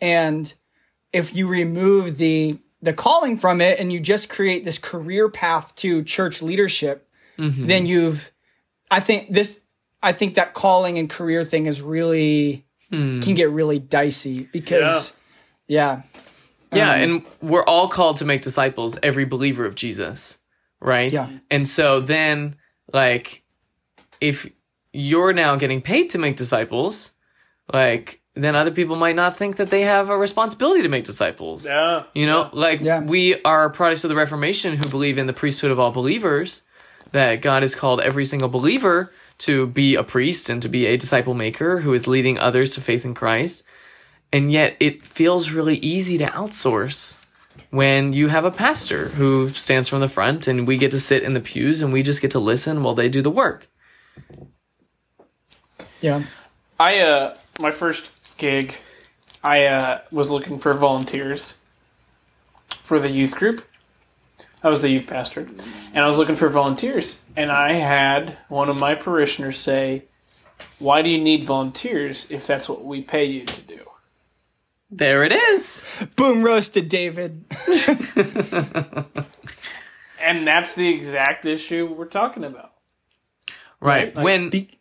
and 0.00 0.54
if 1.12 1.34
you 1.34 1.46
remove 1.48 2.18
the 2.18 2.58
the 2.82 2.92
calling 2.92 3.36
from 3.36 3.60
it 3.60 3.78
and 3.78 3.92
you 3.92 4.00
just 4.00 4.28
create 4.30 4.64
this 4.64 4.78
career 4.78 5.28
path 5.28 5.74
to 5.76 6.02
church 6.04 6.40
leadership 6.42 7.08
then 7.66 7.86
you've 7.86 8.30
i 8.90 9.00
think 9.00 9.30
this 9.30 9.60
i 10.02 10.12
think 10.12 10.34
that 10.34 10.52
calling 10.54 10.98
and 10.98 11.08
career 11.08 11.44
thing 11.44 11.66
is 11.66 11.80
really 11.80 12.64
can 12.90 13.34
get 13.34 13.50
really 13.50 13.78
dicey 13.78 14.48
because 14.52 15.12
yeah 15.68 16.02
Yeah, 16.72 16.92
Um, 16.94 17.02
and 17.02 17.26
we're 17.40 17.64
all 17.64 17.88
called 17.88 18.18
to 18.18 18.24
make 18.24 18.42
disciples, 18.42 18.98
every 19.02 19.24
believer 19.24 19.64
of 19.64 19.74
Jesus, 19.74 20.38
right? 20.80 21.12
Yeah. 21.12 21.28
And 21.50 21.66
so 21.66 21.98
then, 22.00 22.56
like, 22.92 23.42
if 24.20 24.48
you're 24.92 25.32
now 25.32 25.56
getting 25.56 25.82
paid 25.82 26.10
to 26.10 26.18
make 26.18 26.36
disciples, 26.36 27.10
like, 27.72 28.19
then 28.34 28.54
other 28.54 28.70
people 28.70 28.96
might 28.96 29.16
not 29.16 29.36
think 29.36 29.56
that 29.56 29.70
they 29.70 29.82
have 29.82 30.08
a 30.08 30.16
responsibility 30.16 30.82
to 30.82 30.88
make 30.88 31.04
disciples. 31.04 31.66
Yeah. 31.66 32.04
You 32.14 32.26
know, 32.26 32.48
like 32.52 32.80
Yeah. 32.80 33.02
we 33.02 33.40
are 33.42 33.70
products 33.70 34.04
of 34.04 34.08
the 34.10 34.16
Reformation 34.16 34.76
who 34.76 34.88
believe 34.88 35.18
in 35.18 35.26
the 35.26 35.32
priesthood 35.32 35.70
of 35.70 35.80
all 35.80 35.90
believers, 35.90 36.62
that 37.12 37.42
God 37.42 37.62
has 37.62 37.74
called 37.74 38.00
every 38.00 38.24
single 38.24 38.48
believer 38.48 39.12
to 39.38 39.66
be 39.66 39.94
a 39.96 40.04
priest 40.04 40.48
and 40.48 40.62
to 40.62 40.68
be 40.68 40.86
a 40.86 40.96
disciple 40.96 41.34
maker 41.34 41.80
who 41.80 41.92
is 41.92 42.06
leading 42.06 42.38
others 42.38 42.74
to 42.74 42.80
faith 42.80 43.04
in 43.04 43.14
Christ. 43.14 43.64
And 44.32 44.52
yet 44.52 44.76
it 44.78 45.02
feels 45.02 45.50
really 45.50 45.76
easy 45.78 46.18
to 46.18 46.26
outsource 46.26 47.16
when 47.70 48.12
you 48.12 48.28
have 48.28 48.44
a 48.44 48.50
pastor 48.52 49.08
who 49.08 49.48
stands 49.48 49.88
from 49.88 50.00
the 50.00 50.08
front 50.08 50.46
and 50.46 50.68
we 50.68 50.76
get 50.76 50.92
to 50.92 51.00
sit 51.00 51.24
in 51.24 51.34
the 51.34 51.40
pews 51.40 51.82
and 51.82 51.92
we 51.92 52.04
just 52.04 52.22
get 52.22 52.30
to 52.32 52.38
listen 52.38 52.84
while 52.84 52.94
they 52.94 53.08
do 53.08 53.22
the 53.22 53.30
work. 53.30 53.66
Yeah. 56.00 56.22
I 56.78 57.00
uh 57.00 57.36
my 57.58 57.70
first 57.72 58.10
gig, 58.40 58.74
I 59.44 59.66
uh 59.66 60.00
was 60.10 60.30
looking 60.30 60.58
for 60.58 60.74
volunteers 60.74 61.54
for 62.82 62.98
the 62.98 63.10
youth 63.10 63.36
group. 63.36 63.64
I 64.62 64.68
was 64.68 64.82
the 64.82 64.90
youth 64.90 65.06
pastor, 65.06 65.48
and 65.94 66.04
I 66.04 66.06
was 66.08 66.18
looking 66.18 66.36
for 66.36 66.48
volunteers, 66.48 67.22
and 67.36 67.50
I 67.52 67.74
had 67.74 68.36
one 68.48 68.68
of 68.68 68.76
my 68.76 68.94
parishioners 68.96 69.58
say, 69.58 70.04
"Why 70.78 71.02
do 71.02 71.08
you 71.08 71.20
need 71.20 71.44
volunteers 71.44 72.26
if 72.28 72.46
that's 72.46 72.68
what 72.68 72.84
we 72.84 73.00
pay 73.00 73.24
you 73.26 73.44
to 73.44 73.60
do?" 73.62 73.78
There 74.90 75.22
it 75.22 75.32
is. 75.32 76.04
Boom 76.16 76.42
roasted 76.42 76.88
David. 76.88 77.44
And 80.22 80.46
that's 80.46 80.74
the 80.74 80.88
exact 80.88 81.46
issue 81.46 81.86
we're 81.86 82.04
talking 82.04 82.44
about. 82.44 82.72
Right. 83.80 84.14
Like, 84.14 84.24
when 84.24 84.50
be- 84.50 84.78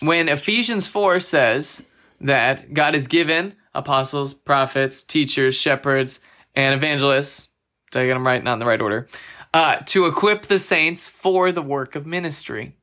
when 0.00 0.28
Ephesians 0.28 0.86
4 0.86 1.20
says 1.20 1.82
that 2.24 2.72
God 2.74 2.94
has 2.94 3.06
given 3.06 3.54
apostles, 3.74 4.34
prophets, 4.34 5.02
teachers, 5.02 5.54
shepherds, 5.54 6.20
and 6.54 6.74
evangelists, 6.74 7.48
did 7.90 8.02
I 8.02 8.06
get 8.06 8.14
them 8.14 8.26
right? 8.26 8.42
Not 8.42 8.54
in 8.54 8.58
the 8.58 8.66
right 8.66 8.80
order, 8.80 9.08
uh, 9.52 9.76
to 9.86 10.06
equip 10.06 10.46
the 10.46 10.58
saints 10.58 11.06
for 11.06 11.52
the 11.52 11.62
work 11.62 11.94
of 11.94 12.06
ministry. 12.06 12.76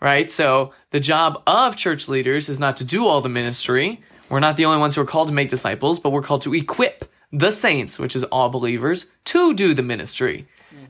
Right? 0.00 0.30
So 0.30 0.74
the 0.90 1.00
job 1.00 1.42
of 1.46 1.76
church 1.76 2.08
leaders 2.08 2.48
is 2.48 2.60
not 2.60 2.76
to 2.78 2.84
do 2.84 3.06
all 3.06 3.22
the 3.22 3.28
ministry. 3.28 4.02
We're 4.28 4.40
not 4.40 4.56
the 4.56 4.66
only 4.66 4.80
ones 4.80 4.94
who 4.94 5.00
are 5.00 5.06
called 5.06 5.28
to 5.28 5.34
make 5.34 5.48
disciples, 5.48 5.98
but 5.98 6.10
we're 6.10 6.22
called 6.22 6.42
to 6.42 6.54
equip 6.54 7.10
the 7.32 7.50
saints, 7.50 7.98
which 7.98 8.14
is 8.14 8.24
all 8.24 8.50
believers, 8.50 9.06
to 9.26 9.54
do 9.54 9.72
the 9.72 9.82
ministry. 9.82 10.46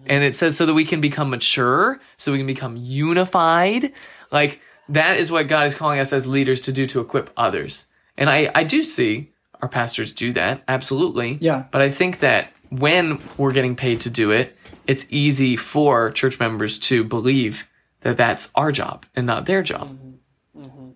And 0.07 0.25
it 0.25 0.35
says 0.37 0.57
so 0.57 0.67
that 0.67 0.75
we 0.75 0.85
can 0.85 1.01
become 1.01 1.31
mature, 1.31 2.01
so 2.17 2.33
we 2.33 2.39
can 2.39 2.47
become 2.47 2.77
unified. 2.77 3.93
Like 4.31 4.61
that 4.89 5.19
is 5.19 5.31
what 5.31 5.49
God 5.49 5.67
is 5.67 5.75
calling 5.75 5.99
us 5.99 6.13
as 6.13 6.27
leaders 6.27 6.63
to 6.63 6.73
do 6.73 6.87
to 6.89 7.01
equip 7.01 7.31
others. 7.37 7.87
And 8.17 8.31
I, 8.31 8.51
I 8.55 8.65
do 8.65 8.83
see 8.83 9.33
our 9.61 9.69
pastors 9.69 10.13
do 10.13 10.33
that, 10.35 10.63
absolutely. 10.69 11.39
Yeah. 11.41 11.65
But 11.71 11.81
I 11.81 11.91
think 11.91 12.21
that 12.21 12.53
when 12.71 13.21
we're 13.39 13.53
getting 13.53 13.77
paid 13.77 14.01
to 14.03 14.11
do 14.11 14.31
it, 14.31 14.57
it's 14.87 15.07
easy 15.11 15.57
for 15.57 16.11
church 16.11 16.39
members 16.39 16.79
to 16.81 17.05
believe 17.05 17.69
that 18.01 18.17
that's 18.17 18.51
our 18.55 18.73
job 18.73 19.07
and 19.17 19.27
not 19.27 19.47
their 19.47 19.63
job. 19.63 19.91
Mm-hmm. 19.91 20.65
Mm-hmm. 20.65 20.89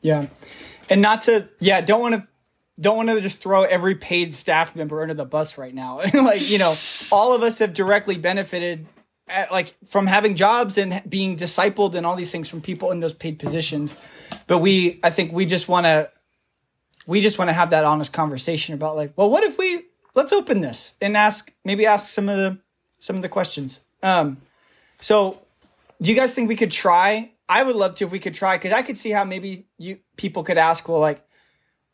Yeah. 0.00 0.26
And 0.88 1.02
not 1.02 1.22
to 1.22 1.48
yeah, 1.58 1.80
don't 1.80 2.00
want 2.00 2.14
to 2.14 2.28
don't 2.80 2.96
want 2.96 3.08
to 3.10 3.20
just 3.20 3.42
throw 3.42 3.64
every 3.64 3.94
paid 3.94 4.34
staff 4.34 4.74
member 4.74 5.02
under 5.02 5.14
the 5.14 5.24
bus 5.24 5.58
right 5.58 5.74
now. 5.74 5.98
like, 6.14 6.50
you 6.50 6.58
know, 6.58 6.72
all 7.12 7.34
of 7.34 7.42
us 7.42 7.58
have 7.58 7.72
directly 7.72 8.16
benefited 8.16 8.86
at, 8.86 8.86
like 9.50 9.74
from 9.86 10.06
having 10.06 10.34
jobs 10.34 10.78
and 10.78 11.02
being 11.08 11.36
discipled 11.36 11.94
and 11.94 12.06
all 12.06 12.16
these 12.16 12.32
things 12.32 12.48
from 12.48 12.60
people 12.60 12.90
in 12.90 13.00
those 13.00 13.14
paid 13.14 13.38
positions. 13.38 13.96
But 14.46 14.58
we 14.58 15.00
I 15.02 15.10
think 15.10 15.32
we 15.32 15.46
just 15.46 15.68
want 15.68 15.86
to 15.86 16.10
we 17.06 17.20
just 17.20 17.38
want 17.38 17.48
to 17.48 17.52
have 17.52 17.70
that 17.70 17.84
honest 17.84 18.12
conversation 18.12 18.74
about 18.74 18.96
like, 18.96 19.12
well, 19.16 19.30
what 19.30 19.42
if 19.42 19.58
we 19.58 19.82
let's 20.14 20.32
open 20.32 20.60
this 20.60 20.94
and 21.00 21.16
ask 21.16 21.52
maybe 21.64 21.86
ask 21.86 22.08
some 22.08 22.28
of 22.28 22.36
the 22.36 22.58
some 22.98 23.16
of 23.16 23.22
the 23.22 23.28
questions. 23.28 23.80
Um 24.02 24.38
so 25.00 25.38
do 26.00 26.10
you 26.10 26.16
guys 26.16 26.34
think 26.34 26.48
we 26.48 26.56
could 26.56 26.70
try? 26.70 27.30
I 27.48 27.62
would 27.62 27.76
love 27.76 27.94
to 27.96 28.04
if 28.04 28.10
we 28.10 28.18
could 28.18 28.34
try 28.34 28.56
because 28.56 28.72
I 28.72 28.82
could 28.82 28.98
see 28.98 29.10
how 29.10 29.24
maybe 29.24 29.66
you 29.78 29.98
people 30.16 30.42
could 30.42 30.58
ask, 30.58 30.88
well, 30.88 30.98
like, 30.98 31.24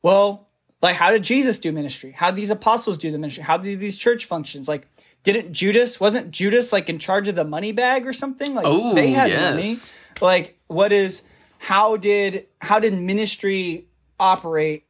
well, 0.02 0.48
like 0.80 0.96
how 0.96 1.10
did 1.10 1.24
Jesus 1.24 1.58
do 1.58 1.72
ministry? 1.72 2.12
How 2.12 2.30
did 2.30 2.36
these 2.36 2.50
apostles 2.50 2.96
do 2.96 3.10
the 3.10 3.18
ministry? 3.18 3.42
How 3.42 3.58
did 3.58 3.80
these 3.80 3.96
church 3.96 4.24
functions? 4.24 4.68
Like, 4.68 4.88
didn't 5.22 5.52
Judas 5.52 6.00
wasn't 6.00 6.30
Judas 6.30 6.72
like 6.72 6.88
in 6.88 6.98
charge 6.98 7.28
of 7.28 7.34
the 7.34 7.44
money 7.44 7.72
bag 7.72 8.06
or 8.06 8.12
something? 8.12 8.54
Like 8.54 8.66
Oh, 8.66 8.94
they 8.94 9.10
had 9.10 9.30
yes. 9.30 9.54
money. 9.54 9.74
Like, 10.20 10.58
what 10.66 10.92
is 10.92 11.22
how 11.58 11.96
did 11.96 12.46
how 12.60 12.78
did 12.78 12.92
ministry 12.94 13.86
operate 14.18 14.84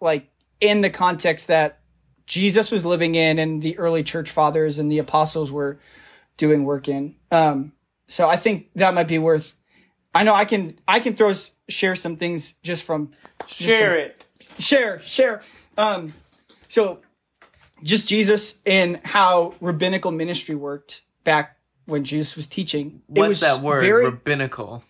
like 0.00 0.28
in 0.60 0.80
the 0.80 0.90
context 0.90 1.48
that 1.48 1.80
Jesus 2.26 2.70
was 2.72 2.86
living 2.86 3.14
in 3.14 3.38
and 3.38 3.62
the 3.62 3.76
early 3.78 4.02
church 4.02 4.30
fathers 4.30 4.78
and 4.78 4.90
the 4.90 4.98
apostles 4.98 5.52
were 5.52 5.78
doing 6.36 6.64
work 6.64 6.88
in. 6.88 7.16
Um, 7.30 7.72
so 8.08 8.28
I 8.28 8.36
think 8.36 8.70
that 8.76 8.94
might 8.94 9.08
be 9.08 9.18
worth. 9.18 9.54
I 10.14 10.22
know 10.24 10.34
I 10.34 10.44
can 10.44 10.78
I 10.88 11.00
can 11.00 11.14
throw 11.14 11.32
share 11.68 11.94
some 11.96 12.16
things 12.16 12.52
just 12.62 12.82
from 12.84 13.10
Share 13.46 13.96
it. 13.96 14.26
share 14.58 14.98
share. 15.00 15.42
Um, 15.76 16.14
so 16.68 17.00
just 17.84 18.08
Jesus 18.08 18.58
and 18.66 19.00
how 19.04 19.54
rabbinical 19.60 20.10
ministry 20.10 20.54
worked 20.56 21.02
back 21.22 21.56
when 21.86 22.02
Jesus 22.02 22.34
was 22.34 22.46
teaching. 22.46 23.02
It 23.14 23.20
What's 23.20 23.28
was 23.28 23.40
that 23.40 23.60
word? 23.60 23.82
very- 23.82 24.06
Rabbinical. 24.06 24.82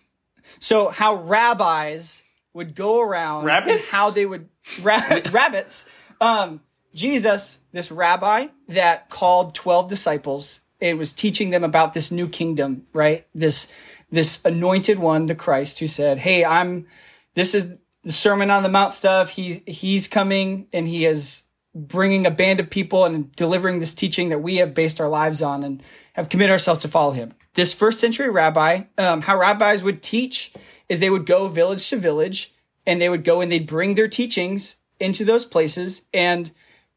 so 0.59 0.87
how 0.89 1.15
rabbis 1.15 2.23
would 2.53 2.73
go 2.73 3.01
around 3.01 3.49
and 3.49 3.79
how 3.81 4.09
they 4.11 4.25
would 4.25 4.47
ra- 4.81 5.01
rabbits. 5.31 5.87
Um, 6.21 6.61
Jesus, 6.93 7.59
this 7.73 7.91
rabbi 7.91 8.47
that 8.69 9.09
called 9.09 9.53
twelve 9.53 9.89
disciples, 9.89 10.61
and 10.79 10.97
was 10.97 11.11
teaching 11.11 11.49
them 11.49 11.63
about 11.65 11.93
this 11.93 12.09
new 12.11 12.27
kingdom, 12.29 12.85
right? 12.93 13.27
This 13.35 13.67
this 14.09 14.39
anointed 14.45 14.99
one, 14.99 15.25
the 15.25 15.35
Christ, 15.35 15.79
who 15.79 15.87
said, 15.87 16.19
"Hey, 16.19 16.45
I'm. 16.45 16.87
This 17.33 17.53
is 17.53 17.69
the 18.03 18.13
Sermon 18.13 18.49
on 18.49 18.63
the 18.63 18.69
Mount 18.69 18.93
stuff. 18.93 19.29
He's 19.31 19.61
he's 19.67 20.07
coming, 20.07 20.67
and 20.71 20.87
he 20.87 21.05
is 21.05 21.43
bringing 21.75 22.25
a 22.25 22.31
band 22.31 22.61
of 22.61 22.69
people 22.69 23.03
and 23.03 23.35
delivering 23.35 23.79
this 23.79 23.93
teaching 23.93 24.29
that 24.29 24.39
we 24.39 24.55
have 24.55 24.73
based 24.73 25.01
our 25.01 25.09
lives 25.09 25.41
on 25.41 25.61
and 25.63 25.83
have 26.13 26.29
committed 26.29 26.51
ourselves 26.51 26.81
to 26.81 26.87
follow 26.87 27.11
him. 27.11 27.33
This 27.53 27.73
first 27.73 27.99
century 27.99 28.29
rabbi, 28.29 28.83
um, 28.97 29.21
how 29.21 29.37
rabbis 29.37 29.83
would 29.83 30.01
teach 30.01 30.53
is 30.87 30.99
they 30.99 31.09
would 31.09 31.25
go 31.25 31.49
village 31.49 31.89
to 31.89 31.97
village 31.97 32.53
and 32.87 33.01
they 33.01 33.09
would 33.09 33.25
go 33.25 33.41
and 33.41 33.51
they'd 33.51 33.67
bring 33.67 33.95
their 33.95 34.07
teachings 34.07 34.77
into 34.99 35.25
those 35.25 35.45
places 35.45 36.03
and 36.13 36.51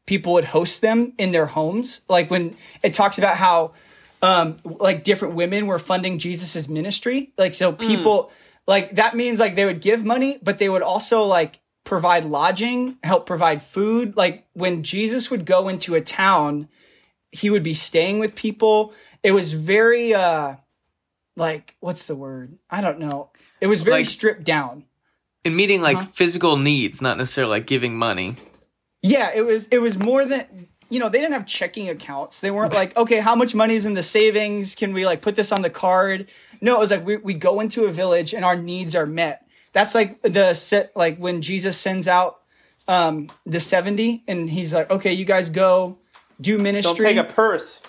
people 0.05 0.33
would 0.33 0.45
host 0.45 0.81
them 0.81 1.13
in 1.17 1.31
their 1.31 1.45
homes. 1.45 2.01
Like 2.07 2.31
when 2.31 2.55
it 2.81 2.93
talks 2.93 3.17
about 3.17 3.35
how 3.35 3.73
um 4.21 4.57
like 4.63 5.03
different 5.03 5.35
women 5.35 5.67
were 5.67 5.79
funding 5.79 6.19
Jesus's 6.19 6.69
ministry. 6.69 7.31
Like 7.37 7.53
so 7.53 7.73
people 7.73 8.31
like 8.67 8.91
that 8.91 9.15
means 9.15 9.39
like 9.39 9.55
they 9.55 9.65
would 9.65 9.81
give 9.81 10.05
money, 10.05 10.39
but 10.41 10.57
they 10.57 10.69
would 10.69 10.81
also 10.81 11.23
like 11.23 11.59
provide 11.89 12.23
lodging, 12.23 12.97
help 13.03 13.25
provide 13.25 13.63
food. 13.63 14.15
Like 14.15 14.45
when 14.53 14.83
Jesus 14.83 15.29
would 15.31 15.43
go 15.45 15.67
into 15.67 15.95
a 15.95 16.01
town, 16.01 16.69
he 17.31 17.49
would 17.49 17.63
be 17.63 17.73
staying 17.73 18.19
with 18.19 18.35
people. 18.35 18.93
It 19.23 19.31
was 19.31 19.53
very 19.53 20.13
uh 20.13 20.55
like 21.35 21.75
what's 21.79 22.05
the 22.05 22.15
word? 22.15 22.57
I 22.69 22.81
don't 22.81 22.99
know. 22.99 23.31
It 23.59 23.67
was 23.67 23.83
very 23.83 23.97
Like- 24.01 24.05
stripped 24.05 24.43
down. 24.43 24.85
And 25.45 25.55
meeting 25.55 25.81
like 25.81 25.97
Uh-huh. 25.97 26.07
physical 26.13 26.57
needs, 26.57 27.01
not 27.01 27.17
necessarily 27.17 27.57
like 27.59 27.65
giving 27.65 27.95
money. 27.97 28.35
Yeah, 29.01 29.31
it 29.33 29.41
was 29.41 29.67
it 29.67 29.79
was 29.81 29.97
more 29.97 30.25
than 30.25 30.45
you 30.91 30.99
know, 30.99 31.07
they 31.07 31.19
didn't 31.19 31.33
have 31.33 31.45
checking 31.45 31.87
accounts. 31.87 32.39
They 32.41 32.49
weren't 32.51 32.73
like, 32.73 32.95
okay, 33.03 33.19
how 33.19 33.35
much 33.35 33.53
money 33.55 33.75
is 33.75 33.85
in 33.85 33.93
the 33.95 34.03
savings? 34.03 34.75
Can 34.75 34.93
we 34.93 35.05
like 35.05 35.21
put 35.21 35.35
this 35.35 35.51
on 35.51 35.61
the 35.63 35.69
card? 35.69 36.27
No, 36.61 36.75
it 36.77 36.79
was 36.79 36.91
like 36.91 37.05
we, 37.05 37.17
we 37.17 37.33
go 37.33 37.59
into 37.59 37.85
a 37.85 37.91
village 37.91 38.33
and 38.33 38.43
our 38.45 38.55
needs 38.55 38.95
are 38.95 39.05
met. 39.07 39.45
That's 39.73 39.93
like 39.95 40.21
the 40.21 40.53
set 40.53 40.95
like 40.95 41.17
when 41.17 41.41
Jesus 41.41 41.77
sends 41.77 42.07
out 42.07 42.39
um 42.87 43.29
the 43.45 43.59
70 43.59 44.23
and 44.27 44.49
he's 44.49 44.73
like, 44.73 44.89
okay, 44.89 45.13
you 45.13 45.25
guys 45.25 45.49
go 45.49 45.97
do 46.41 46.57
ministry. 46.57 46.95
Don't 46.95 47.03
take 47.03 47.17
a 47.17 47.23
purse. 47.33 47.81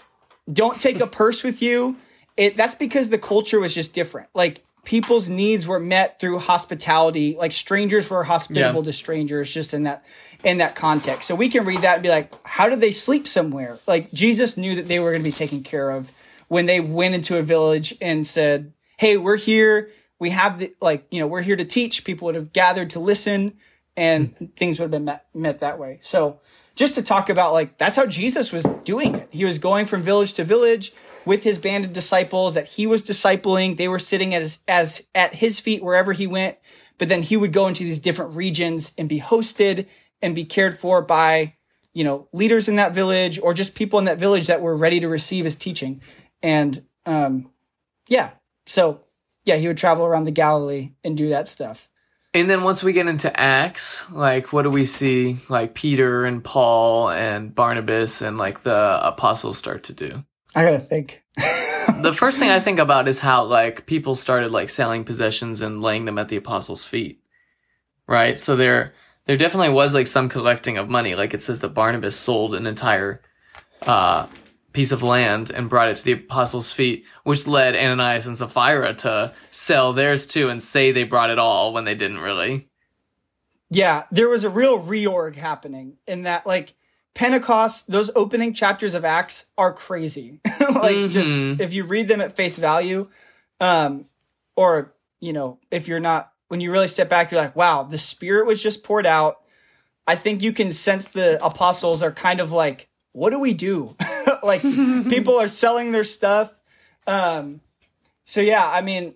don't 0.52 0.80
take 0.80 1.00
a 1.00 1.06
purse 1.06 1.42
with 1.42 1.62
you. 1.62 1.96
It 2.36 2.56
that's 2.56 2.74
because 2.74 3.08
the 3.08 3.18
culture 3.18 3.60
was 3.60 3.74
just 3.74 3.92
different. 3.92 4.28
Like 4.34 4.62
people's 4.84 5.28
needs 5.28 5.66
were 5.66 5.78
met 5.80 6.18
through 6.20 6.38
hospitality. 6.38 7.36
Like 7.38 7.52
strangers 7.52 8.08
were 8.10 8.24
hospitable 8.24 8.80
Yeah. 8.80 8.84
to 8.84 8.92
strangers 8.92 9.52
just 9.52 9.74
in 9.74 9.84
that 9.84 10.04
in 10.44 10.58
that 10.58 10.74
context. 10.74 11.28
So 11.28 11.34
we 11.34 11.48
can 11.48 11.64
read 11.64 11.80
that 11.82 11.94
and 11.94 12.02
be 12.02 12.08
like, 12.08 12.32
how 12.46 12.68
did 12.68 12.80
they 12.80 12.90
sleep 12.92 13.26
somewhere? 13.26 13.78
Like 13.86 14.10
Jesus 14.12 14.56
knew 14.56 14.74
that 14.76 14.88
they 14.88 14.98
were 14.98 15.10
going 15.10 15.22
to 15.22 15.28
be 15.28 15.32
taken 15.32 15.62
care 15.62 15.90
of 15.90 16.10
when 16.48 16.66
they 16.66 16.80
went 16.80 17.14
into 17.14 17.38
a 17.38 17.42
village 17.42 17.94
and 18.00 18.26
said, 18.26 18.72
"Hey, 18.98 19.16
we're 19.16 19.36
here. 19.36 19.90
We 20.20 20.30
have 20.30 20.60
the 20.60 20.74
like, 20.80 21.06
you 21.10 21.18
know, 21.18 21.26
we're 21.26 21.42
here 21.42 21.56
to 21.56 21.64
teach." 21.64 22.04
People 22.04 22.26
would 22.26 22.36
have 22.36 22.52
gathered 22.52 22.90
to 22.90 23.00
listen 23.00 23.54
and 23.96 24.52
things 24.56 24.78
would 24.78 24.84
have 24.84 24.90
been 24.90 25.04
met, 25.04 25.26
met 25.34 25.60
that 25.60 25.78
way. 25.78 25.98
So 26.00 26.40
just 26.74 26.94
to 26.94 27.02
talk 27.02 27.28
about 27.28 27.52
like 27.52 27.76
that's 27.78 27.96
how 27.96 28.06
Jesus 28.06 28.52
was 28.52 28.64
doing 28.84 29.14
it. 29.14 29.28
He 29.30 29.44
was 29.44 29.58
going 29.58 29.86
from 29.86 30.02
village 30.02 30.34
to 30.34 30.44
village 30.44 30.92
with 31.24 31.44
his 31.44 31.58
band 31.58 31.84
of 31.84 31.92
disciples 31.92 32.54
that 32.54 32.66
he 32.66 32.86
was 32.86 33.02
discipling. 33.02 33.76
They 33.76 33.88
were 33.88 33.98
sitting 33.98 34.34
at 34.34 34.42
his 34.42 34.60
as 34.66 35.02
at 35.14 35.34
his 35.34 35.60
feet 35.60 35.82
wherever 35.82 36.12
he 36.12 36.26
went, 36.26 36.56
but 36.98 37.08
then 37.08 37.22
he 37.22 37.36
would 37.36 37.52
go 37.52 37.66
into 37.66 37.84
these 37.84 37.98
different 37.98 38.36
regions 38.36 38.92
and 38.96 39.08
be 39.08 39.20
hosted 39.20 39.86
and 40.22 40.34
be 40.34 40.44
cared 40.44 40.78
for 40.78 41.02
by, 41.02 41.54
you 41.92 42.04
know, 42.04 42.28
leaders 42.32 42.68
in 42.68 42.76
that 42.76 42.94
village 42.94 43.38
or 43.42 43.52
just 43.52 43.74
people 43.74 43.98
in 43.98 44.06
that 44.06 44.18
village 44.18 44.46
that 44.46 44.62
were 44.62 44.76
ready 44.76 45.00
to 45.00 45.08
receive 45.08 45.44
his 45.44 45.56
teaching. 45.56 46.00
And 46.42 46.84
um, 47.04 47.50
yeah, 48.08 48.30
so 48.66 49.02
yeah, 49.44 49.56
he 49.56 49.68
would 49.68 49.78
travel 49.78 50.04
around 50.04 50.24
the 50.24 50.30
Galilee 50.30 50.92
and 51.04 51.16
do 51.16 51.30
that 51.30 51.48
stuff. 51.48 51.88
And 52.32 52.48
then 52.48 52.62
once 52.62 52.82
we 52.82 52.92
get 52.92 53.08
into 53.08 53.40
Acts, 53.40 54.08
like 54.10 54.52
what 54.52 54.62
do 54.62 54.70
we 54.70 54.86
see? 54.86 55.38
Like 55.48 55.74
Peter 55.74 56.24
and 56.24 56.44
Paul 56.44 57.10
and 57.10 57.52
Barnabas 57.52 58.22
and 58.22 58.38
like 58.38 58.62
the 58.62 59.00
apostles 59.02 59.58
start 59.58 59.84
to 59.84 59.92
do. 59.92 60.22
I 60.54 60.64
gotta 60.64 60.78
think. 60.78 61.24
the 62.02 62.14
first 62.14 62.38
thing 62.38 62.50
I 62.50 62.60
think 62.60 62.78
about 62.78 63.08
is 63.08 63.18
how 63.18 63.44
like 63.44 63.86
people 63.86 64.14
started 64.14 64.52
like 64.52 64.68
selling 64.68 65.04
possessions 65.04 65.60
and 65.60 65.82
laying 65.82 66.04
them 66.04 66.18
at 66.18 66.28
the 66.28 66.36
apostles' 66.36 66.84
feet. 66.84 67.20
Right? 68.06 68.38
So 68.38 68.54
there 68.54 68.94
there 69.26 69.36
definitely 69.36 69.74
was 69.74 69.92
like 69.92 70.06
some 70.06 70.28
collecting 70.28 70.78
of 70.78 70.88
money. 70.88 71.16
Like 71.16 71.34
it 71.34 71.42
says 71.42 71.60
that 71.60 71.74
Barnabas 71.74 72.16
sold 72.16 72.54
an 72.54 72.66
entire 72.66 73.22
uh 73.86 74.26
piece 74.72 74.92
of 74.92 75.02
land 75.02 75.50
and 75.50 75.68
brought 75.68 75.88
it 75.88 75.96
to 75.96 76.04
the 76.04 76.12
apostles' 76.12 76.72
feet, 76.72 77.04
which 77.24 77.46
led 77.46 77.74
Ananias 77.74 78.26
and 78.26 78.38
Sapphira 78.38 78.94
to 78.94 79.32
sell 79.50 79.92
theirs 79.92 80.26
too 80.26 80.48
and 80.48 80.62
say 80.62 80.92
they 80.92 81.04
brought 81.04 81.30
it 81.30 81.38
all 81.38 81.72
when 81.72 81.84
they 81.84 81.94
didn't 81.94 82.18
really. 82.18 82.68
Yeah, 83.70 84.04
there 84.10 84.28
was 84.28 84.44
a 84.44 84.50
real 84.50 84.80
reorg 84.80 85.36
happening 85.36 85.96
in 86.06 86.24
that, 86.24 86.46
like, 86.46 86.74
Pentecost, 87.14 87.90
those 87.90 88.10
opening 88.16 88.52
chapters 88.52 88.94
of 88.94 89.04
Acts 89.04 89.46
are 89.56 89.72
crazy. 89.72 90.40
like, 90.60 90.96
mm-hmm. 90.96 91.08
just 91.08 91.30
if 91.60 91.72
you 91.72 91.84
read 91.84 92.08
them 92.08 92.20
at 92.20 92.34
face 92.34 92.56
value, 92.56 93.08
um, 93.60 94.06
or, 94.56 94.94
you 95.20 95.32
know, 95.32 95.58
if 95.70 95.86
you're 95.86 96.00
not, 96.00 96.32
when 96.48 96.60
you 96.60 96.72
really 96.72 96.88
step 96.88 97.08
back, 97.08 97.30
you're 97.30 97.40
like, 97.40 97.54
wow, 97.54 97.84
the 97.84 97.98
Spirit 97.98 98.46
was 98.46 98.62
just 98.62 98.82
poured 98.82 99.06
out. 99.06 99.40
I 100.06 100.16
think 100.16 100.42
you 100.42 100.52
can 100.52 100.72
sense 100.72 101.08
the 101.08 101.44
apostles 101.44 102.02
are 102.02 102.10
kind 102.10 102.40
of 102.40 102.50
like, 102.50 102.88
what 103.12 103.30
do 103.30 103.38
we 103.38 103.54
do? 103.54 103.96
like 104.42 104.62
people 104.62 105.38
are 105.38 105.48
selling 105.48 105.92
their 105.92 106.04
stuff. 106.04 106.52
Um, 107.06 107.60
so 108.24 108.40
yeah, 108.40 108.66
I 108.66 108.80
mean, 108.80 109.14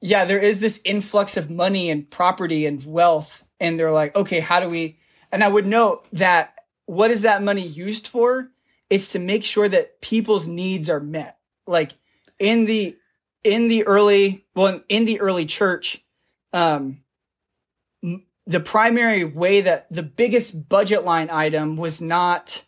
yeah, 0.00 0.24
there 0.24 0.38
is 0.38 0.60
this 0.60 0.80
influx 0.84 1.36
of 1.36 1.50
money 1.50 1.90
and 1.90 2.08
property 2.08 2.66
and 2.66 2.84
wealth. 2.84 3.46
And 3.58 3.78
they're 3.78 3.92
like, 3.92 4.14
okay, 4.14 4.40
how 4.40 4.60
do 4.60 4.68
we, 4.68 4.98
and 5.32 5.42
I 5.42 5.48
would 5.48 5.66
note 5.66 6.06
that 6.12 6.54
what 6.84 7.10
is 7.10 7.22
that 7.22 7.42
money 7.42 7.66
used 7.66 8.06
for? 8.06 8.50
It's 8.90 9.12
to 9.12 9.18
make 9.18 9.42
sure 9.42 9.68
that 9.68 10.00
people's 10.00 10.46
needs 10.46 10.88
are 10.88 11.00
met. 11.00 11.38
Like 11.66 11.92
in 12.38 12.66
the, 12.66 12.96
in 13.42 13.68
the 13.68 13.86
early, 13.86 14.44
well, 14.54 14.80
in 14.88 15.06
the 15.06 15.20
early 15.20 15.46
church, 15.46 16.04
um, 16.52 17.02
the 18.46 18.60
primary 18.60 19.24
way 19.24 19.62
that 19.62 19.90
the 19.90 20.02
biggest 20.04 20.68
budget 20.68 21.04
line 21.04 21.30
item 21.30 21.76
was 21.76 22.00
not 22.00 22.64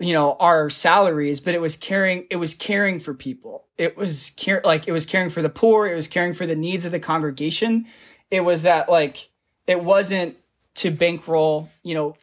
you 0.00 0.14
know 0.14 0.34
our 0.40 0.70
salaries 0.70 1.40
but 1.40 1.54
it 1.54 1.60
was 1.60 1.76
caring 1.76 2.26
it 2.30 2.36
was 2.36 2.54
caring 2.54 2.98
for 2.98 3.14
people. 3.14 3.66
It 3.78 3.96
was 3.96 4.30
care 4.36 4.60
like 4.64 4.88
it 4.88 4.92
was 4.92 5.06
caring 5.06 5.30
for 5.30 5.42
the 5.42 5.50
poor 5.50 5.86
it 5.86 5.94
was 5.94 6.08
caring 6.08 6.32
for 6.32 6.46
the 6.46 6.56
needs 6.56 6.86
of 6.86 6.92
the 6.92 7.00
congregation. 7.00 7.86
It 8.30 8.44
was 8.44 8.62
that 8.62 8.88
like 8.88 9.28
it 9.66 9.82
wasn't 9.84 10.36
to 10.76 10.90
bankroll 10.90 11.68
you 11.82 11.94
know 11.94 12.16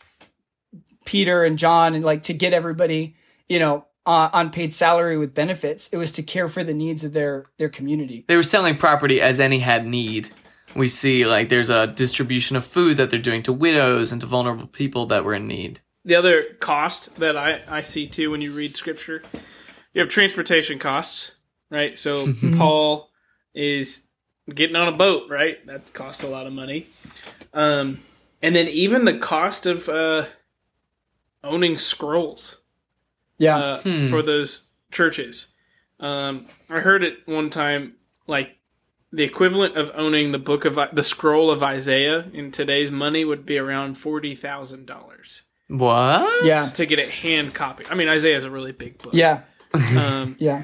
peter 1.05 1.45
and 1.45 1.57
john 1.57 1.93
and 1.93 2.03
like 2.03 2.23
to 2.23 2.33
get 2.33 2.53
everybody 2.53 3.15
you 3.47 3.59
know 3.59 3.85
uh, 4.07 4.29
on 4.31 4.49
paid 4.49 4.73
salary 4.73 5.17
with 5.17 5.35
benefits. 5.35 5.89
It 5.89 5.97
was 5.97 6.13
to 6.13 6.23
care 6.23 6.47
for 6.47 6.63
the 6.63 6.73
needs 6.73 7.03
of 7.03 7.11
their 7.11 7.45
their 7.57 7.69
community. 7.69 8.23
They 8.27 8.37
were 8.37 8.43
selling 8.43 8.77
property 8.77 9.21
as 9.21 9.39
any 9.39 9.59
had 9.59 9.85
need. 9.85 10.29
We 10.75 10.87
see 10.87 11.25
like 11.25 11.49
there's 11.49 11.69
a 11.69 11.87
distribution 11.87 12.55
of 12.55 12.65
food 12.65 12.97
that 12.97 13.11
they're 13.11 13.19
doing 13.19 13.43
to 13.43 13.53
widows 13.53 14.11
and 14.11 14.21
to 14.21 14.27
vulnerable 14.27 14.67
people 14.67 15.07
that 15.07 15.25
were 15.25 15.33
in 15.33 15.47
need 15.47 15.81
the 16.07 16.15
other 16.15 16.43
cost 16.61 17.17
that 17.17 17.35
I, 17.35 17.59
I 17.69 17.81
see 17.81 18.07
too 18.07 18.31
when 18.31 18.41
you 18.41 18.53
read 18.53 18.77
scripture, 18.77 19.21
you 19.93 19.99
have 19.99 20.07
transportation 20.07 20.79
costs, 20.79 21.33
right? 21.69 21.99
So 21.99 22.33
Paul 22.55 23.09
is 23.53 24.07
getting 24.51 24.77
on 24.77 24.87
a 24.87 24.97
boat, 24.97 25.29
right? 25.29 25.63
That 25.67 25.93
costs 25.93 26.23
a 26.23 26.29
lot 26.29 26.47
of 26.47 26.53
money. 26.53 26.87
Um, 27.53 27.99
and 28.41 28.55
then 28.55 28.69
even 28.69 29.03
the 29.03 29.17
cost 29.17 29.65
of 29.65 29.89
uh, 29.89 30.27
owning 31.43 31.77
scrolls, 31.77 32.61
yeah, 33.37 33.57
uh, 33.57 33.81
hmm. 33.81 34.07
for 34.07 34.21
those 34.21 34.63
churches. 34.91 35.47
Um, 35.99 36.47
I 36.69 36.79
heard 36.79 37.03
it 37.03 37.17
one 37.25 37.49
time, 37.49 37.95
like 38.27 38.55
the 39.11 39.23
equivalent 39.23 39.75
of 39.75 39.91
owning 39.93 40.31
the 40.31 40.39
book 40.39 40.63
of 40.63 40.79
the 40.93 41.03
scroll 41.03 41.51
of 41.51 41.61
Isaiah 41.61 42.29
in 42.31 42.51
today's 42.51 42.91
money 42.91 43.25
would 43.25 43.45
be 43.45 43.57
around 43.57 43.97
forty 43.97 44.35
thousand 44.35 44.85
dollars. 44.85 45.43
What? 45.67 46.45
Yeah. 46.45 46.69
To 46.69 46.85
get 46.85 46.99
it 46.99 47.09
hand 47.09 47.53
copied. 47.53 47.89
I 47.89 47.95
mean, 47.95 48.07
Isaiah 48.07 48.37
is 48.37 48.45
a 48.45 48.51
really 48.51 48.71
big 48.71 48.97
book. 48.97 49.13
Yeah. 49.13 49.41
Um, 49.73 50.37
yeah. 50.39 50.63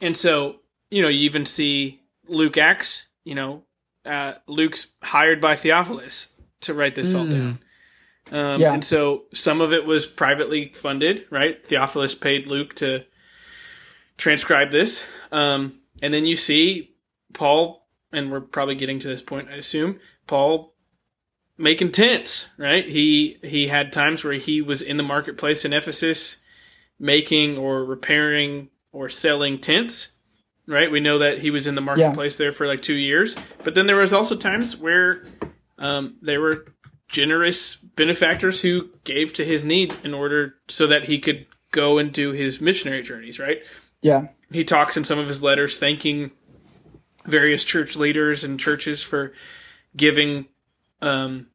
And 0.00 0.16
so, 0.16 0.60
you 0.90 1.02
know, 1.02 1.08
you 1.08 1.20
even 1.20 1.44
see 1.44 2.00
Luke 2.28 2.56
Acts, 2.56 3.06
you 3.24 3.34
know, 3.34 3.64
uh, 4.06 4.34
Luke's 4.46 4.86
hired 5.02 5.40
by 5.40 5.56
Theophilus 5.56 6.28
to 6.62 6.72
write 6.72 6.94
this 6.94 7.12
mm. 7.12 7.18
all 7.18 7.24
hmm. 7.24 7.30
down. 7.30 7.58
Um, 8.32 8.60
yeah. 8.60 8.72
And 8.72 8.84
so 8.84 9.24
some 9.34 9.60
of 9.60 9.72
it 9.72 9.84
was 9.84 10.06
privately 10.06 10.72
funded, 10.74 11.26
right? 11.30 11.64
Theophilus 11.66 12.14
paid 12.14 12.46
Luke 12.46 12.74
to 12.76 13.04
transcribe 14.16 14.70
this. 14.70 15.04
Um, 15.30 15.80
and 16.00 16.14
then 16.14 16.24
you 16.24 16.36
see 16.36 16.94
Paul, 17.32 17.86
and 18.12 18.30
we're 18.30 18.40
probably 18.40 18.76
getting 18.76 18.98
to 19.00 19.08
this 19.08 19.22
point, 19.22 19.48
I 19.50 19.56
assume, 19.56 20.00
Paul 20.26 20.74
making 21.58 21.92
tents, 21.92 22.48
right? 22.58 22.86
He 22.86 23.38
he 23.42 23.68
had 23.68 23.92
times 23.92 24.24
where 24.24 24.34
he 24.34 24.60
was 24.60 24.82
in 24.82 24.96
the 24.96 25.02
marketplace 25.02 25.64
in 25.64 25.72
Ephesus 25.72 26.38
making 26.98 27.58
or 27.58 27.84
repairing 27.84 28.68
or 28.92 29.08
selling 29.08 29.58
tents, 29.58 30.12
right? 30.66 30.90
We 30.90 31.00
know 31.00 31.18
that 31.18 31.38
he 31.38 31.50
was 31.50 31.66
in 31.66 31.74
the 31.74 31.82
marketplace 31.82 32.38
yeah. 32.38 32.44
there 32.44 32.52
for 32.52 32.66
like 32.66 32.80
2 32.80 32.94
years. 32.94 33.36
But 33.64 33.74
then 33.74 33.86
there 33.86 33.96
was 33.96 34.14
also 34.14 34.34
times 34.34 34.76
where 34.76 35.22
um, 35.78 36.16
there 36.22 36.40
were 36.40 36.64
generous 37.08 37.76
benefactors 37.76 38.62
who 38.62 38.88
gave 39.04 39.32
to 39.34 39.44
his 39.44 39.64
need 39.64 39.94
in 40.02 40.14
order 40.14 40.54
so 40.68 40.86
that 40.86 41.04
he 41.04 41.18
could 41.18 41.46
go 41.70 41.98
and 41.98 42.12
do 42.12 42.32
his 42.32 42.60
missionary 42.60 43.02
journeys, 43.02 43.38
right? 43.38 43.62
Yeah. 44.00 44.28
He 44.50 44.64
talks 44.64 44.96
in 44.96 45.04
some 45.04 45.18
of 45.18 45.28
his 45.28 45.42
letters 45.42 45.78
thanking 45.78 46.30
various 47.24 47.64
church 47.64 47.96
leaders 47.96 48.44
and 48.44 48.58
churches 48.58 49.02
for 49.02 49.34
giving 49.96 50.46
um, 51.02 51.48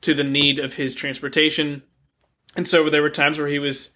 to 0.00 0.14
the 0.14 0.24
need 0.24 0.58
of 0.58 0.74
his 0.74 0.94
transportation. 0.94 1.82
And 2.56 2.66
so 2.66 2.88
there 2.90 3.02
were 3.02 3.10
times 3.10 3.38
where 3.38 3.48
he 3.48 3.58
was 3.58 3.90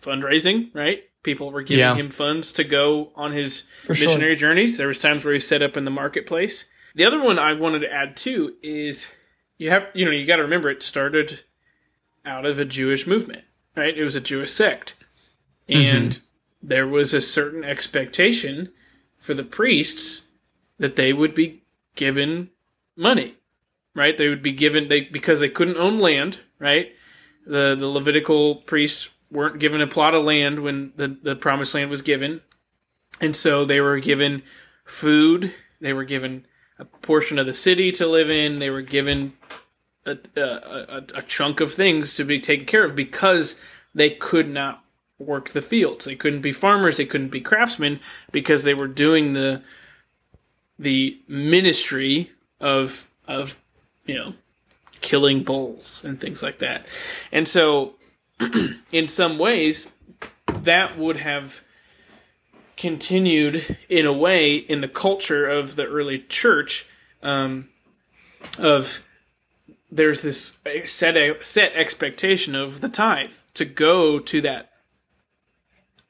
fundraising, 0.00 0.74
right? 0.74 1.04
People 1.22 1.50
were 1.50 1.62
giving 1.62 1.80
yeah. 1.80 1.94
him 1.94 2.10
funds 2.10 2.52
to 2.54 2.64
go 2.64 3.12
on 3.16 3.32
his 3.32 3.62
For 3.82 3.92
missionary 3.92 4.36
sure. 4.36 4.48
journeys. 4.48 4.76
There 4.76 4.88
was 4.88 4.98
times 4.98 5.24
where 5.24 5.34
he 5.34 5.40
set 5.40 5.62
up 5.62 5.76
in 5.76 5.84
the 5.84 5.90
marketplace. 5.90 6.66
The 6.94 7.04
other 7.04 7.22
one 7.22 7.38
I 7.38 7.52
wanted 7.52 7.80
to 7.80 7.92
add 7.92 8.16
too 8.16 8.54
is 8.62 9.12
you 9.58 9.70
have 9.70 9.88
you 9.94 10.04
know 10.04 10.10
you 10.10 10.26
got 10.26 10.36
to 10.36 10.42
remember 10.42 10.70
it 10.70 10.82
started 10.82 11.42
out 12.24 12.46
of 12.46 12.58
a 12.58 12.64
Jewish 12.64 13.06
movement, 13.06 13.44
right? 13.76 13.96
It 13.96 14.04
was 14.04 14.16
a 14.16 14.20
Jewish 14.20 14.52
sect, 14.52 14.94
and 15.68 16.12
mm-hmm. 16.12 16.66
there 16.66 16.86
was 16.86 17.12
a 17.12 17.20
certain 17.20 17.64
expectation 17.64 18.72
for 19.18 19.34
the 19.34 19.44
priests 19.44 20.22
that 20.78 20.96
they 20.96 21.12
would 21.12 21.34
be 21.34 21.64
given 21.96 22.50
money 22.96 23.36
right? 23.96 24.16
They 24.16 24.28
would 24.28 24.42
be 24.42 24.52
given 24.52 24.88
they 24.88 25.00
because 25.00 25.40
they 25.40 25.48
couldn't 25.48 25.78
own 25.78 25.98
land, 25.98 26.40
right? 26.60 26.94
The 27.44 27.74
the 27.74 27.88
Levitical 27.88 28.56
priests 28.56 29.08
weren't 29.30 29.58
given 29.58 29.80
a 29.80 29.86
plot 29.88 30.14
of 30.14 30.24
land 30.24 30.60
when 30.60 30.92
the, 30.94 31.08
the 31.08 31.34
promised 31.34 31.74
land 31.74 31.90
was 31.90 32.02
given. 32.02 32.42
And 33.20 33.34
so 33.34 33.64
they 33.64 33.80
were 33.80 33.98
given 33.98 34.42
food, 34.84 35.52
they 35.80 35.92
were 35.92 36.04
given 36.04 36.46
a 36.78 36.84
portion 36.84 37.38
of 37.38 37.46
the 37.46 37.54
city 37.54 37.90
to 37.92 38.06
live 38.06 38.30
in, 38.30 38.56
they 38.56 38.70
were 38.70 38.82
given 38.82 39.32
a, 40.04 40.16
a, 40.36 40.40
a, 40.40 41.04
a 41.16 41.22
chunk 41.22 41.60
of 41.60 41.72
things 41.72 42.14
to 42.16 42.24
be 42.24 42.38
taken 42.38 42.66
care 42.66 42.84
of 42.84 42.94
because 42.94 43.58
they 43.94 44.10
could 44.10 44.48
not 44.48 44.84
work 45.18 45.48
the 45.48 45.62
fields. 45.62 46.04
They 46.04 46.14
couldn't 46.14 46.42
be 46.42 46.52
farmers, 46.52 46.98
they 46.98 47.06
couldn't 47.06 47.30
be 47.30 47.40
craftsmen 47.40 48.00
because 48.30 48.64
they 48.64 48.74
were 48.74 48.88
doing 48.88 49.32
the 49.32 49.62
the 50.78 51.18
ministry 51.26 52.32
of 52.60 53.08
of 53.26 53.56
you 54.06 54.14
know, 54.14 54.34
killing 55.00 55.42
bulls 55.42 56.04
and 56.04 56.20
things 56.20 56.42
like 56.42 56.58
that. 56.58 56.86
And 57.32 57.46
so, 57.46 57.94
in 58.92 59.08
some 59.08 59.38
ways, 59.38 59.92
that 60.46 60.98
would 60.98 61.18
have 61.18 61.62
continued 62.76 63.76
in 63.88 64.06
a 64.06 64.12
way 64.12 64.56
in 64.56 64.80
the 64.80 64.88
culture 64.88 65.48
of 65.48 65.76
the 65.76 65.86
early 65.86 66.18
church 66.18 66.86
um, 67.22 67.68
of 68.58 69.02
there's 69.90 70.22
this 70.22 70.58
set 70.84 71.44
set 71.44 71.72
expectation 71.74 72.54
of 72.54 72.80
the 72.80 72.88
tithe 72.88 73.32
to 73.54 73.64
go 73.64 74.18
to 74.18 74.40
that 74.42 74.70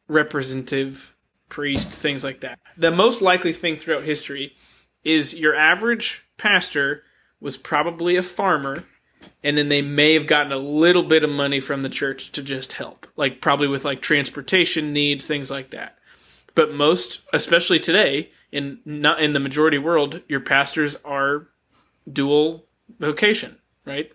representative 0.08 1.14
priest 1.48 1.88
things 1.88 2.24
like 2.24 2.40
that 2.40 2.58
the 2.76 2.90
most 2.90 3.22
likely 3.22 3.52
thing 3.52 3.76
throughout 3.76 4.02
history 4.02 4.54
is 5.04 5.38
your 5.38 5.54
average 5.54 6.24
pastor 6.36 7.04
was 7.46 7.56
probably 7.56 8.16
a 8.16 8.22
farmer 8.22 8.82
and 9.44 9.56
then 9.56 9.68
they 9.68 9.80
may 9.80 10.14
have 10.14 10.26
gotten 10.26 10.50
a 10.50 10.58
little 10.58 11.04
bit 11.04 11.22
of 11.22 11.30
money 11.30 11.60
from 11.60 11.84
the 11.84 11.88
church 11.88 12.32
to 12.32 12.42
just 12.42 12.72
help 12.72 13.06
like 13.14 13.40
probably 13.40 13.68
with 13.68 13.84
like 13.84 14.02
transportation 14.02 14.92
needs 14.92 15.28
things 15.28 15.48
like 15.48 15.70
that 15.70 15.96
but 16.56 16.74
most 16.74 17.20
especially 17.32 17.78
today 17.78 18.30
in 18.50 18.80
not 18.84 19.22
in 19.22 19.32
the 19.32 19.38
majority 19.38 19.78
world 19.78 20.22
your 20.26 20.40
pastors 20.40 20.96
are 21.04 21.46
dual 22.12 22.64
vocation 22.98 23.56
right 23.84 24.12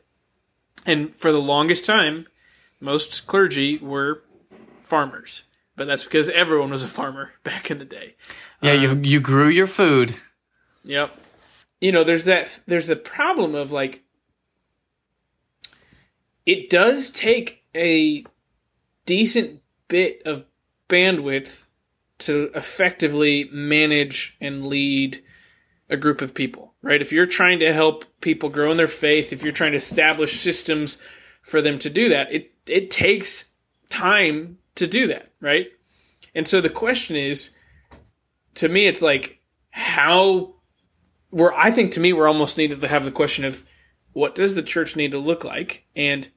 and 0.85 1.15
for 1.15 1.31
the 1.31 1.41
longest 1.41 1.85
time 1.85 2.27
most 2.81 3.25
clergy 3.27 3.77
were 3.77 4.21
farmers 4.81 5.43
but 5.77 5.87
that's 5.87 6.03
because 6.03 6.27
everyone 6.27 6.69
was 6.69 6.83
a 6.83 6.87
farmer 6.87 7.31
back 7.45 7.71
in 7.71 7.77
the 7.77 7.85
day 7.85 8.15
Yeah, 8.61 8.73
you 8.73 8.89
um, 8.89 9.03
you 9.03 9.19
grew 9.19 9.47
your 9.47 9.67
food. 9.67 10.17
Yep. 10.83 11.17
You 11.81 11.91
know, 11.91 12.03
there's 12.03 12.25
that 12.25 12.61
there's 12.67 12.87
the 12.87 12.95
problem 12.95 13.55
of 13.55 13.71
like 13.71 14.03
it 16.45 16.69
does 16.69 17.11
take 17.11 17.63
a 17.75 18.23
decent 19.05 19.61
bit 19.87 20.21
of 20.25 20.45
bandwidth 20.87 21.65
to 22.19 22.51
effectively 22.53 23.49
manage 23.51 24.37
and 24.39 24.67
lead 24.67 25.23
a 25.89 25.97
group 25.97 26.21
of 26.21 26.33
people, 26.33 26.73
right? 26.81 27.01
If 27.01 27.11
you're 27.11 27.25
trying 27.25 27.59
to 27.59 27.73
help 27.73 28.05
people 28.21 28.49
grow 28.49 28.71
in 28.71 28.77
their 28.77 28.87
faith, 28.87 29.33
if 29.33 29.43
you're 29.43 29.51
trying 29.51 29.71
to 29.71 29.77
establish 29.77 30.39
systems 30.39 30.97
for 31.41 31.61
them 31.61 31.79
to 31.79 31.89
do 31.89 32.09
that, 32.09 32.31
it 32.31 32.53
it 32.67 32.91
takes 32.91 33.45
time 33.89 34.59
to 34.75 34.87
do 34.87 35.07
that, 35.07 35.31
right? 35.41 35.67
And 36.33 36.47
so 36.47 36.61
the 36.61 36.69
question 36.69 37.15
is 37.15 37.51
to 38.55 38.69
me 38.69 38.87
it's 38.87 39.01
like 39.01 39.41
how 39.71 40.55
we're 41.31 41.53
I 41.53 41.71
think 41.71 41.91
to 41.93 41.99
me 41.99 42.13
we're 42.13 42.27
almost 42.27 42.57
needed 42.57 42.81
to 42.81 42.87
have 42.87 43.05
the 43.05 43.11
question 43.11 43.45
of 43.45 43.63
what 44.13 44.35
does 44.35 44.55
the 44.55 44.63
church 44.63 44.95
need 44.95 45.11
to 45.11 45.17
look 45.17 45.43
like? 45.43 45.85
And 45.95 46.29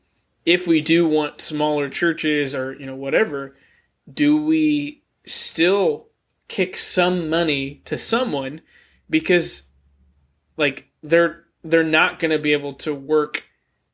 if 0.46 0.66
we 0.66 0.80
do 0.80 1.08
want 1.08 1.40
smaller 1.40 1.88
churches 1.88 2.54
or 2.54 2.72
you 2.74 2.86
know 2.86 2.94
whatever 2.94 3.54
do 4.12 4.42
we 4.42 5.02
still 5.24 6.08
kick 6.48 6.76
some 6.76 7.30
money 7.30 7.80
to 7.84 7.96
someone? 7.96 8.60
Because 9.08 9.64
like 10.56 10.88
they're 11.02 11.44
they're 11.62 11.82
not 11.82 12.18
going 12.18 12.30
to 12.30 12.38
be 12.38 12.52
able 12.52 12.74
to 12.74 12.94
work 12.94 13.44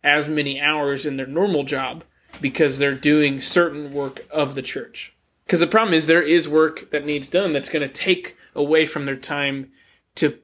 as 0.03 0.29
many 0.29 0.61
hours 0.61 1.07
in 1.07 1.17
their 1.17 1.27
normal 1.27 1.63
job 1.63 2.05
because 2.41 2.79
they're 2.79 2.95
doing 2.95 3.41
certain 3.41 3.93
work 3.93 4.23
of 4.31 4.55
the 4.55 4.63
church. 4.63 5.15
Because 5.45 5.61
the 5.61 5.67
problem 5.67 5.95
is 5.95 6.07
there 6.07 6.23
is 6.23 6.49
work 6.49 6.91
that 6.91 7.05
needs 7.05 7.29
done 7.29 7.53
that's 7.53 7.69
going 7.69 7.87
to 7.87 7.93
take 7.93 8.37
away 8.55 8.87
from 8.87 9.05
their 9.05 9.17
time 9.17 9.71
to 10.17 10.39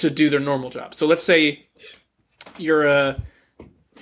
to 0.00 0.10
do 0.10 0.30
their 0.30 0.40
normal 0.40 0.70
job. 0.70 0.94
So 0.94 1.06
let's 1.06 1.22
say 1.22 1.66
you're 2.58 2.86
a 2.86 3.20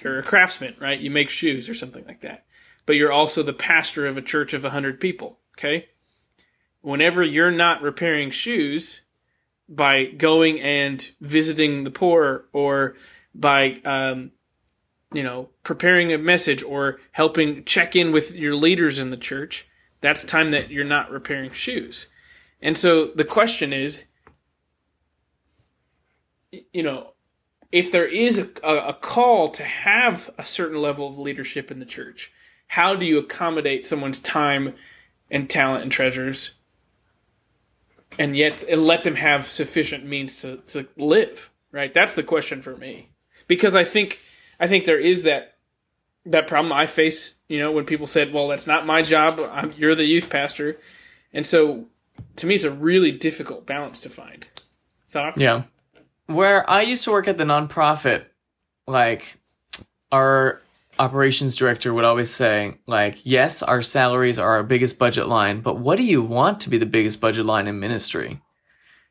you're 0.02 0.18
a 0.18 0.22
craftsman, 0.22 0.76
right? 0.78 0.98
You 0.98 1.10
make 1.10 1.30
shoes 1.30 1.68
or 1.68 1.74
something 1.74 2.04
like 2.06 2.20
that. 2.20 2.44
But 2.86 2.96
you're 2.96 3.12
also 3.12 3.42
the 3.42 3.52
pastor 3.52 4.06
of 4.06 4.16
a 4.16 4.22
church 4.22 4.54
of 4.54 4.62
100 4.62 5.00
people, 5.00 5.40
okay? 5.58 5.88
Whenever 6.80 7.22
you're 7.22 7.50
not 7.50 7.82
repairing 7.82 8.30
shoes 8.30 9.02
by 9.68 10.06
going 10.06 10.60
and 10.60 11.10
visiting 11.20 11.84
the 11.84 11.90
poor 11.90 12.46
or 12.52 12.94
by 13.34 13.80
um, 13.84 14.30
you 15.12 15.22
know, 15.22 15.48
preparing 15.62 16.12
a 16.12 16.18
message 16.18 16.62
or 16.62 16.98
helping 17.12 17.64
check 17.64 17.96
in 17.96 18.12
with 18.12 18.34
your 18.34 18.54
leaders 18.54 18.98
in 18.98 19.10
the 19.10 19.16
church, 19.16 19.66
that's 20.00 20.22
time 20.22 20.50
that 20.50 20.70
you're 20.70 20.84
not 20.84 21.10
repairing 21.10 21.52
shoes. 21.52 22.08
And 22.60 22.76
so 22.76 23.06
the 23.06 23.24
question 23.24 23.72
is, 23.72 24.04
you 26.50 26.82
know, 26.82 27.12
if 27.70 27.92
there 27.92 28.06
is 28.06 28.38
a, 28.38 28.48
a, 28.66 28.94
call 28.94 29.50
to 29.50 29.62
have 29.62 30.30
a 30.38 30.44
certain 30.44 30.80
level 30.80 31.06
of 31.06 31.18
leadership 31.18 31.70
in 31.70 31.80
the 31.80 31.84
church, 31.84 32.32
how 32.68 32.94
do 32.94 33.04
you 33.04 33.18
accommodate 33.18 33.84
someone's 33.84 34.20
time 34.20 34.74
and 35.30 35.50
talent 35.50 35.82
and 35.82 35.92
treasures 35.92 36.52
and 38.18 38.36
yet 38.36 38.62
and 38.62 38.84
let 38.84 39.04
them 39.04 39.16
have 39.16 39.46
sufficient 39.46 40.06
means 40.06 40.40
to, 40.40 40.56
to 40.58 40.88
live 40.96 41.50
right? 41.72 41.92
That's 41.92 42.14
the 42.14 42.22
question 42.22 42.62
for 42.62 42.76
me. 42.76 43.10
Because 43.46 43.74
i 43.74 43.84
think 43.84 44.18
i 44.60 44.66
think 44.66 44.84
there 44.84 44.98
is 44.98 45.22
that 45.22 45.56
that 46.26 46.46
problem 46.46 46.72
i 46.72 46.84
face 46.84 47.36
you 47.48 47.58
know 47.58 47.72
when 47.72 47.86
people 47.86 48.06
said 48.06 48.32
well 48.32 48.48
that's 48.48 48.66
not 48.66 48.86
my 48.86 49.02
job. 49.02 49.40
I'm, 49.40 49.72
you're 49.76 49.94
the 49.94 50.04
youth 50.04 50.28
pastor. 50.28 50.78
And 51.32 51.46
so 51.46 51.86
to 52.36 52.46
me 52.46 52.54
it's 52.54 52.64
a 52.64 52.70
really 52.70 53.12
difficult 53.12 53.66
balance 53.66 54.00
to 54.00 54.10
find. 54.10 54.48
Thoughts? 55.08 55.38
Yeah. 55.38 55.62
Where 56.28 56.68
I 56.68 56.82
used 56.82 57.04
to 57.04 57.10
work 57.10 57.28
at 57.28 57.36
the 57.36 57.44
nonprofit, 57.44 58.24
like 58.86 59.38
our 60.12 60.62
operations 60.98 61.56
director 61.56 61.92
would 61.94 62.04
always 62.04 62.30
say, 62.30 62.78
like, 62.86 63.24
yes, 63.24 63.62
our 63.62 63.82
salaries 63.82 64.38
are 64.38 64.50
our 64.50 64.62
biggest 64.62 64.98
budget 64.98 65.28
line, 65.28 65.60
but 65.60 65.78
what 65.78 65.96
do 65.96 66.04
you 66.04 66.22
want 66.22 66.60
to 66.60 66.70
be 66.70 66.78
the 66.78 66.86
biggest 66.86 67.20
budget 67.20 67.46
line 67.46 67.66
in 67.66 67.80
ministry? 67.80 68.40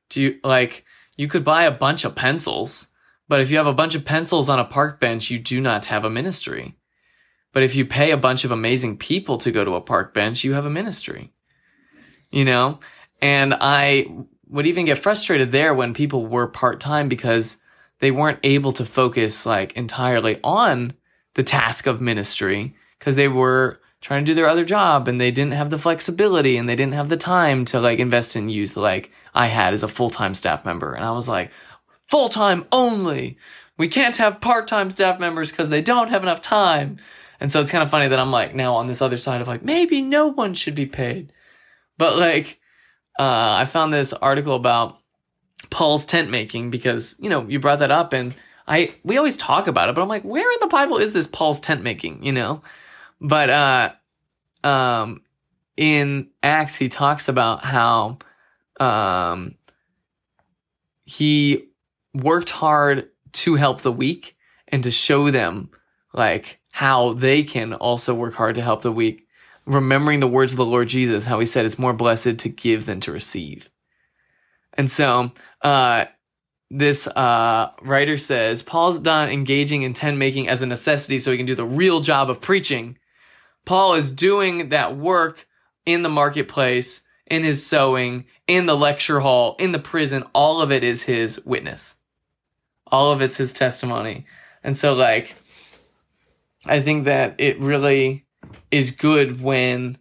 Do 0.10 0.22
you 0.22 0.40
like 0.44 0.86
you 1.18 1.28
could 1.28 1.44
buy 1.44 1.66
a 1.66 1.72
bunch 1.72 2.06
of 2.06 2.16
pencils, 2.16 2.88
but 3.28 3.42
if 3.42 3.50
you 3.50 3.58
have 3.58 3.68
a 3.68 3.74
bunch 3.74 3.96
of 3.96 4.06
pencils 4.06 4.50
on 4.50 4.60
a 4.60 4.66
park 4.66 5.00
bench, 5.00 5.30
you 5.32 5.40
do 5.40 5.60
not 5.60 5.86
have 5.86 6.06
a 6.06 6.10
ministry. 6.10 6.76
But 7.52 7.64
if 7.64 7.76
you 7.76 7.86
pay 7.86 8.12
a 8.12 8.18
bunch 8.18 8.46
of 8.46 8.52
amazing 8.52 8.98
people 8.98 9.40
to 9.40 9.52
go 9.52 9.66
to 9.66 9.76
a 9.76 9.82
park 9.82 10.14
bench, 10.14 10.44
you 10.44 10.54
have 10.54 10.66
a 10.66 10.70
ministry. 10.70 11.34
You 12.30 12.46
know? 12.46 12.80
And 13.20 13.56
I 13.56 14.06
would 14.50 14.68
even 14.68 14.86
get 14.86 14.98
frustrated 14.98 15.52
there 15.52 15.74
when 15.74 15.94
people 15.94 16.26
were 16.26 16.48
part 16.48 16.80
time 16.80 17.10
because 17.10 17.58
they 18.00 18.12
weren't 18.12 18.40
able 18.44 18.72
to 18.74 18.86
focus 18.86 19.46
like 19.46 19.74
entirely 19.74 20.40
on 20.44 20.94
the 21.34 21.44
task 21.44 21.88
of 21.88 22.02
ministry 22.02 22.76
because 23.00 23.16
they 23.16 23.28
were 23.28 23.80
trying 24.02 24.24
to 24.24 24.32
do 24.32 24.36
their 24.36 24.48
other 24.48 24.66
job 24.66 25.08
and 25.08 25.20
they 25.20 25.32
didn't 25.32 25.54
have 25.54 25.70
the 25.70 25.80
flexibility 25.80 26.58
and 26.58 26.70
they 26.70 26.76
didn't 26.76 26.94
have 26.94 27.10
the 27.10 27.18
time 27.18 27.66
to 27.66 27.80
like 27.80 28.00
invest 28.00 28.36
in 28.36 28.50
youth 28.50 28.78
like 28.78 29.12
I 29.34 29.48
had 29.48 29.74
as 29.74 29.84
a 29.84 29.88
full 29.88 30.10
time 30.10 30.34
staff 30.34 30.66
member. 30.66 30.94
And 30.94 31.04
I 31.04 31.12
was 31.12 31.28
like, 31.28 31.52
full 32.10 32.30
time 32.30 32.66
only. 32.72 33.38
We 33.78 33.88
can't 33.88 34.18
have 34.18 34.42
part 34.42 34.68
time 34.68 34.92
staff 34.92 35.20
members 35.20 35.52
because 35.52 35.70
they 35.70 35.82
don't 35.82 36.10
have 36.10 36.24
enough 36.24 36.42
time. 36.42 36.98
And 37.40 37.52
so 37.52 37.62
it's 37.62 37.72
kind 37.72 37.84
of 37.84 37.92
funny 37.92 38.08
that 38.08 38.20
I'm 38.20 38.32
like 38.32 38.56
now 38.56 38.76
on 38.76 38.88
this 38.88 39.02
other 39.02 39.18
side 39.18 39.42
of 39.42 39.48
like, 39.48 39.64
maybe 39.64 40.02
no 40.02 40.28
one 40.28 40.54
should 40.54 40.74
be 40.74 40.88
paid. 40.88 41.32
But 41.98 42.18
like, 42.18 42.57
uh, 43.20 43.56
I 43.58 43.66
found 43.66 43.94
this 43.94 44.14
article 44.14 44.56
about 44.56 45.00
Paul's 45.70 46.06
tent 46.06 46.30
making 46.30 46.70
because 46.70 47.16
you 47.20 47.30
know 47.30 47.46
you 47.48 47.60
brought 47.60 47.80
that 47.80 47.92
up 47.92 48.14
and 48.14 48.36
I 48.68 48.90
we 49.04 49.18
always 49.18 49.38
talk 49.38 49.68
about 49.68 49.90
it, 49.90 49.96
but 49.96 50.02
I'm 50.02 50.08
like, 50.08 50.24
where 50.24 50.52
in 50.52 50.60
the 50.60 50.68
Bible 50.68 50.98
is 50.98 51.14
this 51.14 51.28
Paul's 51.28 51.60
tent 51.60 51.84
making? 51.84 52.24
You 52.24 52.34
know, 52.34 52.62
but 53.22 53.50
uh, 53.50 53.92
um, 54.64 55.22
in 55.76 56.30
Acts 56.44 56.76
he 56.76 56.90
talks 56.90 57.28
about 57.28 57.64
how 57.64 58.18
um 58.80 59.56
he 61.06 61.66
worked 62.14 62.50
hard 62.50 63.10
to 63.32 63.56
help 63.56 63.82
the 63.82 63.92
weak 63.92 64.36
and 64.68 64.84
to 64.84 64.92
show 64.92 65.32
them 65.32 65.70
like 66.14 66.60
how 66.72 67.14
they 67.14 67.44
can 67.44 67.74
also 67.74 68.14
work 68.14 68.34
hard 68.34 68.56
to 68.56 68.62
help 68.62 68.82
the 68.82 68.92
weak 68.92 69.27
remembering 69.68 70.22
the 70.22 70.28
words 70.28 70.54
of 70.54 70.58
the 70.58 70.66
Lord 70.66 70.88
Jesus, 70.88 71.26
how 71.26 71.40
he 71.40 71.46
said 71.46 71.66
it's 71.66 71.78
more 71.78 71.94
blessed 71.94 72.40
to 72.40 72.50
give 72.50 72.86
than 72.86 73.02
to 73.02 73.12
receive. 73.12 73.70
And 74.74 74.90
so, 74.90 75.32
uh, 75.62 76.06
this 76.70 77.08
uh, 77.08 77.72
writer 77.82 78.18
says 78.18 78.62
Paul's 78.62 79.00
done 79.00 79.30
engaging 79.30 79.84
in 79.84 79.94
tent 79.94 80.18
making 80.18 80.48
as 80.50 80.62
a 80.62 80.66
necessity 80.66 81.20
so 81.20 81.32
he 81.32 81.38
can 81.38 81.46
do 81.46 81.56
the 81.56 81.66
real 81.66 82.02
job 82.02 82.30
of 82.30 82.42
preaching. 82.42 82.98
Paul 83.66 83.96
is 83.96 84.12
doing 84.12 84.70
that 84.70 84.98
work 84.98 85.46
in 85.86 86.02
the 86.02 86.10
marketplace, 86.10 87.04
in 87.26 87.44
his 87.44 87.66
sewing, 87.66 88.26
in 88.48 88.66
the 88.66 88.76
lecture 88.76 89.20
hall, 89.20 89.56
in 89.60 89.72
the 89.72 89.80
prison. 89.80 90.24
All 90.34 90.62
of 90.62 90.72
it 90.72 90.84
is 90.84 91.04
his 91.04 91.44
witness. 91.46 91.96
All 92.86 93.12
of 93.12 93.22
it's 93.22 93.38
his 93.38 93.54
testimony. 93.54 94.26
And 94.64 94.76
so, 94.76 94.94
like, 94.94 95.36
I 96.66 96.82
think 96.82 97.06
that 97.06 97.36
it 97.40 97.60
really 97.60 98.27
is 98.72 98.92
good 98.92 99.42
when 99.42 99.98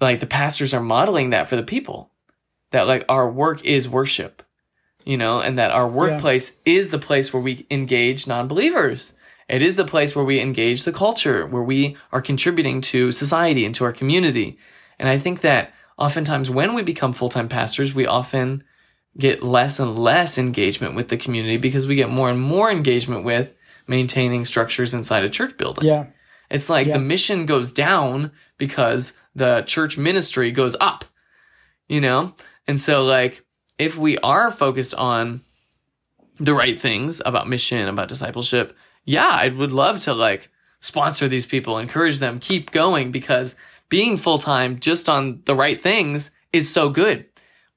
like 0.00 0.20
the 0.20 0.26
pastors 0.26 0.74
are 0.74 0.82
modeling 0.82 1.30
that 1.30 1.48
for 1.48 1.56
the 1.56 1.62
people. 1.62 2.10
That 2.70 2.86
like 2.86 3.04
our 3.08 3.30
work 3.30 3.64
is 3.64 3.88
worship 3.88 4.42
you 5.04 5.16
know 5.16 5.40
and 5.40 5.58
that 5.58 5.70
our 5.70 5.88
workplace 5.88 6.58
yeah. 6.64 6.74
is 6.74 6.90
the 6.90 6.98
place 6.98 7.32
where 7.32 7.42
we 7.42 7.66
engage 7.70 8.26
non-believers. 8.26 9.14
It 9.48 9.62
is 9.62 9.76
the 9.76 9.84
place 9.84 10.16
where 10.16 10.24
we 10.24 10.40
engage 10.40 10.84
the 10.84 10.92
culture 10.92 11.46
where 11.46 11.62
we 11.62 11.96
are 12.12 12.22
contributing 12.22 12.80
to 12.82 13.12
society 13.12 13.66
and 13.66 13.74
to 13.74 13.84
our 13.84 13.92
community. 13.92 14.58
And 14.98 15.08
i 15.08 15.18
think 15.18 15.42
that 15.42 15.72
oftentimes 15.98 16.50
when 16.50 16.74
we 16.74 16.82
become 16.82 17.12
full-time 17.12 17.48
pastors 17.48 17.94
we 17.94 18.06
often 18.06 18.64
get 19.16 19.42
less 19.42 19.78
and 19.78 19.98
less 19.98 20.38
engagement 20.38 20.96
with 20.96 21.08
the 21.08 21.16
community 21.16 21.56
because 21.56 21.86
we 21.86 21.94
get 21.94 22.10
more 22.10 22.30
and 22.30 22.40
more 22.40 22.70
engagement 22.70 23.24
with 23.24 23.54
maintaining 23.86 24.44
structures 24.44 24.94
inside 24.94 25.24
a 25.24 25.28
church 25.28 25.56
building. 25.56 25.84
Yeah 25.84 26.06
it's 26.50 26.68
like 26.68 26.86
yeah. 26.86 26.94
the 26.94 26.98
mission 27.00 27.46
goes 27.46 27.72
down 27.72 28.32
because 28.58 29.12
the 29.34 29.62
church 29.62 29.98
ministry 29.98 30.50
goes 30.50 30.76
up, 30.80 31.04
you 31.88 32.00
know? 32.00 32.34
And 32.66 32.80
so 32.80 33.04
like 33.04 33.44
if 33.78 33.96
we 33.96 34.18
are 34.18 34.50
focused 34.50 34.94
on 34.94 35.40
the 36.38 36.54
right 36.54 36.80
things 36.80 37.20
about 37.24 37.48
mission, 37.48 37.88
about 37.88 38.08
discipleship, 38.08 38.76
yeah, 39.04 39.28
I 39.28 39.48
would 39.48 39.72
love 39.72 40.00
to 40.00 40.14
like 40.14 40.50
sponsor 40.80 41.28
these 41.28 41.46
people, 41.46 41.78
encourage 41.78 42.18
them, 42.18 42.40
keep 42.40 42.70
going 42.70 43.10
because 43.12 43.56
being 43.88 44.16
full 44.16 44.38
time 44.38 44.80
just 44.80 45.08
on 45.08 45.42
the 45.44 45.54
right 45.54 45.82
things 45.82 46.30
is 46.52 46.70
so 46.70 46.90
good. 46.90 47.26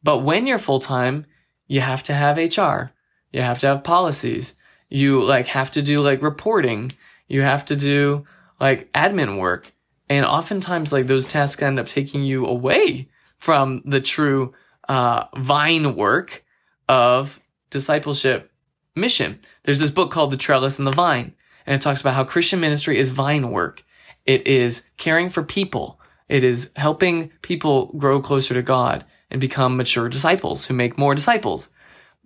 But 0.04 0.20
when 0.20 0.48
you're 0.48 0.60
full 0.60 0.80
time, 0.80 1.26
you 1.68 1.82
have 1.82 2.04
to 2.04 2.14
have 2.14 2.38
HR. 2.38 2.92
You 3.32 3.42
have 3.42 3.60
to 3.60 3.68
have 3.68 3.84
policies. 3.84 4.56
You 4.90 5.24
like 5.24 5.48
have 5.48 5.72
to 5.72 5.82
do 5.82 6.00
like 6.00 6.22
reporting. 6.22 6.92
You 7.28 7.42
have 7.42 7.66
to 7.66 7.76
do 7.76 8.26
like 8.60 8.92
admin 8.94 9.40
work. 9.40 9.74
And 10.10 10.26
oftentimes 10.26 10.94
like 10.94 11.08
those 11.08 11.28
tasks 11.28 11.62
end 11.62 11.80
up 11.80 11.88
taking 11.88 12.24
you 12.24 12.46
away 12.46 13.10
from 13.38 13.84
the 13.86 14.02
true 14.02 14.54
uh, 14.88 15.26
vine 15.36 15.96
work 15.96 16.44
of 16.88 17.40
discipleship 17.70 18.52
mission. 18.96 19.40
There's 19.64 19.80
this 19.80 19.92
book 19.92 20.12
called 20.12 20.32
The 20.32 20.38
Trellis 20.38 20.78
and 20.78 20.88
the 20.88 20.92
Vine, 20.92 21.34
and 21.66 21.76
it 21.76 21.82
talks 21.82 22.02
about 22.02 22.14
how 22.14 22.24
Christian 22.24 22.60
ministry 22.60 22.98
is 22.98 23.10
vine 23.10 23.52
work. 23.52 23.84
It 24.26 24.48
is 24.48 24.88
caring 24.98 25.30
for 25.30 25.44
people. 25.44 26.00
It 26.30 26.44
is 26.44 26.72
helping 26.76 27.32
people 27.42 27.94
grow 27.98 28.22
closer 28.22 28.54
to 28.54 28.62
God 28.62 29.06
and 29.30 29.40
become 29.40 29.78
mature 29.78 30.10
disciples 30.10 30.66
who 30.66 30.74
make 30.74 30.98
more 30.98 31.16
disciples. 31.16 31.70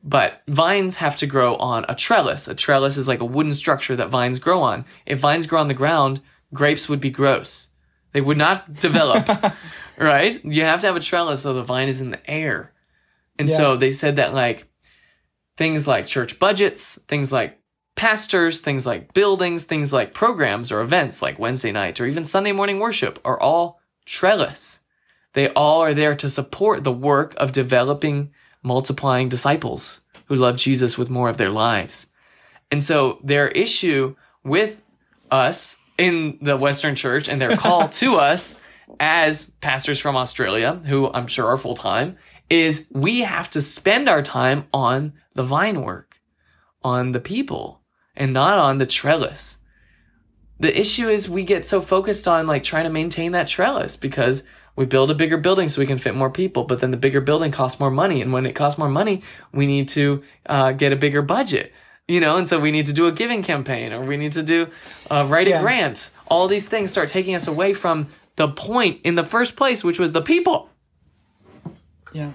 But 0.03 0.41
vines 0.47 0.95
have 0.97 1.17
to 1.17 1.27
grow 1.27 1.55
on 1.57 1.85
a 1.87 1.95
trellis. 1.95 2.47
A 2.47 2.55
trellis 2.55 2.97
is 2.97 3.07
like 3.07 3.21
a 3.21 3.25
wooden 3.25 3.53
structure 3.53 3.95
that 3.95 4.09
vines 4.09 4.39
grow 4.39 4.61
on. 4.61 4.85
If 5.05 5.19
vines 5.19 5.45
grow 5.45 5.59
on 5.59 5.67
the 5.67 5.73
ground, 5.75 6.21
grapes 6.53 6.89
would 6.89 6.99
be 6.99 7.11
gross. 7.11 7.67
They 8.13 8.21
would 8.21 8.37
not 8.37 8.73
develop, 8.81 9.27
right? 9.97 10.43
You 10.43 10.63
have 10.63 10.81
to 10.81 10.87
have 10.87 10.95
a 10.95 11.01
trellis 11.01 11.41
so 11.43 11.53
the 11.53 11.63
vine 11.63 11.87
is 11.87 12.01
in 12.01 12.09
the 12.11 12.29
air. 12.29 12.73
And 13.37 13.47
Yeah. 13.47 13.57
so 13.57 13.77
they 13.77 13.91
said 13.91 14.15
that 14.15 14.33
like 14.33 14.67
things 15.57 15.87
like 15.87 16.07
church 16.07 16.39
budgets, 16.39 16.99
things 17.07 17.31
like 17.31 17.59
pastors, 17.95 18.61
things 18.61 18.85
like 18.87 19.13
buildings, 19.13 19.65
things 19.65 19.93
like 19.93 20.13
programs 20.13 20.71
or 20.71 20.81
events 20.81 21.21
like 21.21 21.37
Wednesday 21.39 21.71
night 21.71 21.99
or 22.01 22.07
even 22.07 22.25
Sunday 22.25 22.51
morning 22.51 22.79
worship 22.79 23.19
are 23.23 23.39
all 23.39 23.79
trellis. 24.05 24.79
They 25.33 25.49
all 25.49 25.81
are 25.81 25.93
there 25.93 26.15
to 26.15 26.29
support 26.29 26.83
the 26.83 26.91
work 26.91 27.35
of 27.37 27.51
developing, 27.51 28.31
multiplying 28.63 29.29
disciples 29.29 30.01
who 30.25 30.35
love 30.35 30.57
Jesus 30.57 30.97
with 30.97 31.09
more 31.09 31.29
of 31.29 31.37
their 31.37 31.49
lives. 31.49 32.07
And 32.71 32.83
so 32.83 33.19
their 33.23 33.49
issue 33.49 34.15
with 34.43 34.81
us 35.29 35.77
in 35.97 36.37
the 36.41 36.57
Western 36.57 36.95
church 36.95 37.29
and 37.29 37.39
their 37.39 37.57
call 37.57 37.89
to 38.01 38.15
us 38.15 38.55
as 38.99 39.45
pastors 39.61 39.99
from 39.99 40.15
Australia, 40.15 40.75
who 40.85 41.11
I'm 41.11 41.27
sure 41.27 41.47
are 41.47 41.57
full 41.57 41.75
time, 41.75 42.17
is 42.49 42.87
we 42.91 43.21
have 43.21 43.49
to 43.51 43.61
spend 43.61 44.09
our 44.09 44.21
time 44.21 44.67
on 44.73 45.13
the 45.35 45.43
vine 45.43 45.81
work, 45.81 46.19
on 46.83 47.11
the 47.13 47.19
people, 47.19 47.81
and 48.15 48.33
not 48.33 48.57
on 48.57 48.77
the 48.77 48.85
trellis. 48.85 49.57
The 50.59 50.77
issue 50.77 51.07
is 51.07 51.29
we 51.29 51.43
get 51.43 51.65
so 51.65 51.81
focused 51.81 52.27
on 52.27 52.47
like 52.47 52.63
trying 52.63 52.83
to 52.83 52.89
maintain 52.89 53.31
that 53.31 53.47
trellis 53.47 53.95
because 53.95 54.43
we 54.75 54.85
build 54.85 55.11
a 55.11 55.15
bigger 55.15 55.37
building 55.37 55.67
so 55.67 55.81
we 55.81 55.85
can 55.87 55.97
fit 55.97 56.15
more 56.15 56.29
people, 56.29 56.63
but 56.63 56.79
then 56.79 56.91
the 56.91 56.97
bigger 56.97 57.21
building 57.21 57.51
costs 57.51 57.79
more 57.79 57.91
money. 57.91 58.21
And 58.21 58.31
when 58.33 58.45
it 58.45 58.53
costs 58.53 58.77
more 58.79 58.89
money, 58.89 59.21
we 59.53 59.65
need 59.67 59.89
to 59.89 60.23
uh, 60.45 60.71
get 60.71 60.93
a 60.93 60.95
bigger 60.95 61.21
budget, 61.21 61.71
you 62.07 62.19
know, 62.19 62.37
and 62.37 62.47
so 62.47 62.59
we 62.59 62.71
need 62.71 62.85
to 62.87 62.93
do 62.93 63.05
a 63.07 63.11
giving 63.11 63.43
campaign 63.43 63.91
or 63.93 64.01
we 64.03 64.17
need 64.17 64.33
to 64.33 64.43
do 64.43 64.67
uh, 65.09 65.25
write 65.29 65.47
a 65.47 65.51
Yeah. 65.51 65.61
grant. 65.61 66.09
All 66.27 66.47
these 66.47 66.67
things 66.67 66.91
start 66.91 67.09
taking 67.09 67.35
us 67.35 67.47
away 67.47 67.73
from 67.73 68.07
the 68.37 68.47
point 68.47 69.01
in 69.03 69.15
the 69.15 69.23
first 69.23 69.55
place, 69.55 69.83
which 69.83 69.99
was 69.99 70.13
the 70.13 70.21
people. 70.21 70.69
Yeah. 72.13 72.31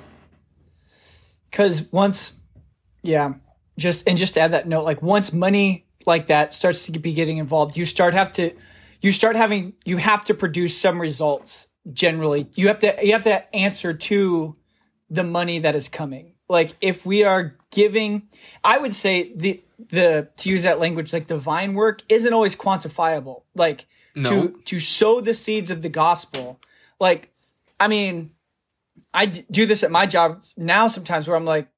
Because 1.50 1.88
once, 1.90 2.38
yeah, 3.02 3.34
just 3.78 4.06
and 4.08 4.18
just 4.18 4.34
to 4.34 4.40
add 4.40 4.52
that 4.52 4.68
note, 4.68 4.84
like 4.84 5.00
once 5.02 5.32
money 5.32 5.86
like 6.06 6.26
that 6.28 6.52
starts 6.52 6.86
to 6.86 6.98
be 6.98 7.12
getting 7.14 7.38
involved, 7.38 7.76
you 7.76 7.84
start 7.84 8.14
have 8.14 8.30
to, 8.32 8.52
you 9.00 9.10
start 9.12 9.36
having, 9.36 9.72
you 9.84 9.96
have 9.96 10.24
to 10.26 10.34
produce 10.34 10.76
some 10.78 11.00
results. 11.00 11.68
Generally, 11.92 12.48
you 12.54 12.68
have 12.68 12.78
to 12.80 12.96
you 13.02 13.12
have 13.12 13.22
to 13.24 13.54
answer 13.54 13.92
to 13.94 14.56
the 15.08 15.22
money 15.22 15.60
that 15.60 15.74
is 15.74 15.88
coming. 15.88 16.32
Like 16.48 16.74
if 16.80 17.06
we 17.06 17.24
are 17.24 17.56
giving, 17.70 18.28
I 18.64 18.78
would 18.78 18.94
say 18.94 19.32
the 19.34 19.62
the 19.90 20.28
to 20.38 20.48
use 20.48 20.64
that 20.64 20.80
language, 20.80 21.12
like 21.12 21.26
the 21.28 21.38
vine 21.38 21.74
work 21.74 22.02
isn't 22.08 22.32
always 22.32 22.56
quantifiable. 22.56 23.42
Like 23.54 23.86
No. 24.14 24.30
to 24.30 24.60
to 24.64 24.80
sow 24.80 25.20
the 25.20 25.34
seeds 25.34 25.70
of 25.70 25.82
the 25.82 25.88
gospel. 25.88 26.60
Like, 26.98 27.30
I 27.78 27.88
mean, 27.88 28.30
I 29.14 29.26
d- 29.26 29.44
do 29.50 29.66
this 29.66 29.82
at 29.84 29.90
my 29.90 30.06
job 30.06 30.42
now 30.56 30.88
sometimes 30.88 31.28
where 31.28 31.36
I'm 31.36 31.44
like, 31.44 31.68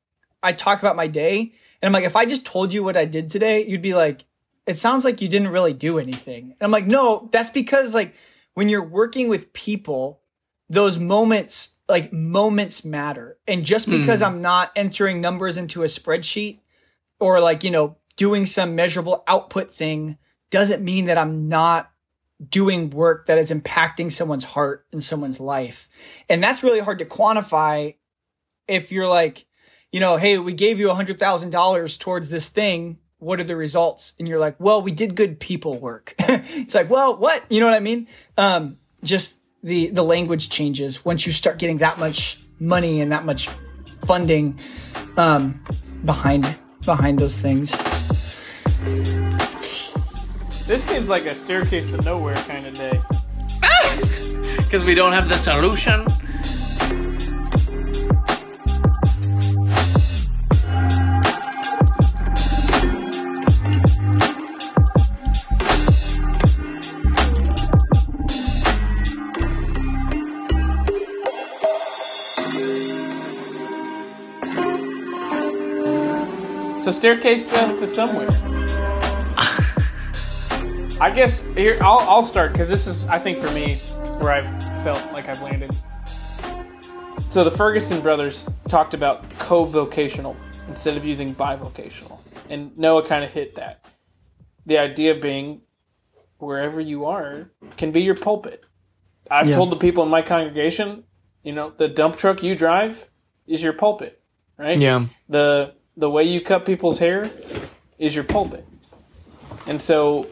I 0.42 0.52
talk 0.52 0.78
about 0.78 0.96
my 0.96 1.06
day 1.08 1.52
and 1.82 1.86
I'm 1.86 1.92
like, 1.92 2.04
if 2.04 2.16
I 2.16 2.24
just 2.24 2.46
told 2.46 2.72
you 2.72 2.82
what 2.84 2.96
I 2.96 3.04
did 3.04 3.28
today, 3.28 3.64
you'd 3.66 3.82
be 3.82 3.94
like, 3.94 4.24
it 4.66 4.76
sounds 4.76 5.04
like 5.04 5.20
you 5.20 5.28
didn't 5.28 5.48
really 5.48 5.72
do 5.72 5.98
anything. 5.98 6.44
And 6.44 6.62
I'm 6.62 6.70
like, 6.70 6.86
no, 6.86 7.28
that's 7.32 7.50
because 7.50 7.94
like 7.94 8.14
when 8.58 8.68
you're 8.68 8.82
working 8.82 9.28
with 9.28 9.52
people, 9.52 10.20
those 10.68 10.98
moments, 10.98 11.76
like 11.88 12.12
moments 12.12 12.84
matter. 12.84 13.38
And 13.46 13.64
just 13.64 13.86
hmm. 13.86 13.96
because 14.00 14.20
I'm 14.20 14.42
not 14.42 14.72
entering 14.74 15.20
numbers 15.20 15.56
into 15.56 15.84
a 15.84 15.86
spreadsheet 15.86 16.58
or 17.20 17.38
like, 17.38 17.62
you 17.62 17.70
know, 17.70 17.98
doing 18.16 18.46
some 18.46 18.74
measurable 18.74 19.22
output 19.28 19.70
thing 19.70 20.18
doesn't 20.50 20.82
mean 20.82 21.04
that 21.04 21.16
I'm 21.16 21.48
not 21.48 21.92
doing 22.50 22.90
work 22.90 23.26
that 23.26 23.38
is 23.38 23.52
impacting 23.52 24.10
someone's 24.10 24.46
heart 24.46 24.86
and 24.90 25.04
someone's 25.04 25.38
life. 25.38 25.88
And 26.28 26.42
that's 26.42 26.64
really 26.64 26.80
hard 26.80 26.98
to 26.98 27.04
quantify 27.04 27.94
if 28.66 28.90
you're 28.90 29.06
like, 29.06 29.46
you 29.92 30.00
know, 30.00 30.16
hey, 30.16 30.36
we 30.36 30.52
gave 30.52 30.80
you 30.80 30.90
a 30.90 30.94
hundred 30.94 31.20
thousand 31.20 31.50
dollars 31.50 31.96
towards 31.96 32.28
this 32.28 32.48
thing. 32.48 32.98
What 33.18 33.40
are 33.40 33.44
the 33.44 33.56
results? 33.56 34.14
And 34.18 34.28
you're 34.28 34.38
like, 34.38 34.56
well, 34.58 34.80
we 34.80 34.92
did 34.92 35.14
good 35.14 35.40
people 35.40 35.78
work. 35.78 36.14
it's 36.18 36.74
like, 36.74 36.88
well, 36.88 37.16
what? 37.16 37.44
You 37.50 37.60
know 37.60 37.66
what 37.66 37.74
I 37.74 37.80
mean? 37.80 38.06
Um, 38.36 38.78
just 39.02 39.40
the 39.62 39.90
the 39.90 40.02
language 40.02 40.50
changes 40.50 41.04
once 41.04 41.26
you 41.26 41.32
start 41.32 41.58
getting 41.58 41.78
that 41.78 41.98
much 41.98 42.38
money 42.60 43.00
and 43.00 43.12
that 43.12 43.24
much 43.24 43.48
funding 44.04 44.58
um, 45.16 45.64
behind 46.04 46.58
behind 46.84 47.18
those 47.18 47.40
things. 47.40 47.72
This 50.66 50.84
seems 50.84 51.08
like 51.08 51.24
a 51.24 51.34
staircase 51.34 51.90
to 51.92 52.00
nowhere 52.02 52.36
kind 52.36 52.66
of 52.66 52.76
day. 52.76 53.00
Because 54.58 54.84
we 54.84 54.94
don't 54.94 55.12
have 55.12 55.28
the 55.28 55.36
solution. 55.38 56.06
So 76.88 76.92
staircase 76.92 77.52
us 77.52 77.74
to 77.80 77.86
somewhere. 77.86 78.28
I 80.98 81.12
guess 81.14 81.40
here 81.54 81.76
I'll, 81.82 81.98
I'll 81.98 82.22
start 82.22 82.52
because 82.52 82.70
this 82.70 82.86
is 82.86 83.04
I 83.04 83.18
think 83.18 83.36
for 83.36 83.50
me 83.50 83.74
where 84.20 84.32
I've 84.32 84.48
felt 84.82 85.12
like 85.12 85.28
I've 85.28 85.42
landed. 85.42 85.70
So 87.28 87.44
the 87.44 87.50
Ferguson 87.50 88.00
brothers 88.00 88.48
talked 88.68 88.94
about 88.94 89.28
co-vocational 89.38 90.34
instead 90.66 90.96
of 90.96 91.04
using 91.04 91.34
bivocational, 91.34 92.20
and 92.48 92.74
Noah 92.78 93.04
kind 93.04 93.22
of 93.22 93.32
hit 93.32 93.56
that. 93.56 93.84
The 94.64 94.78
idea 94.78 95.14
being 95.14 95.60
wherever 96.38 96.80
you 96.80 97.04
are 97.04 97.50
can 97.76 97.92
be 97.92 98.00
your 98.00 98.14
pulpit. 98.16 98.64
I've 99.30 99.48
Yeah. 99.48 99.56
told 99.56 99.68
the 99.68 99.76
people 99.76 100.04
in 100.04 100.08
my 100.08 100.22
congregation, 100.22 101.04
you 101.42 101.52
know, 101.52 101.68
the 101.68 101.88
dump 101.88 102.16
truck 102.16 102.42
you 102.42 102.54
drive 102.54 103.10
is 103.46 103.62
your 103.62 103.74
pulpit, 103.74 104.22
right? 104.56 104.78
Yeah. 104.78 105.08
the 105.28 105.74
the 105.98 106.08
way 106.08 106.22
you 106.22 106.40
cut 106.40 106.64
people's 106.64 107.00
hair 107.00 107.30
is 107.98 108.14
your 108.14 108.24
pulpit. 108.24 108.64
And 109.66 109.82
so 109.82 110.28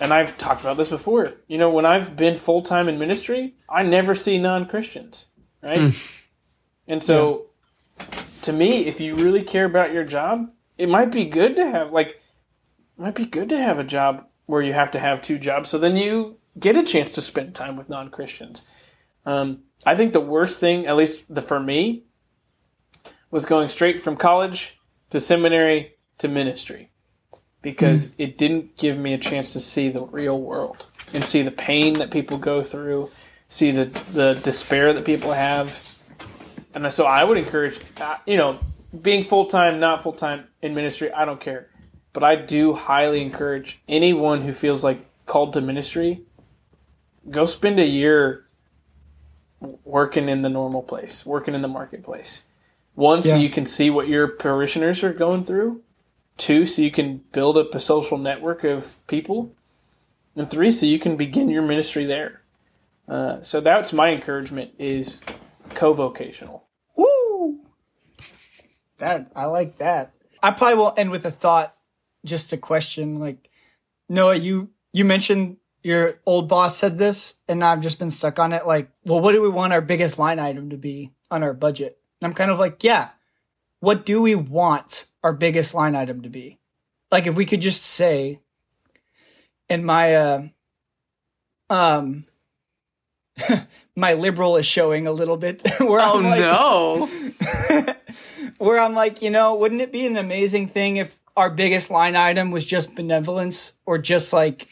and 0.00 0.12
I've 0.12 0.36
talked 0.38 0.62
about 0.62 0.76
this 0.76 0.88
before. 0.88 1.34
You 1.46 1.58
know, 1.58 1.70
when 1.70 1.86
I've 1.86 2.16
been 2.16 2.36
full 2.36 2.62
time 2.62 2.88
in 2.88 2.98
ministry, 2.98 3.54
I 3.68 3.82
never 3.82 4.14
see 4.14 4.38
non 4.38 4.66
Christians. 4.66 5.26
Right? 5.62 5.94
And 6.88 7.02
so 7.02 7.46
to 8.42 8.52
me, 8.52 8.86
if 8.86 9.00
you 9.00 9.14
really 9.14 9.42
care 9.42 9.66
about 9.66 9.92
your 9.92 10.04
job, 10.04 10.50
it 10.76 10.88
might 10.88 11.12
be 11.12 11.24
good 11.24 11.54
to 11.56 11.70
have 11.70 11.92
like 11.92 12.20
it 12.98 13.02
might 13.02 13.14
be 13.14 13.26
good 13.26 13.48
to 13.50 13.58
have 13.58 13.78
a 13.78 13.84
job 13.84 14.26
where 14.46 14.62
you 14.62 14.72
have 14.72 14.90
to 14.90 14.98
have 14.98 15.22
two 15.22 15.38
jobs 15.38 15.68
so 15.68 15.78
then 15.78 15.96
you 15.96 16.38
get 16.58 16.76
a 16.76 16.82
chance 16.82 17.12
to 17.12 17.22
spend 17.22 17.54
time 17.54 17.76
with 17.76 17.88
non 17.88 18.10
Christians. 18.10 18.64
Um, 19.24 19.60
I 19.86 19.94
think 19.94 20.12
the 20.12 20.20
worst 20.20 20.58
thing, 20.60 20.86
at 20.86 20.96
least 20.96 21.32
the 21.32 21.40
for 21.40 21.60
me, 21.60 22.04
was 23.30 23.46
going 23.46 23.68
straight 23.68 24.00
from 24.00 24.16
college 24.16 24.78
to 25.10 25.20
seminary 25.20 25.94
to 26.18 26.28
ministry 26.28 26.90
because 27.62 28.14
it 28.18 28.38
didn't 28.38 28.76
give 28.76 28.98
me 28.98 29.12
a 29.12 29.18
chance 29.18 29.52
to 29.52 29.60
see 29.60 29.88
the 29.88 30.02
real 30.06 30.40
world 30.40 30.86
and 31.12 31.22
see 31.22 31.42
the 31.42 31.50
pain 31.50 31.94
that 31.94 32.10
people 32.10 32.38
go 32.38 32.62
through, 32.62 33.10
see 33.48 33.70
the, 33.70 33.84
the 34.12 34.40
despair 34.42 34.92
that 34.92 35.04
people 35.04 35.32
have. 35.32 35.98
And 36.74 36.92
so 36.92 37.04
I 37.04 37.24
would 37.24 37.36
encourage, 37.36 37.78
uh, 38.00 38.16
you 38.26 38.36
know, 38.36 38.58
being 39.02 39.24
full 39.24 39.46
time, 39.46 39.80
not 39.80 40.02
full 40.02 40.12
time 40.12 40.46
in 40.62 40.74
ministry, 40.74 41.12
I 41.12 41.24
don't 41.24 41.40
care. 41.40 41.68
But 42.12 42.24
I 42.24 42.36
do 42.36 42.74
highly 42.74 43.22
encourage 43.22 43.80
anyone 43.88 44.42
who 44.42 44.52
feels 44.52 44.82
like 44.82 45.00
called 45.26 45.52
to 45.52 45.60
ministry, 45.60 46.22
go 47.30 47.44
spend 47.44 47.78
a 47.78 47.86
year 47.86 48.46
working 49.84 50.28
in 50.28 50.42
the 50.42 50.48
normal 50.48 50.82
place, 50.82 51.24
working 51.24 51.54
in 51.54 51.62
the 51.62 51.68
marketplace. 51.68 52.42
One, 53.00 53.22
so 53.22 53.30
Yeah. 53.30 53.36
you 53.36 53.48
can 53.48 53.64
see 53.64 53.88
what 53.88 54.08
your 54.08 54.28
parishioners 54.28 55.02
are 55.02 55.14
going 55.14 55.42
through. 55.44 55.80
Two, 56.36 56.66
so 56.66 56.82
you 56.82 56.90
can 56.90 57.24
build 57.32 57.56
up 57.56 57.74
a 57.74 57.78
social 57.78 58.18
network 58.18 58.62
of 58.62 58.98
people. 59.06 59.52
And 60.36 60.50
three, 60.50 60.70
so 60.70 60.84
you 60.84 60.98
can 60.98 61.16
begin 61.16 61.48
your 61.48 61.62
ministry 61.62 62.04
there. 62.04 62.42
Uh, 63.08 63.40
so 63.40 63.62
that's 63.62 63.94
my 63.94 64.10
encouragement 64.10 64.72
is 64.78 65.22
co-vocational. 65.70 66.64
Woo! 66.94 67.60
That 68.98 69.32
I 69.34 69.46
like 69.46 69.78
that. 69.78 70.12
I 70.42 70.50
probably 70.50 70.76
will 70.76 70.92
end 70.94 71.10
with 71.10 71.24
a 71.24 71.30
thought, 71.30 71.74
just 72.26 72.52
a 72.52 72.58
question. 72.58 73.18
Like 73.18 73.48
Noah, 74.10 74.36
you 74.36 74.68
you 74.92 75.06
mentioned 75.06 75.56
your 75.82 76.20
old 76.26 76.48
boss 76.48 76.76
said 76.76 76.98
this, 76.98 77.36
and 77.48 77.64
I've 77.64 77.80
just 77.80 77.98
been 77.98 78.10
stuck 78.10 78.38
on 78.38 78.52
it. 78.52 78.66
Like, 78.66 78.90
well, 79.06 79.20
what 79.20 79.32
do 79.32 79.40
we 79.40 79.48
want 79.48 79.72
our 79.72 79.80
biggest 79.80 80.18
line 80.18 80.38
item 80.38 80.68
to 80.68 80.76
be 80.76 81.12
on 81.30 81.42
our 81.42 81.54
budget? 81.54 81.96
And 82.20 82.28
I'm 82.28 82.34
kind 82.34 82.50
of 82.50 82.58
like, 82.58 82.84
yeah, 82.84 83.10
what 83.80 84.04
do 84.04 84.20
we 84.20 84.34
want 84.34 85.06
our 85.22 85.32
biggest 85.32 85.74
line 85.74 85.94
item 85.94 86.22
to 86.22 86.28
be? 86.28 86.58
Like, 87.10 87.26
if 87.26 87.34
we 87.34 87.46
could 87.46 87.60
just 87.60 87.82
say, 87.82 88.40
and 89.68 89.84
my 89.84 90.14
uh, 90.14 90.42
um. 91.68 92.26
my 93.96 94.14
liberal 94.14 94.56
is 94.56 94.66
showing 94.66 95.06
a 95.06 95.12
little 95.12 95.36
bit 95.36 95.62
where 95.80 96.00
Oh 96.00 96.18
I'm 96.18 96.24
like, 96.24 96.40
no. 96.40 97.06
where 98.58 98.78
I'm 98.78 98.94
like, 98.94 99.22
you 99.22 99.30
know, 99.30 99.54
wouldn't 99.54 99.80
it 99.80 99.92
be 99.92 100.06
an 100.06 100.16
amazing 100.16 100.68
thing 100.68 100.96
if 100.96 101.18
our 101.36 101.48
biggest 101.48 101.90
line 101.90 102.16
item 102.16 102.50
was 102.50 102.66
just 102.66 102.94
benevolence 102.96 103.74
or 103.86 103.98
just 103.98 104.32
like 104.32 104.68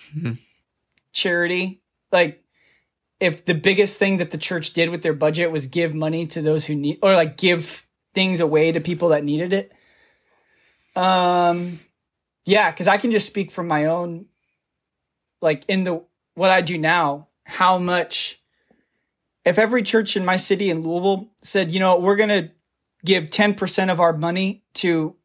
charity? 1.12 1.80
Like, 2.12 2.42
if 3.20 3.44
the 3.44 3.54
biggest 3.54 3.98
thing 3.98 4.18
that 4.18 4.30
the 4.30 4.38
church 4.38 4.72
did 4.72 4.90
with 4.90 5.02
their 5.02 5.12
budget 5.12 5.50
was 5.50 5.66
give 5.66 5.94
money 5.94 6.26
to 6.28 6.42
those 6.42 6.66
who 6.66 6.74
need, 6.74 6.98
or 7.02 7.14
like 7.14 7.36
give 7.36 7.86
things 8.14 8.40
away 8.40 8.72
to 8.72 8.80
people 8.80 9.10
that 9.10 9.24
needed 9.24 9.52
it. 9.52 9.72
Um, 10.94 11.80
yeah, 12.44 12.70
because 12.70 12.88
I 12.88 12.96
can 12.96 13.10
just 13.10 13.26
speak 13.26 13.50
from 13.50 13.68
my 13.68 13.86
own, 13.86 14.26
like 15.40 15.64
in 15.68 15.84
the 15.84 16.04
what 16.34 16.50
I 16.50 16.60
do 16.60 16.78
now, 16.78 17.28
how 17.44 17.78
much. 17.78 18.40
If 19.44 19.58
every 19.58 19.82
church 19.82 20.16
in 20.16 20.26
my 20.26 20.36
city 20.36 20.68
in 20.68 20.82
Louisville 20.82 21.30
said, 21.42 21.70
you 21.70 21.80
know, 21.80 21.98
we're 21.98 22.16
gonna 22.16 22.50
give 23.04 23.28
10% 23.28 23.90
of 23.90 24.00
our 24.00 24.14
money 24.14 24.64
to 24.74 25.16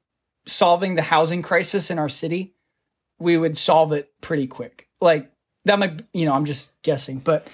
solving 0.46 0.96
the 0.96 1.02
housing 1.02 1.42
crisis 1.42 1.90
in 1.90 2.00
our 2.00 2.10
city, 2.10 2.54
we 3.20 3.38
would 3.38 3.58
solve 3.58 3.92
it 3.92 4.12
pretty 4.22 4.48
quick. 4.48 4.88
Like 5.02 5.32
that 5.66 5.80
might, 5.80 6.02
you 6.14 6.26
know, 6.26 6.34
I'm 6.34 6.46
just 6.46 6.82
guessing, 6.84 7.20
but 7.20 7.48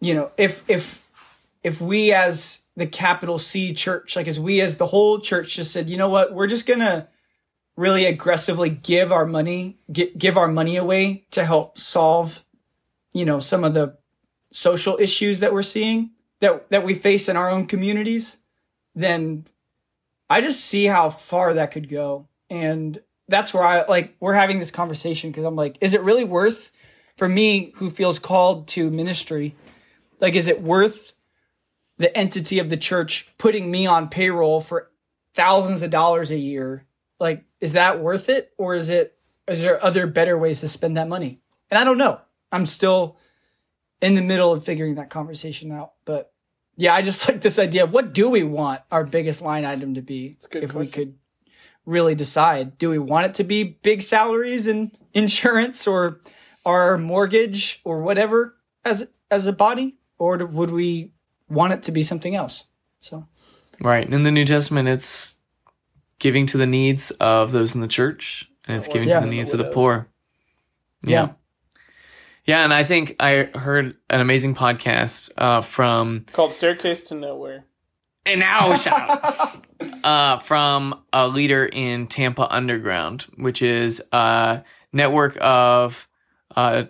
you 0.00 0.14
know, 0.14 0.30
if 0.36 0.62
if 0.68 1.06
if 1.62 1.80
we 1.80 2.12
as 2.12 2.62
the 2.76 2.86
capital 2.86 3.38
C 3.38 3.72
church, 3.72 4.16
like 4.16 4.28
as 4.28 4.38
we 4.38 4.60
as 4.60 4.76
the 4.76 4.86
whole 4.86 5.20
church 5.20 5.56
just 5.56 5.72
said, 5.72 5.88
you 5.88 5.96
know 5.96 6.08
what, 6.08 6.34
we're 6.34 6.46
just 6.46 6.66
gonna 6.66 7.08
really 7.76 8.04
aggressively 8.04 8.70
give 8.70 9.12
our 9.12 9.26
money, 9.26 9.78
gi- 9.90 10.12
give 10.16 10.36
our 10.36 10.48
money 10.48 10.76
away 10.76 11.26
to 11.32 11.44
help 11.44 11.78
solve, 11.78 12.44
you 13.12 13.24
know, 13.24 13.38
some 13.38 13.64
of 13.64 13.74
the 13.74 13.96
social 14.52 14.96
issues 15.00 15.40
that 15.40 15.52
we're 15.52 15.62
seeing 15.62 16.10
that 16.40 16.68
that 16.70 16.84
we 16.84 16.94
face 16.94 17.28
in 17.28 17.36
our 17.36 17.50
own 17.50 17.66
communities, 17.66 18.38
then 18.94 19.46
I 20.28 20.40
just 20.40 20.64
see 20.64 20.84
how 20.84 21.10
far 21.10 21.54
that 21.54 21.72
could 21.72 21.88
go. 21.88 22.28
And 22.50 22.98
that's 23.28 23.54
where 23.54 23.62
I 23.62 23.84
like 23.86 24.16
we're 24.20 24.34
having 24.34 24.58
this 24.58 24.70
conversation 24.70 25.30
because 25.30 25.44
I'm 25.44 25.56
like, 25.56 25.78
is 25.80 25.94
it 25.94 26.02
really 26.02 26.24
worth 26.24 26.70
for 27.16 27.28
me 27.28 27.72
who 27.76 27.90
feels 27.90 28.18
called 28.18 28.68
to 28.68 28.90
ministry? 28.90 29.54
Like, 30.24 30.36
is 30.36 30.48
it 30.48 30.62
worth 30.62 31.12
the 31.98 32.16
entity 32.16 32.58
of 32.58 32.70
the 32.70 32.78
church 32.78 33.28
putting 33.36 33.70
me 33.70 33.86
on 33.86 34.08
payroll 34.08 34.62
for 34.62 34.90
thousands 35.34 35.82
of 35.82 35.90
dollars 35.90 36.30
a 36.30 36.38
year? 36.38 36.86
Like, 37.20 37.44
is 37.60 37.74
that 37.74 38.00
worth 38.00 38.30
it? 38.30 38.50
Or 38.56 38.74
is 38.74 38.88
it 38.88 39.18
is 39.46 39.60
there 39.60 39.84
other 39.84 40.06
better 40.06 40.38
ways 40.38 40.60
to 40.60 40.68
spend 40.70 40.96
that 40.96 41.08
money? 41.08 41.42
And 41.70 41.76
I 41.76 41.84
don't 41.84 41.98
know. 41.98 42.22
I'm 42.50 42.64
still 42.64 43.18
in 44.00 44.14
the 44.14 44.22
middle 44.22 44.50
of 44.50 44.64
figuring 44.64 44.94
that 44.94 45.10
conversation 45.10 45.70
out. 45.70 45.92
But 46.06 46.32
yeah, 46.78 46.94
I 46.94 47.02
just 47.02 47.28
like 47.28 47.42
this 47.42 47.58
idea 47.58 47.84
of 47.84 47.92
what 47.92 48.14
do 48.14 48.30
we 48.30 48.44
want 48.44 48.80
our 48.90 49.04
biggest 49.04 49.42
line 49.42 49.66
item 49.66 49.92
to 49.92 50.00
be 50.00 50.38
if 50.52 50.72
we 50.72 50.86
could 50.86 51.18
really 51.84 52.14
decide. 52.14 52.78
Do 52.78 52.88
we 52.88 52.98
want 52.98 53.26
it 53.26 53.34
to 53.34 53.44
be 53.44 53.62
big 53.82 54.00
salaries 54.00 54.68
and 54.68 54.90
insurance 55.12 55.86
or 55.86 56.22
our 56.64 56.96
mortgage 56.96 57.82
or 57.84 58.00
whatever 58.00 58.56
as 58.86 59.06
as 59.30 59.46
a 59.46 59.52
body, 59.52 59.98
or 60.18 60.38
would 60.44 60.70
we 60.70 61.10
want 61.48 61.72
it 61.72 61.82
to 61.84 61.92
be 61.92 62.02
something 62.02 62.34
else? 62.34 62.64
So 63.00 63.26
Right. 63.80 64.08
In 64.08 64.22
the 64.22 64.30
New 64.30 64.44
Testament, 64.46 64.88
it's 64.88 65.34
giving 66.20 66.46
to 66.46 66.56
the 66.56 66.66
needs 66.66 67.10
of 67.12 67.50
those 67.52 67.74
in 67.74 67.80
the 67.80 67.88
church, 67.88 68.48
and 68.66 68.76
it's 68.76 68.86
giving 68.88 69.08
Yeah. 69.08 69.20
to 69.20 69.26
the 69.26 69.30
needs 69.34 69.52
of 69.52 69.58
the 69.58 69.64
poor. 69.70 70.08
yeah, 71.04 71.10
Yeah. 71.26 71.32
Yeah, 72.46 72.62
and 72.64 72.74
I 72.74 72.84
think 72.84 73.16
I 73.20 73.44
heard 73.54 73.96
an 74.10 74.20
amazing 74.20 74.54
podcast 74.54 75.30
uh, 75.38 75.62
from 75.62 76.26
Called 76.32 76.52
Staircase 76.52 77.00
to 77.08 77.14
Nowhere. 77.14 77.64
and 78.26 78.40
now 78.40 78.76
shout 78.76 79.10
out, 79.10 79.64
uh, 80.04 80.38
from 80.40 81.02
a 81.12 81.26
leader 81.26 81.64
in 81.66 82.06
Tampa 82.06 82.46
Underground, 82.54 83.22
which 83.36 83.60
is 83.62 84.02
a 84.12 84.62
network 84.92 85.36
of 85.40 86.06
uh, 86.54 86.84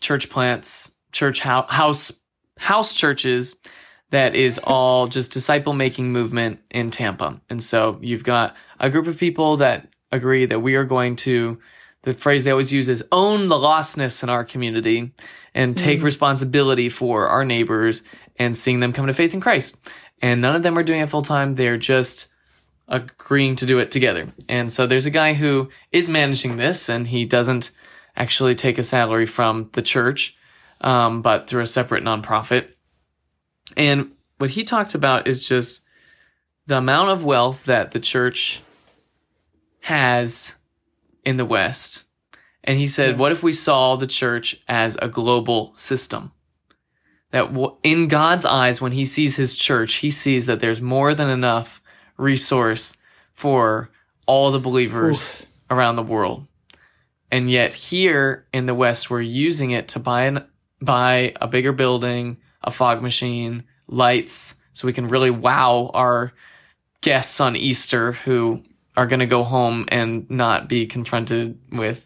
church 0.00 0.28
plants, 0.30 0.92
church 1.12 1.40
house 1.40 2.12
house 2.58 2.94
churches 2.94 3.56
that 4.10 4.34
is 4.34 4.58
all 4.58 5.06
just 5.06 5.32
disciple 5.32 5.72
making 5.72 6.12
movement 6.12 6.60
in 6.70 6.90
Tampa. 6.90 7.40
And 7.48 7.62
so 7.62 7.98
you've 8.00 8.24
got 8.24 8.56
a 8.78 8.90
group 8.90 9.06
of 9.06 9.18
people 9.18 9.58
that 9.58 9.88
agree 10.12 10.46
that 10.46 10.60
we 10.60 10.74
are 10.74 10.84
going 10.84 11.16
to 11.16 11.58
the 12.02 12.14
phrase 12.14 12.44
they 12.44 12.50
always 12.50 12.72
use 12.72 12.88
is 12.88 13.04
own 13.12 13.48
the 13.48 13.56
lostness 13.56 14.22
in 14.22 14.30
our 14.30 14.44
community 14.44 15.12
and 15.54 15.76
take 15.76 16.00
mm. 16.00 16.04
responsibility 16.04 16.88
for 16.88 17.28
our 17.28 17.44
neighbors 17.44 18.02
and 18.36 18.56
seeing 18.56 18.80
them 18.80 18.92
come 18.92 19.06
to 19.06 19.12
faith 19.12 19.34
in 19.34 19.40
Christ. 19.40 19.78
And 20.22 20.40
none 20.40 20.56
of 20.56 20.62
them 20.62 20.78
are 20.78 20.82
doing 20.82 21.00
it 21.00 21.10
full 21.10 21.22
time. 21.22 21.54
They're 21.54 21.76
just 21.76 22.28
agreeing 22.88 23.56
to 23.56 23.66
do 23.66 23.78
it 23.78 23.90
together. 23.90 24.32
And 24.48 24.72
so 24.72 24.86
there's 24.86 25.06
a 25.06 25.10
guy 25.10 25.34
who 25.34 25.68
is 25.92 26.08
managing 26.08 26.56
this 26.56 26.88
and 26.88 27.06
he 27.06 27.24
doesn't 27.24 27.70
actually 28.16 28.54
take 28.54 28.78
a 28.78 28.82
salary 28.82 29.26
from 29.26 29.70
the 29.72 29.82
church, 29.82 30.36
um, 30.80 31.22
but 31.22 31.46
through 31.46 31.62
a 31.62 31.66
separate 31.66 32.04
nonprofit. 32.04 32.68
And 33.76 34.12
what 34.38 34.50
he 34.50 34.64
talks 34.64 34.94
about 34.94 35.28
is 35.28 35.46
just 35.46 35.82
the 36.66 36.78
amount 36.78 37.10
of 37.10 37.24
wealth 37.24 37.64
that 37.64 37.92
the 37.92 38.00
church 38.00 38.60
has 39.80 40.56
in 41.24 41.36
the 41.36 41.44
West. 41.44 42.04
And 42.62 42.78
he 42.78 42.86
said, 42.86 43.18
what 43.18 43.32
if 43.32 43.42
we 43.42 43.52
saw 43.52 43.96
the 43.96 44.06
church 44.06 44.60
as 44.68 44.96
a 45.00 45.08
global 45.08 45.74
system? 45.74 46.32
That 47.30 47.48
w- 47.52 47.76
in 47.82 48.08
God's 48.08 48.44
eyes, 48.44 48.80
when 48.80 48.92
he 48.92 49.04
sees 49.04 49.36
his 49.36 49.56
church, 49.56 49.94
he 49.94 50.10
sees 50.10 50.46
that 50.46 50.60
there's 50.60 50.80
more 50.80 51.14
than 51.14 51.30
enough 51.30 51.80
resource 52.16 52.96
for 53.32 53.90
all 54.26 54.50
the 54.50 54.58
believers 54.58 55.46
around 55.70 55.96
the 55.96 56.02
world. 56.02 56.46
And 57.30 57.50
yet 57.50 57.74
here 57.74 58.46
in 58.52 58.66
the 58.66 58.74
West, 58.74 59.08
we're 59.08 59.22
using 59.22 59.70
it 59.70 59.88
to 59.88 59.98
buy 59.98 60.24
an, 60.24 60.44
buy 60.80 61.34
a 61.40 61.48
bigger 61.48 61.72
building, 61.72 62.38
a 62.62 62.70
fog 62.70 63.02
machine, 63.02 63.64
lights, 63.86 64.54
so 64.72 64.86
we 64.86 64.92
can 64.92 65.08
really 65.08 65.30
wow 65.30 65.90
our 65.92 66.32
guests 67.00 67.40
on 67.40 67.56
Easter 67.56 68.12
who 68.12 68.62
are 68.96 69.06
going 69.06 69.20
to 69.20 69.26
go 69.26 69.44
home 69.44 69.86
and 69.88 70.28
not 70.30 70.68
be 70.68 70.86
confronted 70.86 71.58
with 71.72 72.04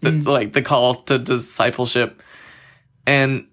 the, 0.00 0.10
mm. 0.10 0.26
like 0.26 0.52
the 0.52 0.62
call 0.62 0.96
to 1.04 1.18
discipleship. 1.18 2.22
And 3.06 3.48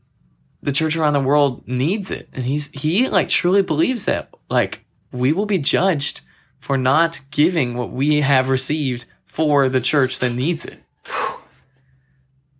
the 0.62 0.72
church 0.72 0.96
around 0.96 1.14
the 1.14 1.20
world 1.20 1.68
needs 1.68 2.12
it. 2.12 2.30
And 2.34 2.46
he's, 2.46 2.70
he 2.72 3.10
like 3.10 3.30
truly 3.30 3.62
believes 3.62 4.06
that 4.06 4.34
like 4.50 4.86
we 5.12 5.34
will 5.34 5.46
be 5.46 5.58
judged 5.58 6.22
for 6.60 6.78
not 6.78 7.20
giving 7.32 7.76
what 7.76 7.92
we 7.92 8.22
have 8.22 8.50
received 8.50 9.06
for 9.26 9.68
the 9.68 9.82
church 9.82 10.20
that 10.20 10.32
needs 10.32 10.66
it. 10.66 10.80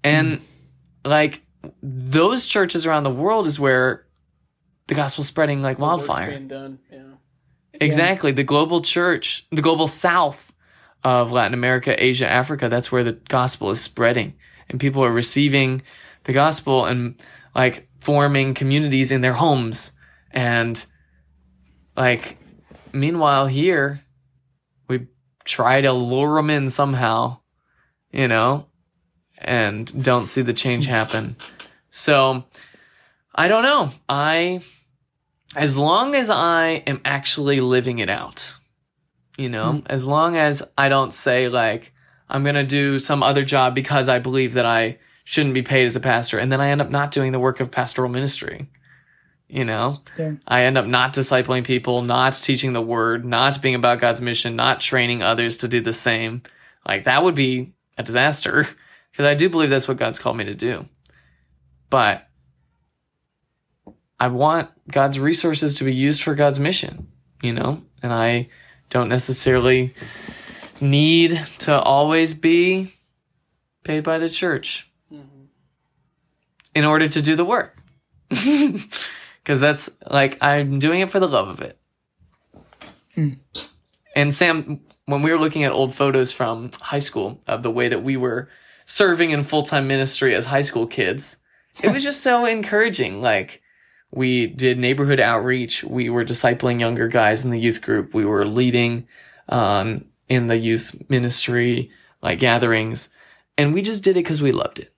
And 0.04 0.40
mm. 0.40 0.42
Like 1.06 1.42
those 1.82 2.48
churches 2.48 2.86
around 2.86 3.04
the 3.04 3.14
world 3.14 3.48
is 3.48 3.60
where 3.60 4.06
the 4.88 4.96
gospel's 4.96 5.28
spreading 5.28 5.62
like 5.62 5.80
Work's 5.80 6.08
wildfire. 6.08 6.30
being 6.30 6.48
done. 6.48 6.80
Yeah. 6.92 7.00
Exactly. 7.74 8.32
The 8.32 8.44
global 8.44 8.82
church, 8.82 9.48
the 9.52 9.62
global 9.62 9.88
south 9.88 10.54
of 11.04 11.32
Latin 11.32 11.54
America, 11.54 12.02
Asia, 12.02 12.30
Africa, 12.30 12.70
that's 12.70 12.92
where 12.92 13.04
the 13.04 13.14
gospel 13.14 13.70
is 13.70 13.82
spreading. 13.82 14.34
And 14.70 14.80
people 14.80 15.04
are 15.04 15.12
receiving 15.12 15.82
the 16.24 16.34
gospel 16.34 16.86
and 16.86 17.16
like 17.56 17.88
forming 18.00 18.54
communities 18.54 19.12
in 19.12 19.22
their 19.22 19.34
homes 19.34 19.92
and 20.32 20.84
like, 21.96 22.38
meanwhile, 22.92 23.48
here, 23.48 24.02
we 24.88 25.08
try 25.46 25.82
to 25.82 25.92
lure 25.92 26.38
them 26.38 26.50
in 26.50 26.70
somehow, 26.70 27.40
you 28.12 28.28
know, 28.28 28.68
and 29.44 30.04
don't 30.04 30.28
see 30.28 30.42
the 30.42 30.54
change 30.54 30.86
happen. 30.86 31.36
So, 31.90 32.44
I 33.36 33.48
don't 33.48 33.64
know. 33.64 33.92
I, 34.08 34.62
as 35.56 35.78
long 35.78 36.16
as 36.16 36.30
I 36.30 36.84
am 36.88 37.02
actually 37.06 37.60
living 37.60 38.00
it 38.00 38.10
out, 38.10 38.54
you 39.38 39.50
know, 39.50 39.74
mm-hmm. 39.74 39.88
as 39.88 40.06
long 40.06 40.36
as 40.36 40.64
I 40.78 40.90
don't 40.90 41.14
say, 41.14 41.48
like, 41.48 41.92
I'm 42.30 42.44
going 42.44 42.56
to 42.56 42.66
do 42.66 43.00
some 43.00 43.24
other 43.24 43.44
job 43.44 43.76
because 43.76 44.10
I 44.10 44.20
believe 44.20 44.54
that 44.54 44.66
I 44.66 45.00
shouldn't 45.24 45.54
be 45.54 45.62
paid 45.62 45.86
as 45.86 45.96
a 45.96 46.00
pastor, 46.00 46.38
and 46.38 46.52
then 46.52 46.62
I 46.62 46.70
end 46.70 46.82
up 46.82 46.90
not 46.90 47.12
doing 47.12 47.32
the 47.32 47.40
work 47.40 47.60
of 47.60 47.72
pastoral 47.72 48.10
ministry. 48.10 48.68
You 49.48 49.66
know, 49.66 50.02
Yeah. 50.18 50.34
I 50.48 50.64
end 50.64 50.80
up 50.80 50.88
not 50.88 51.14
discipling 51.14 51.64
people, 51.64 52.02
not 52.02 52.34
teaching 52.34 52.74
the 52.74 52.82
word, 52.82 53.24
not 53.24 53.62
being 53.62 53.76
about 53.76 54.02
God's 54.02 54.20
mission, 54.20 54.56
not 54.56 54.82
training 54.82 55.22
others 55.22 55.58
to 55.58 55.68
do 55.68 55.80
the 55.80 55.94
same. 55.94 56.42
Like 56.88 57.04
that 57.04 57.24
would 57.24 57.36
be 57.36 57.74
a 57.96 58.02
disaster 58.02 58.68
because 59.14 59.28
I 59.28 59.36
do 59.36 59.48
believe 59.48 59.70
that's 59.70 59.88
what 59.88 59.98
God's 59.98 60.18
called 60.18 60.38
me 60.38 60.46
to 60.46 60.56
do. 60.56 60.90
But 61.92 62.28
I 64.20 64.28
want 64.28 64.72
God's 64.90 65.20
resources 65.20 65.78
to 65.78 65.84
be 65.84 65.94
used 65.94 66.24
for 66.24 66.34
God's 66.34 66.60
mission, 66.60 67.08
you 67.44 67.54
know, 67.54 67.84
and 68.02 68.12
I 68.12 68.50
don't 68.90 69.10
necessarily 69.10 69.94
need 70.82 71.40
to 71.60 71.80
always 71.80 72.34
be 72.34 72.92
paid 73.84 74.04
by 74.04 74.18
the 74.18 74.30
church 74.30 74.90
mm-hmm. 75.14 75.46
in 76.74 76.86
order 76.86 77.08
to 77.08 77.22
do 77.22 77.36
the 77.36 77.46
work. 77.46 77.78
Because 79.44 79.60
that's 79.60 79.90
like, 80.10 80.38
I'm 80.42 80.80
doing 80.80 81.02
it 81.02 81.12
for 81.12 81.20
the 81.20 81.28
love 81.28 81.50
of 81.50 81.60
it. 81.60 81.78
Mm. 83.18 83.40
And 84.16 84.34
Sam, 84.34 84.80
when 85.06 85.22
we 85.22 85.32
were 85.32 85.38
looking 85.38 85.66
at 85.66 85.74
old 85.74 85.94
photos 85.94 86.32
from 86.32 86.72
high 86.80 87.00
school 87.00 87.42
of 87.46 87.62
the 87.62 87.70
way 87.70 87.90
that 87.90 88.04
we 88.04 88.16
were 88.16 88.48
serving 88.86 89.32
in 89.32 89.44
full 89.44 89.64
time 89.64 89.88
ministry 89.88 90.36
as 90.36 90.46
high 90.46 90.62
school 90.62 90.88
kids, 90.88 91.38
it 91.84 91.92
was 91.94 92.04
just 92.04 92.22
so 92.22 92.46
encouraging. 92.46 93.22
Like, 93.22 93.62
we 94.12 94.48
did 94.48 94.78
neighborhood 94.78 95.20
outreach. 95.20 95.84
We 95.84 96.10
were 96.10 96.24
discipling 96.24 96.80
younger 96.80 97.08
guys 97.08 97.46
in 97.46 97.52
the 97.52 97.60
youth 97.60 97.82
group. 97.82 98.14
We 98.14 98.26
were 98.26 98.46
leading 98.46 99.08
um, 99.50 100.06
in 100.30 100.48
the 100.48 100.58
youth 100.58 100.96
ministry, 101.10 101.92
like 102.22 102.40
gatherings. 102.40 103.10
And 103.58 103.74
we 103.74 103.82
just 103.82 104.04
did 104.04 104.12
it 104.12 104.24
because 104.24 104.42
we 104.42 104.52
loved 104.52 104.80
it. 104.80 104.94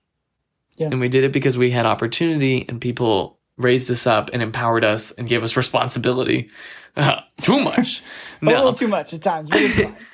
Yeah. 0.76 0.88
And 0.88 1.00
we 1.00 1.08
did 1.08 1.24
it 1.24 1.32
because 1.32 1.56
we 1.56 1.70
had 1.70 1.86
opportunity 1.86 2.66
and 2.68 2.80
people 2.80 3.38
raised 3.56 3.90
us 3.90 4.06
up 4.06 4.30
and 4.34 4.42
empowered 4.42 4.84
us 4.84 5.10
and 5.12 5.28
gave 5.28 5.42
us 5.42 5.56
responsibility. 5.56 6.50
Uh, 6.94 7.20
too 7.40 7.58
much. 7.60 8.02
A 8.42 8.44
little 8.44 8.74
too 8.74 8.88
much 8.88 9.14
at 9.14 9.22
times, 9.22 9.48
but 9.48 9.62
it's 9.62 9.78
fine. 9.78 9.96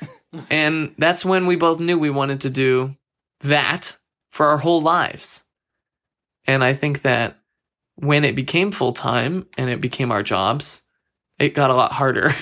And 0.49 0.95
that's 0.97 1.27
when 1.27 1.47
we 1.47 1.57
both 1.57 1.79
knew 1.79 1.99
we 1.99 2.09
wanted 2.09 2.41
to 2.43 2.51
do 2.51 2.97
that 3.43 3.97
for 4.31 4.47
our 4.47 4.59
whole 4.59 4.81
lives. 4.81 5.45
And 6.47 6.65
I 6.65 6.75
think 6.75 7.03
that 7.03 7.39
when 7.97 8.25
it 8.25 8.35
became 8.35 8.73
full 8.73 8.93
time 8.93 9.47
and 9.57 9.71
it 9.71 9.81
became 9.81 10.11
our 10.11 10.23
jobs, 10.23 10.83
it 11.39 11.55
got 11.55 11.71
a 11.71 11.75
lot 11.75 11.93
harder. 11.93 12.35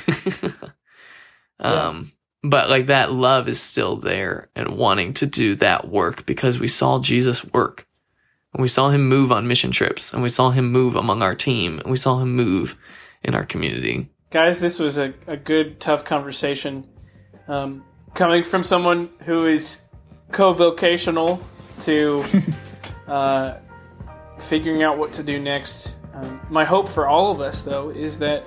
um, 1.61 2.13
but 2.43 2.71
like 2.71 2.87
that 2.87 3.13
love 3.13 3.49
is 3.49 3.61
still 3.61 3.97
there 3.97 4.49
and 4.55 4.79
wanting 4.79 5.15
to 5.15 5.27
do 5.27 5.57
that 5.57 5.89
work 5.89 6.25
because 6.27 6.59
we 6.59 6.69
saw 6.69 7.01
Jesus 7.01 7.45
work. 7.45 7.87
And 8.53 8.63
we 8.63 8.69
saw 8.69 8.91
him 8.91 9.09
move 9.09 9.31
on 9.31 9.47
mission 9.47 9.71
trips 9.71 10.13
and 10.13 10.23
we 10.23 10.29
saw 10.29 10.51
him 10.51 10.73
move 10.73 10.97
among 10.97 11.23
our 11.23 11.37
team 11.37 11.79
and 11.79 11.91
we 11.91 11.97
saw 11.97 12.19
him 12.19 12.35
move 12.35 12.77
in 13.23 13.35
our 13.35 13.45
community. 13.45 14.09
Guys, 14.31 14.61
this 14.61 14.79
was 14.79 14.99
a, 14.99 15.13
a 15.27 15.37
good, 15.37 15.81
tough 15.81 16.05
conversation. 16.05 16.89
Um, 17.47 17.85
coming 18.15 18.45
from 18.45 18.63
someone 18.63 19.11
who 19.25 19.47
is 19.47 19.83
co 20.33 20.53
vocational 20.53 21.41
to 21.81 22.22
uh, 23.09 23.57
figuring 24.39 24.83
out 24.83 24.99
what 24.99 25.12
to 25.14 25.22
do 25.22 25.41
next. 25.41 25.95
Um, 26.14 26.41
my 26.51 26.64
hope 26.64 26.89
for 26.89 27.07
all 27.07 27.31
of 27.31 27.41
us, 27.41 27.62
though, 27.62 27.91
is 27.91 28.18
that 28.18 28.47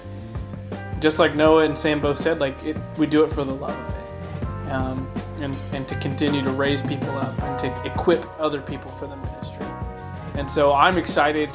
just 1.00 1.20
like 1.20 1.36
Noah 1.36 1.66
and 1.66 1.78
Sam 1.78 2.00
both 2.00 2.18
said, 2.18 2.40
like 2.40 2.64
it, 2.64 2.78
we 2.98 3.06
do 3.06 3.24
it 3.24 3.32
for 3.32 3.44
the 3.44 3.54
love 3.54 3.78
of 3.78 3.96
it, 3.96 4.72
um, 4.72 5.12
and 5.40 5.58
and 5.74 5.88
to 5.88 6.00
continue 6.00 6.42
to 6.42 6.52
raise 6.52 6.82
people 6.82 7.10
up 7.10 7.42
and 7.42 7.60
to 7.60 7.86
equip 7.86 8.26
other 8.40 8.62
people 8.62 8.92
for 8.92 9.08
the 9.08 9.16
ministry. 9.16 9.66
And 10.36 10.50
so 10.50 10.74
I'm 10.74 10.98
excited 10.98 11.50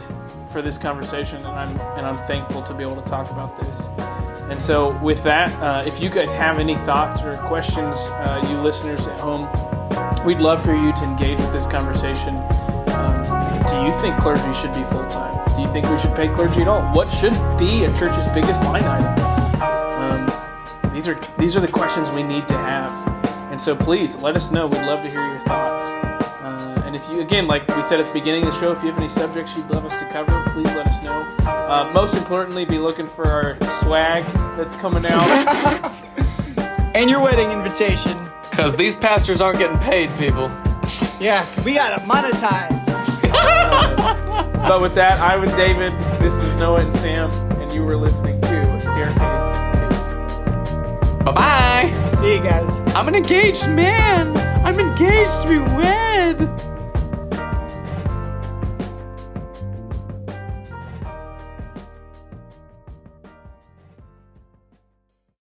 for 0.53 0.63
this 0.63 0.79
conversation, 0.79 1.39
and 1.39 1.47
I'm 1.47 1.81
and 1.97 2.07
I'm 2.07 2.17
thankful 2.27 2.63
to 2.63 2.75
be 2.75 2.83
able 2.83 2.97
to 2.97 3.09
talk 3.09 3.31
about 3.31 3.59
this. 3.61 3.89
And 4.51 4.63
so 4.63 4.99
with 5.03 5.23
that, 5.25 5.53
uh, 5.63 5.83
if 5.87 6.01
you 6.01 6.09
guys 6.09 6.33
have 6.33 6.59
any 6.59 6.77
thoughts 6.77 7.23
or 7.23 7.37
questions, 7.49 7.99
uh, 7.99 8.43
you 8.49 8.59
listeners 8.61 9.07
at 9.07 9.21
home, 9.21 9.47
we'd 10.25 10.39
love 10.39 10.63
for 10.63 10.75
you 10.75 10.93
to 10.93 11.05
engage 11.05 11.39
with 11.39 11.53
this 11.53 11.67
conversation. 11.67 12.35
Um, 12.95 13.23
do 13.69 13.77
you 13.85 13.93
think 14.01 14.17
clergy 14.19 14.53
should 14.61 14.73
be 14.75 14.83
full 14.85 15.07
time? 15.09 15.35
Do 15.57 15.63
you 15.63 15.73
think 15.73 15.89
we 15.89 15.99
should 15.99 16.15
pay 16.15 16.29
clergy 16.29 16.63
at 16.63 16.69
all? 16.69 16.83
What 16.95 17.09
should 17.09 17.33
be 17.59 17.85
a 17.85 17.99
church's 17.99 18.27
biggest 18.29 18.63
line 18.65 18.85
item? 18.85 19.25
Um, 20.01 20.93
these 20.93 21.09
are 21.09 21.19
these 21.39 21.57
are 21.57 21.61
the 21.61 21.69
questions 21.69 22.11
we 22.11 22.23
need 22.23 22.47
to 22.49 22.55
have, 22.55 22.91
and 23.51 23.61
so 23.61 23.75
please 23.75 24.17
let 24.17 24.37
us 24.37 24.51
know. 24.51 24.67
We'd 24.67 24.87
love 24.87 25.03
to 25.03 25.11
hear 25.11 25.27
your 25.27 25.41
thoughts. 25.41 25.83
Uh, 26.43 26.83
and 26.87 26.95
if 26.95 27.09
you, 27.09 27.21
again, 27.21 27.47
like 27.47 27.67
we 27.77 27.83
said 27.83 28.01
at 28.01 28.07
the 28.07 28.13
beginning 28.13 28.47
of 28.47 28.53
the 28.53 28.61
show, 28.61 28.73
if 28.73 28.83
you 28.83 28.91
have 28.91 28.99
any 28.99 29.09
subjects 29.09 29.57
you'd 29.57 29.71
love 29.71 29.85
us 29.85 29.99
to 29.99 30.09
cover, 30.11 30.45
please 30.51 30.67
let 30.77 30.87
us 30.87 31.03
know. 31.03 31.21
Uh, 31.47 31.91
most 31.93 32.15
importantly, 32.15 32.65
be 32.65 32.79
looking 32.79 33.07
for 33.07 33.27
our 33.27 33.57
swag 33.81 34.25
that's 34.57 34.75
coming 34.77 35.05
out. 35.07 35.95
And 36.99 37.09
your 37.09 37.21
wedding 37.21 37.53
invitation. 37.53 38.29
Because 38.59 38.75
these 38.75 38.97
pastors 38.97 39.41
aren't 39.41 39.57
getting 39.57 39.79
paid, 39.79 40.11
people. 40.19 40.51
Yeah, 41.21 41.47
we 41.65 41.75
gotta 41.75 42.03
monetize. 42.03 42.87
but 44.69 44.81
with 44.81 44.97
that, 44.97 45.21
I 45.21 45.37
was 45.37 45.53
David. 45.53 45.93
This 46.19 46.37
was 46.41 46.53
Noah 46.57 46.81
and 46.81 46.93
Sam, 46.93 47.31
and 47.61 47.71
you 47.71 47.85
were 47.85 47.97
listening 47.97 48.41
to 48.41 48.75
A 48.75 48.81
Staircase 48.81 49.15
Bye 51.25 51.33
bye. 51.33 52.15
See 52.17 52.35
you 52.35 52.41
guys. 52.41 52.69
I'm 52.97 53.07
an 53.07 53.15
engaged 53.15 53.69
man. 53.69 54.37
I'm 54.67 54.81
engaged 54.81 55.43
to 55.43 55.49
be 55.49 55.59
wed. 55.77 56.78